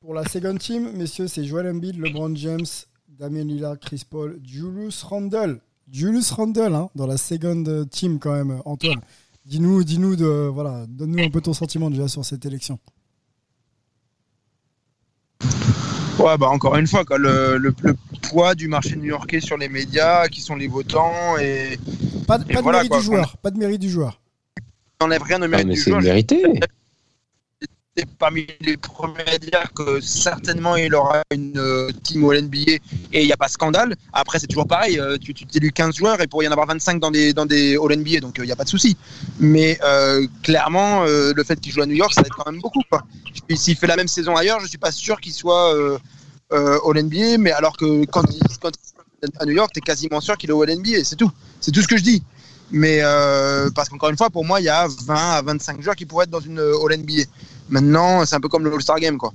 Pour 0.00 0.14
la 0.14 0.26
second 0.26 0.56
team, 0.56 0.92
messieurs, 0.92 1.28
c'est 1.28 1.44
Joel 1.44 1.68
Embiid, 1.68 1.98
LeBron 1.98 2.34
James, 2.36 2.64
Damien 3.06 3.44
Lillard, 3.44 3.78
Chris 3.78 4.04
Paul, 4.08 4.40
Julius 4.42 5.02
Randle. 5.02 5.60
Julius 5.92 6.30
Randle, 6.30 6.74
hein, 6.74 6.88
dans 6.94 7.06
la 7.06 7.18
second 7.18 7.84
team 7.90 8.18
quand 8.18 8.32
même, 8.32 8.62
Antoine. 8.64 9.02
Dis-nous, 9.46 9.84
dis-nous 9.84 10.16
de 10.16 10.50
voilà, 10.52 10.84
donne-nous 10.88 11.22
un 11.22 11.30
peu 11.30 11.40
ton 11.40 11.52
sentiment 11.52 11.88
déjà 11.88 12.08
sur 12.08 12.24
cette 12.24 12.44
élection. 12.44 12.80
Ouais, 16.18 16.36
bah 16.36 16.48
encore 16.48 16.76
une 16.76 16.88
fois, 16.88 17.04
quoi, 17.04 17.16
le, 17.18 17.56
le, 17.58 17.72
poids 18.22 18.56
du 18.56 18.66
marché 18.66 18.96
new-yorkais 18.96 19.40
sur 19.40 19.56
les 19.56 19.68
médias, 19.68 20.26
qui 20.26 20.40
sont 20.40 20.56
les 20.56 20.66
votants 20.66 21.38
et 21.38 21.78
pas, 22.26 22.38
de, 22.38 22.44
mérite 22.52 22.92
du 22.92 23.00
joueur, 23.00 23.36
pas 23.36 23.52
de 23.52 23.58
mérite 23.58 23.80
du 23.80 23.88
joueur. 23.88 24.20
N'enlève 25.00 25.22
rien 25.22 25.40
au 25.40 25.44
ah, 25.44 25.48
mérite 25.48 25.66
ah, 25.66 25.68
mais 25.68 25.74
du 25.74 25.80
joueur. 25.80 26.02
Mérité. 26.02 26.42
J'étais 27.96 28.10
parmi 28.18 28.46
les 28.60 28.76
premiers 28.76 29.26
à 29.26 29.38
dire 29.38 29.72
que 29.74 30.00
certainement 30.02 30.76
il 30.76 30.94
aura 30.94 31.22
une 31.32 31.58
euh, 31.58 31.90
team 32.02 32.24
au 32.24 32.34
NBA 32.34 32.72
et 33.12 33.22
il 33.22 33.26
n'y 33.26 33.32
a 33.32 33.36
pas 33.38 33.48
scandale. 33.48 33.94
Après, 34.12 34.38
c'est 34.38 34.46
toujours 34.46 34.66
pareil. 34.66 34.98
euh, 35.00 35.16
tu 35.18 35.32
tu 35.32 35.46
t'élues 35.46 35.72
15 35.72 35.96
joueurs 35.96 36.20
et 36.20 36.26
pour 36.26 36.42
y 36.42 36.48
en 36.48 36.52
avoir 36.52 36.66
25 36.66 37.00
dans 37.00 37.10
des, 37.10 37.32
dans 37.32 37.46
des 37.46 37.76
All 37.76 37.96
NBA, 37.96 38.20
donc 38.20 38.34
il 38.38 38.44
n'y 38.44 38.52
a 38.52 38.56
pas 38.56 38.64
de 38.64 38.68
souci. 38.68 38.96
Mais 39.40 39.78
euh, 39.82 40.26
clairement, 40.42 41.04
euh, 41.04 41.32
le 41.34 41.44
fait 41.44 41.58
qu'il 41.58 41.72
joue 41.72 41.80
à 41.82 41.86
New 41.86 41.94
York, 41.94 42.12
ça 42.12 42.20
va 42.20 42.26
être 42.26 42.36
quand 42.36 42.50
même 42.50 42.60
beaucoup. 42.60 42.82
S'il 43.54 43.76
fait 43.76 43.86
la 43.86 43.96
même 43.96 44.08
saison 44.08 44.36
ailleurs, 44.36 44.60
je 44.60 44.66
suis 44.66 44.78
pas 44.78 44.92
sûr 44.92 45.18
qu'il 45.20 45.32
soit 45.32 45.74
euh, 45.74 45.98
euh, 46.52 46.78
All 46.86 47.02
NBA, 47.02 47.38
mais 47.38 47.52
alors 47.52 47.76
que 47.78 48.04
quand 48.06 48.24
il, 48.30 48.42
quand 48.60 48.72
est 49.22 49.40
à 49.40 49.46
New 49.46 49.52
York, 49.54 49.70
tu 49.72 49.78
es 49.78 49.82
quasiment 49.82 50.20
sûr 50.20 50.36
qu'il 50.36 50.50
est 50.50 50.52
au 50.52 50.62
All 50.62 50.76
NBA, 50.76 51.02
c'est 51.04 51.16
tout. 51.16 51.30
C'est 51.60 51.70
tout 51.72 51.80
ce 51.80 51.88
que 51.88 51.96
je 51.96 52.02
dis. 52.02 52.22
Mais 52.72 52.98
euh, 53.02 53.70
parce 53.74 53.88
qu'encore 53.88 54.10
une 54.10 54.16
fois, 54.16 54.28
pour 54.28 54.44
moi, 54.44 54.60
il 54.60 54.64
y 54.64 54.68
a 54.68 54.88
20 54.88 55.14
à 55.14 55.42
25 55.42 55.80
joueurs 55.80 55.94
qui 55.96 56.04
pourraient 56.04 56.24
être 56.24 56.30
dans 56.30 56.40
une 56.40 56.58
euh, 56.58 56.84
All 56.84 56.98
NBA. 56.98 57.22
Maintenant, 57.68 58.24
c'est 58.24 58.36
un 58.36 58.40
peu 58.40 58.48
comme 58.48 58.64
le 58.64 58.72
All-Star 58.72 59.00
Game, 59.00 59.18
quoi. 59.18 59.32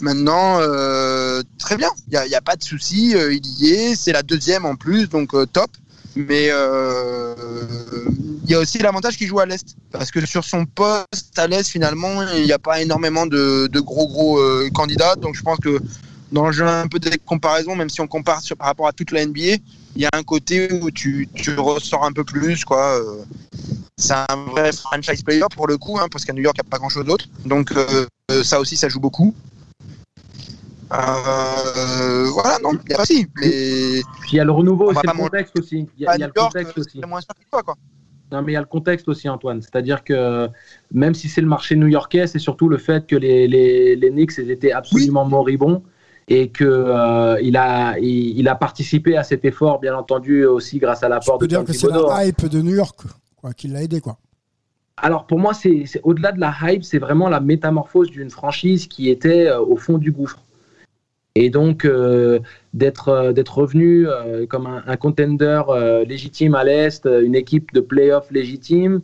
Maintenant, 0.00 0.58
euh, 0.60 1.42
très 1.58 1.76
bien, 1.76 1.90
il 2.10 2.28
n'y 2.28 2.34
a, 2.34 2.40
pas 2.40 2.56
de 2.56 2.62
souci, 2.62 3.14
euh, 3.14 3.32
il 3.32 3.46
y 3.58 3.72
est, 3.72 3.96
c'est 3.96 4.12
la 4.12 4.22
deuxième 4.22 4.64
en 4.64 4.76
plus, 4.76 5.08
donc 5.08 5.34
euh, 5.34 5.46
top. 5.46 5.70
Mais 6.16 6.46
il 6.46 8.50
y 8.50 8.54
a 8.54 8.58
aussi 8.58 8.78
l'avantage 8.78 9.16
qu'il 9.16 9.28
joue 9.28 9.38
à 9.38 9.46
l'Est. 9.46 9.76
Parce 9.92 10.10
que 10.10 10.24
sur 10.26 10.44
son 10.44 10.66
poste 10.66 11.38
à 11.38 11.46
l'Est, 11.46 11.68
finalement, 11.68 12.22
il 12.34 12.44
n'y 12.44 12.52
a 12.52 12.58
pas 12.58 12.82
énormément 12.82 13.26
de, 13.26 13.68
gros, 13.78 14.08
gros 14.08 14.40
candidats. 14.74 15.14
Donc 15.14 15.36
je 15.36 15.42
pense 15.42 15.58
que 15.58 15.78
dans 16.32 16.46
le 16.46 16.52
jeu, 16.52 16.66
un 16.66 16.88
peu 16.88 16.98
des 16.98 17.16
comparaisons, 17.18 17.76
même 17.76 17.90
si 17.90 18.00
on 18.00 18.08
compare 18.08 18.40
par 18.58 18.66
rapport 18.66 18.88
à 18.88 18.92
toute 18.92 19.12
la 19.12 19.24
NBA, 19.24 19.58
il 19.96 20.02
y 20.02 20.06
a 20.06 20.10
un 20.12 20.22
côté 20.22 20.72
où 20.72 20.90
tu, 20.90 21.28
tu 21.34 21.54
ressors 21.58 22.04
un 22.04 22.12
peu 22.12 22.24
plus, 22.24 22.64
quoi. 22.64 22.98
euh, 23.00 23.24
c'est 24.00 24.14
un 24.14 24.36
vrai 24.50 24.72
franchise 24.72 25.22
player 25.22 25.44
pour 25.54 25.66
le 25.66 25.76
coup, 25.76 25.98
hein, 25.98 26.06
parce 26.10 26.24
qu'à 26.24 26.32
New 26.32 26.42
York, 26.42 26.56
il 26.58 26.64
n'y 26.64 26.68
a 26.68 26.70
pas 26.70 26.78
grand-chose 26.78 27.04
d'autre. 27.04 27.26
Donc 27.44 27.70
euh, 27.72 28.06
euh, 28.30 28.42
ça 28.42 28.58
aussi, 28.58 28.76
ça 28.76 28.88
joue 28.88 29.00
beaucoup. 29.00 29.34
Euh, 30.92 32.30
voilà, 32.30 32.58
non, 32.62 32.72
il 32.72 32.88
n'y 32.88 32.94
a 32.94 32.96
pas 32.96 33.04
si. 33.04 33.26
Mais 33.36 34.00
Puis 34.20 34.32
il 34.32 34.36
y 34.36 34.40
a 34.40 34.44
le 34.44 34.50
renouveau, 34.52 34.92
c'est 34.94 35.06
le 35.06 35.16
contexte 35.16 35.58
aussi. 35.58 35.86
Il 35.96 36.02
y 36.02 36.06
a, 36.06 36.16
y 36.16 36.20
le 36.20 36.32
contexte 36.32 36.78
aussi. 36.78 37.00
moins 37.06 37.20
sûr 37.20 37.34
que 37.34 37.50
toi, 37.50 37.62
quoi. 37.62 37.74
Non, 38.32 38.42
mais 38.42 38.52
il 38.52 38.54
y 38.54 38.58
a 38.58 38.60
le 38.60 38.66
contexte 38.66 39.08
aussi, 39.08 39.28
Antoine. 39.28 39.60
C'est-à-dire 39.60 40.02
que 40.02 40.48
même 40.92 41.14
si 41.14 41.28
c'est 41.28 41.40
le 41.40 41.46
marché 41.46 41.76
new-yorkais, 41.76 42.26
c'est 42.26 42.38
surtout 42.38 42.68
le 42.68 42.78
fait 42.78 43.06
que 43.06 43.16
les, 43.16 43.46
les, 43.48 43.96
les 43.96 44.10
Knicks 44.10 44.38
étaient 44.38 44.72
absolument 44.72 45.24
moribonds 45.26 45.82
et 46.28 46.50
qu'il 46.50 46.66
il 47.42 47.56
a, 47.56 47.98
il, 47.98 48.38
il 48.38 48.48
a 48.48 48.54
participé 48.54 49.16
à 49.16 49.24
cet 49.24 49.44
effort, 49.44 49.80
bien 49.80 49.96
entendu, 49.96 50.44
aussi 50.44 50.78
grâce 50.78 51.02
à 51.02 51.06
Je 51.06 51.10
l'apport 51.10 51.38
de 51.38 51.44
peux 51.44 51.48
dire 51.48 51.64
que 51.64 51.72
c'est 51.72 51.88
la 51.88 52.26
hype 52.26 52.46
de 52.46 52.60
New 52.60 52.74
York 52.74 53.00
quoi, 53.36 53.52
qui 53.52 53.68
l'a 53.68 53.82
aidé. 53.82 54.00
Quoi. 54.00 54.16
Alors 54.96 55.26
pour 55.26 55.38
moi, 55.38 55.54
c'est 55.54 55.84
au-delà 56.02 56.32
de 56.32 56.40
la 56.40 56.54
hype, 56.62 56.84
c'est 56.84 56.98
vraiment 56.98 57.28
la 57.28 57.40
métamorphose 57.40 58.10
d'une 58.10 58.30
franchise 58.30 58.86
qui 58.86 59.08
était 59.08 59.46
euh, 59.48 59.60
au 59.60 59.76
fond 59.76 59.98
du 59.98 60.12
gouffre. 60.12 60.40
Et 61.36 61.48
donc 61.48 61.84
euh, 61.84 62.40
d'être 62.74 63.08
euh, 63.08 63.32
d'être 63.32 63.58
revenu 63.58 64.08
euh, 64.08 64.46
comme 64.46 64.66
un, 64.66 64.82
un 64.86 64.96
contender 64.96 65.62
euh, 65.68 66.04
légitime 66.04 66.54
à 66.54 66.64
l'Est, 66.64 67.06
euh, 67.06 67.24
une 67.24 67.36
équipe 67.36 67.72
de 67.72 67.80
playoff 67.80 68.30
légitime, 68.30 69.00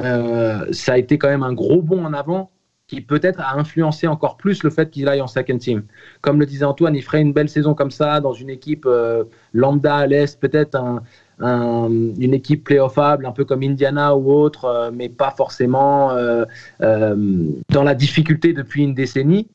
euh, 0.00 0.66
ça 0.72 0.94
a 0.94 0.98
été 0.98 1.18
quand 1.18 1.28
même 1.28 1.44
un 1.44 1.52
gros 1.52 1.80
bond 1.80 2.04
en 2.04 2.12
avant 2.12 2.50
qui 2.88 3.02
peut-être 3.02 3.38
a 3.40 3.56
influencé 3.56 4.06
encore 4.08 4.36
plus 4.38 4.62
le 4.64 4.70
fait 4.70 4.90
qu'il 4.90 5.08
aille 5.08 5.20
en 5.20 5.26
second 5.26 5.58
team. 5.58 5.82
Comme 6.22 6.40
le 6.40 6.46
disait 6.46 6.64
Antoine, 6.64 6.96
il 6.96 7.02
ferait 7.02 7.20
une 7.20 7.34
belle 7.34 7.50
saison 7.50 7.74
comme 7.74 7.90
ça 7.90 8.20
dans 8.20 8.32
une 8.32 8.48
équipe 8.50 8.86
euh, 8.86 9.24
lambda 9.52 9.96
à 9.96 10.06
l'Est, 10.06 10.40
peut-être 10.40 10.74
un, 10.74 11.02
un- 11.38 11.90
une 12.18 12.32
équipe 12.34 12.64
playoffable, 12.64 13.26
un 13.26 13.32
peu 13.32 13.44
comme 13.44 13.62
Indiana 13.62 14.16
ou 14.16 14.32
autre, 14.32 14.64
euh, 14.64 14.90
mais 14.92 15.10
pas 15.10 15.30
forcément 15.30 16.12
euh, 16.12 16.46
dans 16.80 17.84
la 17.84 17.94
difficulté 17.94 18.54
depuis 18.54 18.82
une 18.82 18.94
décennie. 18.94 19.48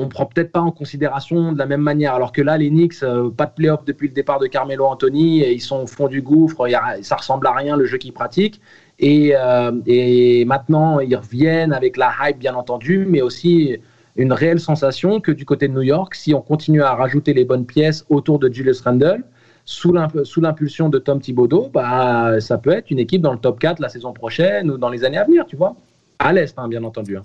On 0.00 0.08
prend 0.08 0.26
peut-être 0.26 0.50
pas 0.50 0.62
en 0.62 0.72
considération 0.72 1.52
de 1.52 1.58
la 1.58 1.66
même 1.66 1.82
manière. 1.82 2.14
Alors 2.14 2.32
que 2.32 2.40
là, 2.42 2.56
les 2.56 2.70
Knicks, 2.70 3.04
pas 3.36 3.46
de 3.46 3.52
playoff 3.54 3.84
depuis 3.84 4.08
le 4.08 4.14
départ 4.14 4.38
de 4.40 4.46
Carmelo 4.46 4.86
Anthony, 4.86 5.42
et 5.42 5.52
ils 5.52 5.60
sont 5.60 5.82
au 5.82 5.86
fond 5.86 6.08
du 6.08 6.22
gouffre, 6.22 6.66
ça 7.02 7.16
ressemble 7.16 7.46
à 7.46 7.52
rien 7.52 7.76
le 7.76 7.84
jeu 7.84 7.98
qu'ils 7.98 8.14
pratiquent. 8.14 8.62
Et, 9.02 9.32
euh, 9.34 9.72
et 9.86 10.44
maintenant, 10.44 11.00
ils 11.00 11.16
reviennent 11.16 11.72
avec 11.72 11.96
la 11.96 12.12
hype, 12.22 12.38
bien 12.38 12.54
entendu, 12.54 13.06
mais 13.08 13.22
aussi 13.22 13.78
une 14.16 14.32
réelle 14.32 14.60
sensation 14.60 15.20
que 15.20 15.32
du 15.32 15.44
côté 15.46 15.68
de 15.68 15.72
New 15.72 15.82
York, 15.82 16.14
si 16.14 16.34
on 16.34 16.42
continue 16.42 16.82
à 16.82 16.94
rajouter 16.94 17.32
les 17.32 17.44
bonnes 17.46 17.64
pièces 17.64 18.04
autour 18.10 18.38
de 18.38 18.52
Julius 18.52 18.82
Randle, 18.82 19.24
sous 19.64 19.92
l'imp- 19.92 20.24
sous 20.24 20.40
l'impulsion 20.40 20.88
de 20.90 20.98
Tom 20.98 21.20
Thibodeau, 21.20 21.70
bah, 21.72 22.40
ça 22.40 22.58
peut 22.58 22.72
être 22.72 22.90
une 22.90 22.98
équipe 22.98 23.22
dans 23.22 23.32
le 23.32 23.38
top 23.38 23.58
4 23.58 23.80
la 23.80 23.88
saison 23.88 24.12
prochaine 24.12 24.70
ou 24.70 24.76
dans 24.76 24.88
les 24.90 25.04
années 25.04 25.18
à 25.18 25.24
venir, 25.24 25.46
tu 25.46 25.56
vois. 25.56 25.76
À 26.18 26.32
l'Est, 26.34 26.58
hein, 26.58 26.68
bien 26.68 26.84
entendu. 26.84 27.16
hein. 27.16 27.22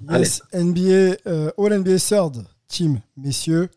NBA, 0.54 1.18
euh, 1.28 1.50
All 1.58 1.74
NBA 1.80 1.98
Third 2.00 2.46
Team, 2.70 3.00
messieurs. 3.18 3.68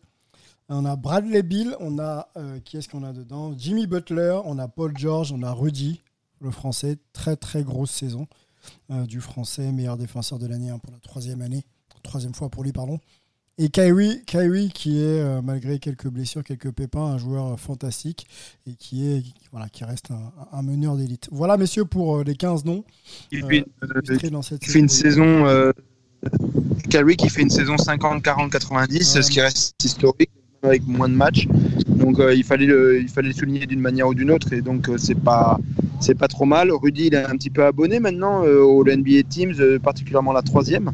On 0.69 0.85
a 0.85 0.95
Bradley 0.95 1.41
Bill, 1.41 1.75
on 1.79 1.97
a 1.99 2.27
euh, 2.37 2.59
qui 2.63 2.77
est-ce 2.77 2.87
qu'on 2.87 3.03
a 3.03 3.11
dedans? 3.11 3.51
Jimmy 3.57 3.87
Butler, 3.87 4.37
on 4.45 4.57
a 4.59 4.67
Paul 4.67 4.91
George, 4.95 5.33
on 5.35 5.41
a 5.41 5.51
Rudy, 5.51 5.99
le 6.41 6.51
français. 6.51 6.97
Très 7.13 7.35
très 7.35 7.63
grosse 7.63 7.91
saison 7.91 8.27
euh, 8.91 9.05
du 9.05 9.21
français, 9.21 9.71
meilleur 9.71 9.97
défenseur 9.97 10.39
de 10.39 10.47
l'année 10.47 10.69
hein, 10.69 10.79
pour 10.79 10.91
la 10.91 10.99
troisième 10.99 11.41
année, 11.41 11.63
troisième 12.03 12.33
fois 12.33 12.49
pour 12.49 12.63
lui, 12.63 12.71
pardon. 12.71 12.99
Et 13.61 13.67
Kyrie, 13.69 14.23
Kyrie 14.25 14.69
qui 14.73 14.99
est, 15.01 15.19
euh, 15.19 15.41
malgré 15.41 15.79
quelques 15.79 16.07
blessures, 16.07 16.43
quelques 16.45 16.71
pépins, 16.71 17.03
un 17.03 17.17
joueur 17.17 17.47
euh, 17.47 17.55
fantastique 17.57 18.25
et 18.65 18.73
qui, 18.75 19.05
est, 19.11 19.21
qui- 19.21 19.33
voilà, 19.51 19.67
qui 19.67 19.83
reste 19.83 20.11
un, 20.11 20.31
un 20.53 20.61
meneur 20.61 20.95
d'élite. 20.95 21.27
Voilà, 21.31 21.57
messieurs, 21.57 21.83
pour 21.85 22.23
les 22.23 22.35
15 22.35 22.63
noms. 22.63 22.85
Il 23.33 23.45
fait, 23.45 23.65
illustrés 24.05 24.29
dans 24.29 24.41
cette 24.41 24.65
il 24.65 24.69
fait 24.71 24.79
une 24.79 24.87
saison. 24.87 25.45
Kyrie 26.89 27.17
qui 27.17 27.29
fait 27.29 27.41
une 27.41 27.49
saison 27.49 27.75
50-40-90, 27.75 29.15
Ouais. 29.15 29.21
ce 29.21 29.29
qui 29.29 29.41
reste 29.41 29.75
historique 29.83 30.29
avec 30.63 30.85
moins 30.87 31.07
de 31.09 31.13
matchs. 31.15 31.47
Donc 31.87 32.19
euh, 32.19 32.33
il 32.33 32.43
fallait 32.43 32.65
le, 32.65 33.01
il 33.01 33.09
fallait 33.09 33.29
le 33.29 33.33
souligner 33.33 33.65
d'une 33.65 33.79
manière 33.79 34.07
ou 34.07 34.13
d'une 34.13 34.31
autre 34.31 34.51
et 34.53 34.61
donc 34.61 34.89
euh, 34.89 34.97
c'est 34.97 35.15
pas 35.15 35.59
c'est 35.99 36.15
pas 36.15 36.27
trop 36.27 36.45
mal. 36.45 36.71
Rudy 36.71 37.07
il 37.07 37.13
est 37.13 37.23
un 37.23 37.35
petit 37.35 37.49
peu 37.49 37.65
abonné 37.65 37.99
maintenant 37.99 38.45
euh, 38.45 38.61
au 38.61 38.83
NBA 38.83 39.23
Teams, 39.29 39.53
euh, 39.59 39.79
particulièrement 39.79 40.33
la 40.33 40.41
troisième. 40.41 40.91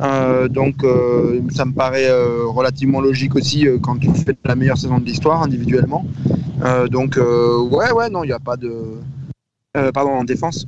Euh, 0.00 0.48
donc 0.48 0.84
euh, 0.84 1.40
ça 1.50 1.64
me 1.64 1.72
paraît 1.72 2.10
relativement 2.44 3.00
logique 3.00 3.34
aussi 3.34 3.66
quand 3.82 3.96
tu 3.96 4.10
fais 4.14 4.36
la 4.44 4.54
meilleure 4.54 4.78
saison 4.78 4.98
de 4.98 5.04
l'histoire 5.04 5.42
individuellement. 5.42 6.04
Donc 6.90 7.16
ouais 7.16 7.92
ouais 7.92 8.10
non 8.10 8.24
il 8.24 8.28
n'y 8.28 8.32
a 8.32 8.38
pas 8.38 8.56
de 8.56 8.72
pardon 9.92 10.10
en 10.10 10.24
défense. 10.24 10.66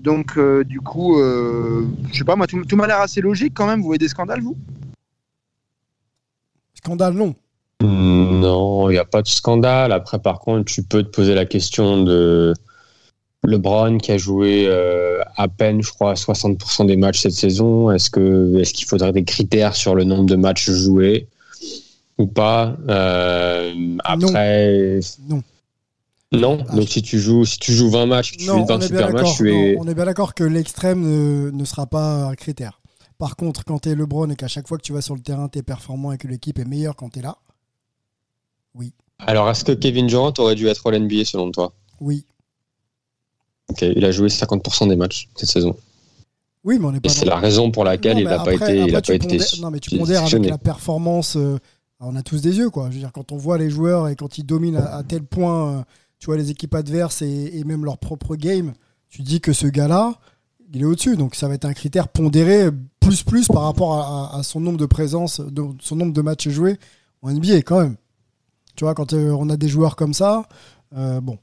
Donc 0.00 0.38
du 0.64 0.80
coup 0.80 1.16
je 1.18 2.18
sais 2.18 2.24
pas 2.24 2.36
moi 2.36 2.46
tout, 2.46 2.64
tout 2.64 2.76
m'a 2.76 2.86
l'air 2.86 3.00
assez 3.00 3.20
logique 3.20 3.52
quand 3.54 3.66
même. 3.66 3.80
Vous 3.80 3.86
voyez 3.86 3.98
des 3.98 4.08
scandales 4.08 4.40
vous? 4.40 4.56
Scandale, 6.74 7.14
non. 7.14 7.34
Non, 7.86 8.88
il 8.90 8.94
n'y 8.94 8.98
a 8.98 9.04
pas 9.04 9.22
de 9.22 9.28
scandale. 9.28 9.92
Après, 9.92 10.18
par 10.18 10.38
contre, 10.40 10.64
tu 10.72 10.82
peux 10.82 11.02
te 11.02 11.08
poser 11.08 11.34
la 11.34 11.44
question 11.46 12.02
de 12.02 12.54
LeBron 13.44 13.98
qui 13.98 14.12
a 14.12 14.18
joué 14.18 14.66
euh, 14.68 15.20
à 15.36 15.48
peine, 15.48 15.82
je 15.82 15.90
crois, 15.90 16.14
60% 16.14 16.86
des 16.86 16.96
matchs 16.96 17.20
cette 17.20 17.32
saison. 17.32 17.90
Est-ce 17.90 18.10
que 18.10 18.58
est-ce 18.60 18.72
qu'il 18.72 18.86
faudrait 18.86 19.12
des 19.12 19.24
critères 19.24 19.74
sur 19.74 19.94
le 19.94 20.04
nombre 20.04 20.26
de 20.26 20.36
matchs 20.36 20.70
joués 20.70 21.26
ou 22.18 22.26
pas? 22.26 22.76
Euh, 22.88 23.96
Après, 24.04 25.00
Non. 25.28 25.42
non? 26.32 26.58
Ah, 26.68 26.76
Donc 26.76 26.88
si 26.88 27.02
tu 27.02 27.18
joues 27.18 27.44
si 27.44 27.58
tu 27.58 27.72
joues 27.72 27.90
20 27.90 28.06
matchs, 28.06 28.32
tu 28.36 28.46
Non, 28.46 28.64
fais 28.66 28.72
on 28.74 28.78
20 28.78 28.84
est 28.84 28.88
bien 28.90 29.06
super 29.08 29.12
matchs, 29.12 29.36
tu 29.36 29.52
es 29.52 29.76
on 29.78 29.88
est 29.88 29.94
bien 29.94 30.04
d'accord 30.04 30.34
que 30.34 30.44
l'extrême 30.44 31.00
ne, 31.00 31.50
ne 31.50 31.64
sera 31.64 31.86
pas 31.86 32.26
un 32.26 32.34
critère. 32.34 32.80
Par 33.18 33.36
contre, 33.36 33.64
quand 33.64 33.80
tu 33.80 33.88
es 33.90 33.94
LeBron 33.94 34.28
et 34.30 34.36
qu'à 34.36 34.48
chaque 34.48 34.66
fois 34.68 34.78
que 34.78 34.82
tu 34.82 34.92
vas 34.92 35.00
sur 35.00 35.14
le 35.14 35.20
terrain, 35.20 35.48
tu 35.48 35.58
es 35.58 35.62
performant 35.62 36.12
et 36.12 36.18
que 36.18 36.26
l'équipe 36.28 36.58
est 36.58 36.64
meilleure 36.64 36.96
quand 36.96 37.08
tu 37.10 37.18
es 37.20 37.22
là, 37.22 37.36
Alors, 39.24 39.48
est-ce 39.48 39.64
que 39.64 39.72
Kevin 39.72 40.06
Durant 40.08 40.32
aurait 40.38 40.56
dû 40.56 40.66
être 40.66 40.84
All 40.88 40.98
NBA 41.00 41.24
selon 41.24 41.52
toi? 41.52 41.72
Oui. 42.00 42.24
Ok, 43.68 43.82
il 43.82 44.04
a 44.04 44.10
joué 44.10 44.28
50% 44.28 44.88
des 44.88 44.96
matchs 44.96 45.28
cette 45.36 45.48
saison. 45.48 45.76
Oui, 46.64 46.78
mais 46.78 46.86
on 46.86 46.92
n'est 46.92 46.98
Et 46.98 47.00
pas 47.00 47.08
c'est 47.08 47.24
la 47.24 47.36
raison 47.36 47.70
pour 47.70 47.84
laquelle 47.84 48.14
Non, 48.14 48.20
il 48.20 48.24
n'a 48.24 48.36
pas 48.36 48.40
après- 48.52 48.54
été, 48.56 48.76
il 48.88 48.96
a 48.96 49.60
Non, 49.60 49.70
mais 49.70 49.78
tu 49.80 49.96
pondères 49.96 50.24
avec 50.24 50.44
la 50.46 50.58
performance. 50.58 51.36
euh, 51.36 51.58
on 52.00 52.16
a 52.16 52.22
tous 52.22 52.40
des 52.42 52.56
yeux, 52.58 52.70
quoi. 52.70 52.88
Je 52.90 52.94
veux 52.94 52.98
dire, 53.00 53.12
quand 53.12 53.30
on 53.30 53.36
voit 53.36 53.58
les 53.58 53.70
joueurs 53.70 54.08
et 54.08 54.16
quand 54.16 54.38
ils 54.38 54.44
dominent 54.44 54.76
à, 54.76 54.96
à 54.96 55.02
tel 55.04 55.22
point, 55.22 55.78
euh, 55.78 55.82
tu 56.18 56.26
vois, 56.26 56.36
les 56.36 56.50
équipes 56.50 56.74
adverses 56.74 57.22
et, 57.22 57.50
et 57.58 57.62
même 57.64 57.84
leur 57.84 57.98
propre 57.98 58.34
game, 58.34 58.72
tu 59.08 59.22
dis 59.22 59.40
que 59.40 59.52
ce 59.52 59.68
gars-là, 59.68 60.14
il 60.74 60.82
est 60.82 60.84
au-dessus. 60.84 61.16
Donc 61.16 61.36
ça 61.36 61.46
va 61.46 61.54
être 61.54 61.64
un 61.64 61.74
critère 61.74 62.08
pondéré 62.08 62.70
plus 62.98 63.22
plus 63.22 63.46
par 63.46 63.62
rapport 63.62 63.94
à, 63.94 64.34
à- 64.34 64.38
à 64.40 64.42
son 64.42 64.58
nombre 64.58 64.78
de 64.78 64.86
présences, 64.86 65.40
de- 65.40 65.62
son 65.80 65.94
nombre 65.96 66.12
de 66.12 66.22
matchs 66.22 66.48
joués 66.48 66.78
en 67.22 67.30
NBA 67.30 67.58
quand 67.62 67.80
même. 67.80 67.96
Tu 68.76 68.84
vois, 68.84 68.94
quand 68.94 69.12
euh, 69.12 69.30
on 69.38 69.48
a 69.50 69.56
des 69.56 69.68
joueurs 69.68 69.96
comme 69.96 70.14
ça, 70.14 70.48
euh, 70.96 71.20
bon, 71.20 71.38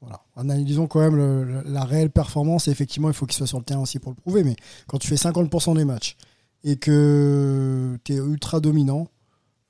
voilà. 0.00 0.20
Analysons 0.36 0.86
quand 0.86 1.00
même 1.00 1.16
le- 1.16 1.44
le- 1.44 1.62
la 1.66 1.84
réelle 1.84 2.10
performance. 2.10 2.68
Et 2.68 2.70
effectivement, 2.70 3.08
il 3.08 3.14
faut 3.14 3.26
qu'il 3.26 3.36
soit 3.36 3.46
sur 3.46 3.58
le 3.58 3.64
terrain 3.64 3.80
aussi 3.82 3.98
pour 3.98 4.12
le 4.12 4.16
prouver. 4.16 4.44
Mais 4.44 4.56
quand 4.86 4.98
tu 4.98 5.08
fais 5.08 5.16
50% 5.16 5.74
des 5.74 5.84
matchs 5.84 6.16
et 6.64 6.76
que 6.76 7.98
tu 8.04 8.14
es 8.14 8.16
ultra 8.16 8.60
dominant, 8.60 9.08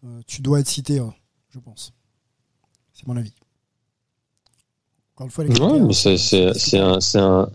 euh, 0.05 0.21
tu 0.27 0.43
dois 0.43 0.61
être 0.61 0.69
cité, 0.69 0.99
hein, 1.01 1.15
je 1.51 1.59
pense. 1.61 1.93
C'est 2.95 3.07
mon 3.09 3.17
avis. 3.17 3.33
Encore 5.15 5.27
une 5.27 5.31
fois, 5.33 5.45
les 5.45 5.51
mais 5.87 5.93
c'est 5.93 6.17
c'est- 6.17 6.55
c'est 6.55 6.79
un, 6.79 6.99
c'est 7.01 7.19
un. 7.19 7.51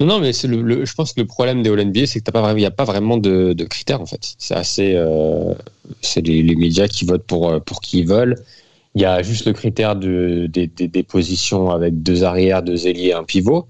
Non, 0.00 0.06
non, 0.06 0.20
mais 0.20 0.32
c'est 0.32 0.48
le, 0.48 0.62
le- 0.62 0.84
je 0.86 0.94
pense 0.94 1.12
que 1.12 1.20
le 1.20 1.26
problème 1.26 1.62
des 1.62 1.68
All-NBA, 1.70 2.06
c'est 2.06 2.20
que 2.20 2.24
t'as 2.24 2.32
pas, 2.32 2.40
vraiment- 2.40 2.56
il 2.56 2.60
n'y 2.60 2.66
a 2.66 2.70
pas 2.70 2.84
vraiment 2.84 3.18
de, 3.18 3.52
de 3.52 3.64
critères, 3.64 4.00
en 4.00 4.06
fait. 4.06 4.34
C'est 4.38 4.54
assez. 4.54 4.94
euh, 4.94 5.54
c'est 6.00 6.22
les, 6.22 6.42
les 6.42 6.56
médias 6.56 6.88
qui 6.88 7.04
votent 7.04 7.26
pour, 7.26 7.62
pour 7.64 7.80
qui 7.82 7.98
ils 7.98 8.06
veulent. 8.06 8.42
Il 8.94 9.02
y 9.02 9.04
a 9.04 9.22
juste 9.22 9.46
le 9.46 9.52
critère 9.52 9.94
de, 9.96 10.46
des, 10.46 11.02
positions 11.04 11.70
avec 11.70 12.02
deux 12.02 12.24
arrières, 12.24 12.62
deux 12.62 12.86
ailiers 12.88 13.08
et 13.08 13.14
un 13.14 13.22
pivot, 13.24 13.68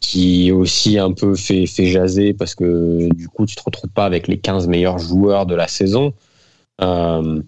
qui 0.00 0.52
aussi 0.52 0.98
un 0.98 1.12
peu 1.12 1.34
fait, 1.34 1.66
jaser 1.66 2.34
parce 2.34 2.54
que 2.54 3.08
du 3.14 3.28
coup, 3.28 3.46
tu 3.46 3.56
te 3.56 3.62
retrouves 3.64 3.90
pas 3.90 4.04
avec 4.04 4.28
les 4.28 4.38
15 4.38 4.68
meilleurs 4.68 4.98
joueurs 4.98 5.46
de 5.46 5.54
la 5.54 5.68
saison. 5.68 6.12
Euh, 6.82 7.42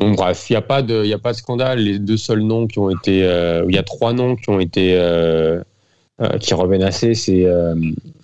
Bon, 0.00 0.10
bref, 0.10 0.50
il 0.50 0.54
n'y 0.54 0.56
a, 0.56 0.62
pas 0.62 0.82
de- 0.82 1.12
a 1.12 1.18
pas 1.18 1.30
de 1.32 1.36
scandale. 1.36 1.78
Les 1.78 2.00
deux 2.00 2.16
seuls 2.16 2.40
noms 2.42 2.66
qui 2.66 2.80
ont 2.80 2.90
été. 2.90 3.22
euh, 3.22 3.64
Il 3.68 3.74
y 3.74 3.78
a 3.78 3.84
trois 3.84 4.12
noms 4.12 4.34
qui 4.34 4.50
ont 4.50 4.58
été. 4.58 4.94
euh, 4.96 5.62
qui 6.40 6.54
reviennent 6.54 6.82
assez 6.82 7.14
c'est 7.14 7.44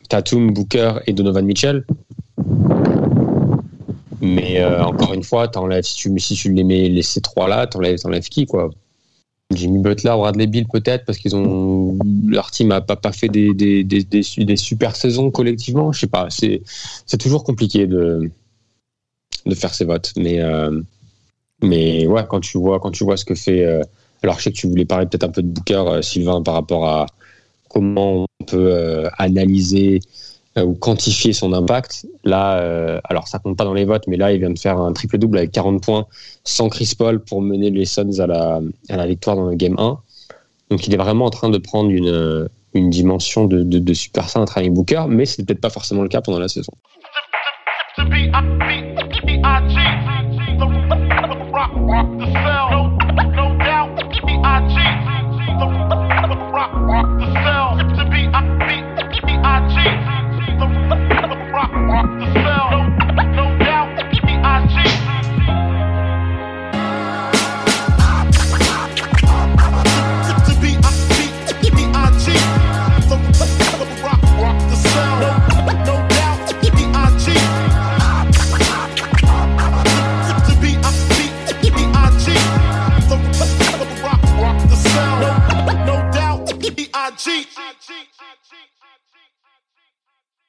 Tatum, 0.09 0.53
Booker 0.53 0.95
et 1.07 1.13
Donovan 1.13 1.45
Mitchell. 1.45 1.85
Mais 4.21 4.61
euh, 4.61 4.85
encore 4.85 5.14
une 5.14 5.23
fois, 5.23 5.49
t'enlèves- 5.49 5.85
si, 5.85 5.95
tu, 5.95 6.18
si 6.18 6.35
tu 6.35 6.53
les 6.53 6.64
mets 6.64 6.89
les, 6.89 7.03
ces 7.03 7.21
trois-là, 7.21 7.66
t'enlèves, 7.66 7.99
t'enlèves 7.99 8.29
qui 8.29 8.47
quoi? 8.47 8.71
Jimmy 9.53 9.81
Butler, 9.81 10.11
Bradley 10.16 10.47
Bill 10.47 10.66
peut-être 10.68 11.05
parce 11.05 11.18
qu'ils 11.18 11.35
ont 11.35 11.99
leur 12.29 12.51
team 12.53 12.71
a 12.71 12.81
pas, 12.81 12.97
pas 12.97 13.12
fait 13.12 13.29
des, 13.29 13.53
des, 13.53 13.83
des, 13.83 14.05
des, 14.05 14.57
super 14.57 14.95
saisons 14.95 15.31
collectivement. 15.31 15.91
Je 15.91 16.01
sais 16.01 16.07
pas, 16.07 16.29
c'est 16.31 16.62
c'est 17.07 17.18
toujours 17.18 17.43
compliqué 17.43 17.87
de 17.87 18.31
de 19.47 19.55
faire 19.55 19.75
ces 19.75 19.85
votes, 19.85 20.12
mais 20.16 20.41
euh, 20.41 20.81
mais 21.62 22.07
ouais, 22.07 22.25
quand 22.29 22.41
tu 22.41 22.59
vois, 22.59 22.79
quand 22.79 22.91
tu 22.91 23.05
vois 23.05 23.16
ce 23.16 23.25
que 23.25 23.35
fait. 23.35 23.64
euh, 23.64 23.83
alors, 24.23 24.39
je 24.39 24.45
sais 24.45 24.53
que 24.53 24.57
tu 24.57 24.68
voulais 24.68 24.85
parler 24.85 25.07
peut-être 25.07 25.25
un 25.25 25.31
peu 25.31 25.43
de 25.43 25.49
Booker, 25.49 26.01
Sylvain, 26.03 26.43
par 26.43 26.55
rapport 26.55 26.87
à 26.87 27.07
comment 27.71 28.27
on 28.41 28.45
peut 28.45 29.09
analyser 29.16 30.01
ou 30.57 30.75
quantifier 30.75 31.33
son 31.33 31.53
impact. 31.53 32.07
Là, 32.25 32.59
euh, 32.59 33.01
alors 33.05 33.29
ça 33.29 33.39
compte 33.39 33.57
pas 33.57 33.65
dans 33.65 33.75
les 33.75 33.85
votes, 33.85 34.07
mais 34.09 34.17
là, 34.17 34.33
il 34.33 34.41
vient 34.41 34.51
de 34.51 34.59
faire 34.59 34.79
un 34.79 34.93
triple-double 34.93 35.39
avec 35.39 35.53
40 35.53 35.83
points 35.83 36.07
sans 36.45 36.69
Chris 36.69 36.93
Paul 36.99 37.21
pour 37.21 37.41
mener 37.41 37.71
les 37.71 37.85
Suns 37.85 38.19
à 38.19 38.27
la, 38.27 38.61
à 38.89 38.97
la 38.97 39.07
victoire 39.07 39.37
dans 39.37 39.49
le 39.49 39.55
game 39.55 39.77
1. 39.79 39.99
Donc, 40.71 40.87
il 40.87 40.95
est 40.95 40.97
vraiment 40.97 41.27
en 41.27 41.31
train 41.31 41.51
de 41.51 41.59
prendre 41.59 41.91
une, 41.91 42.09
euh, 42.09 42.49
une 42.75 42.91
dimension 42.91 43.47
de, 43.47 43.63
de, 43.63 43.79
de 43.79 43.95
super 43.95 44.29
sain 44.29 44.45
à 44.45 44.69
Booker, 44.69 45.05
mais 45.09 45.27
c'est 45.27 45.45
peut-être 45.45 45.61
pas 45.61 45.71
forcément 45.71 46.03
le 46.03 46.09
cas 46.09 46.21
pendant 46.21 46.39
la 46.39 46.49
saison. 46.49 46.73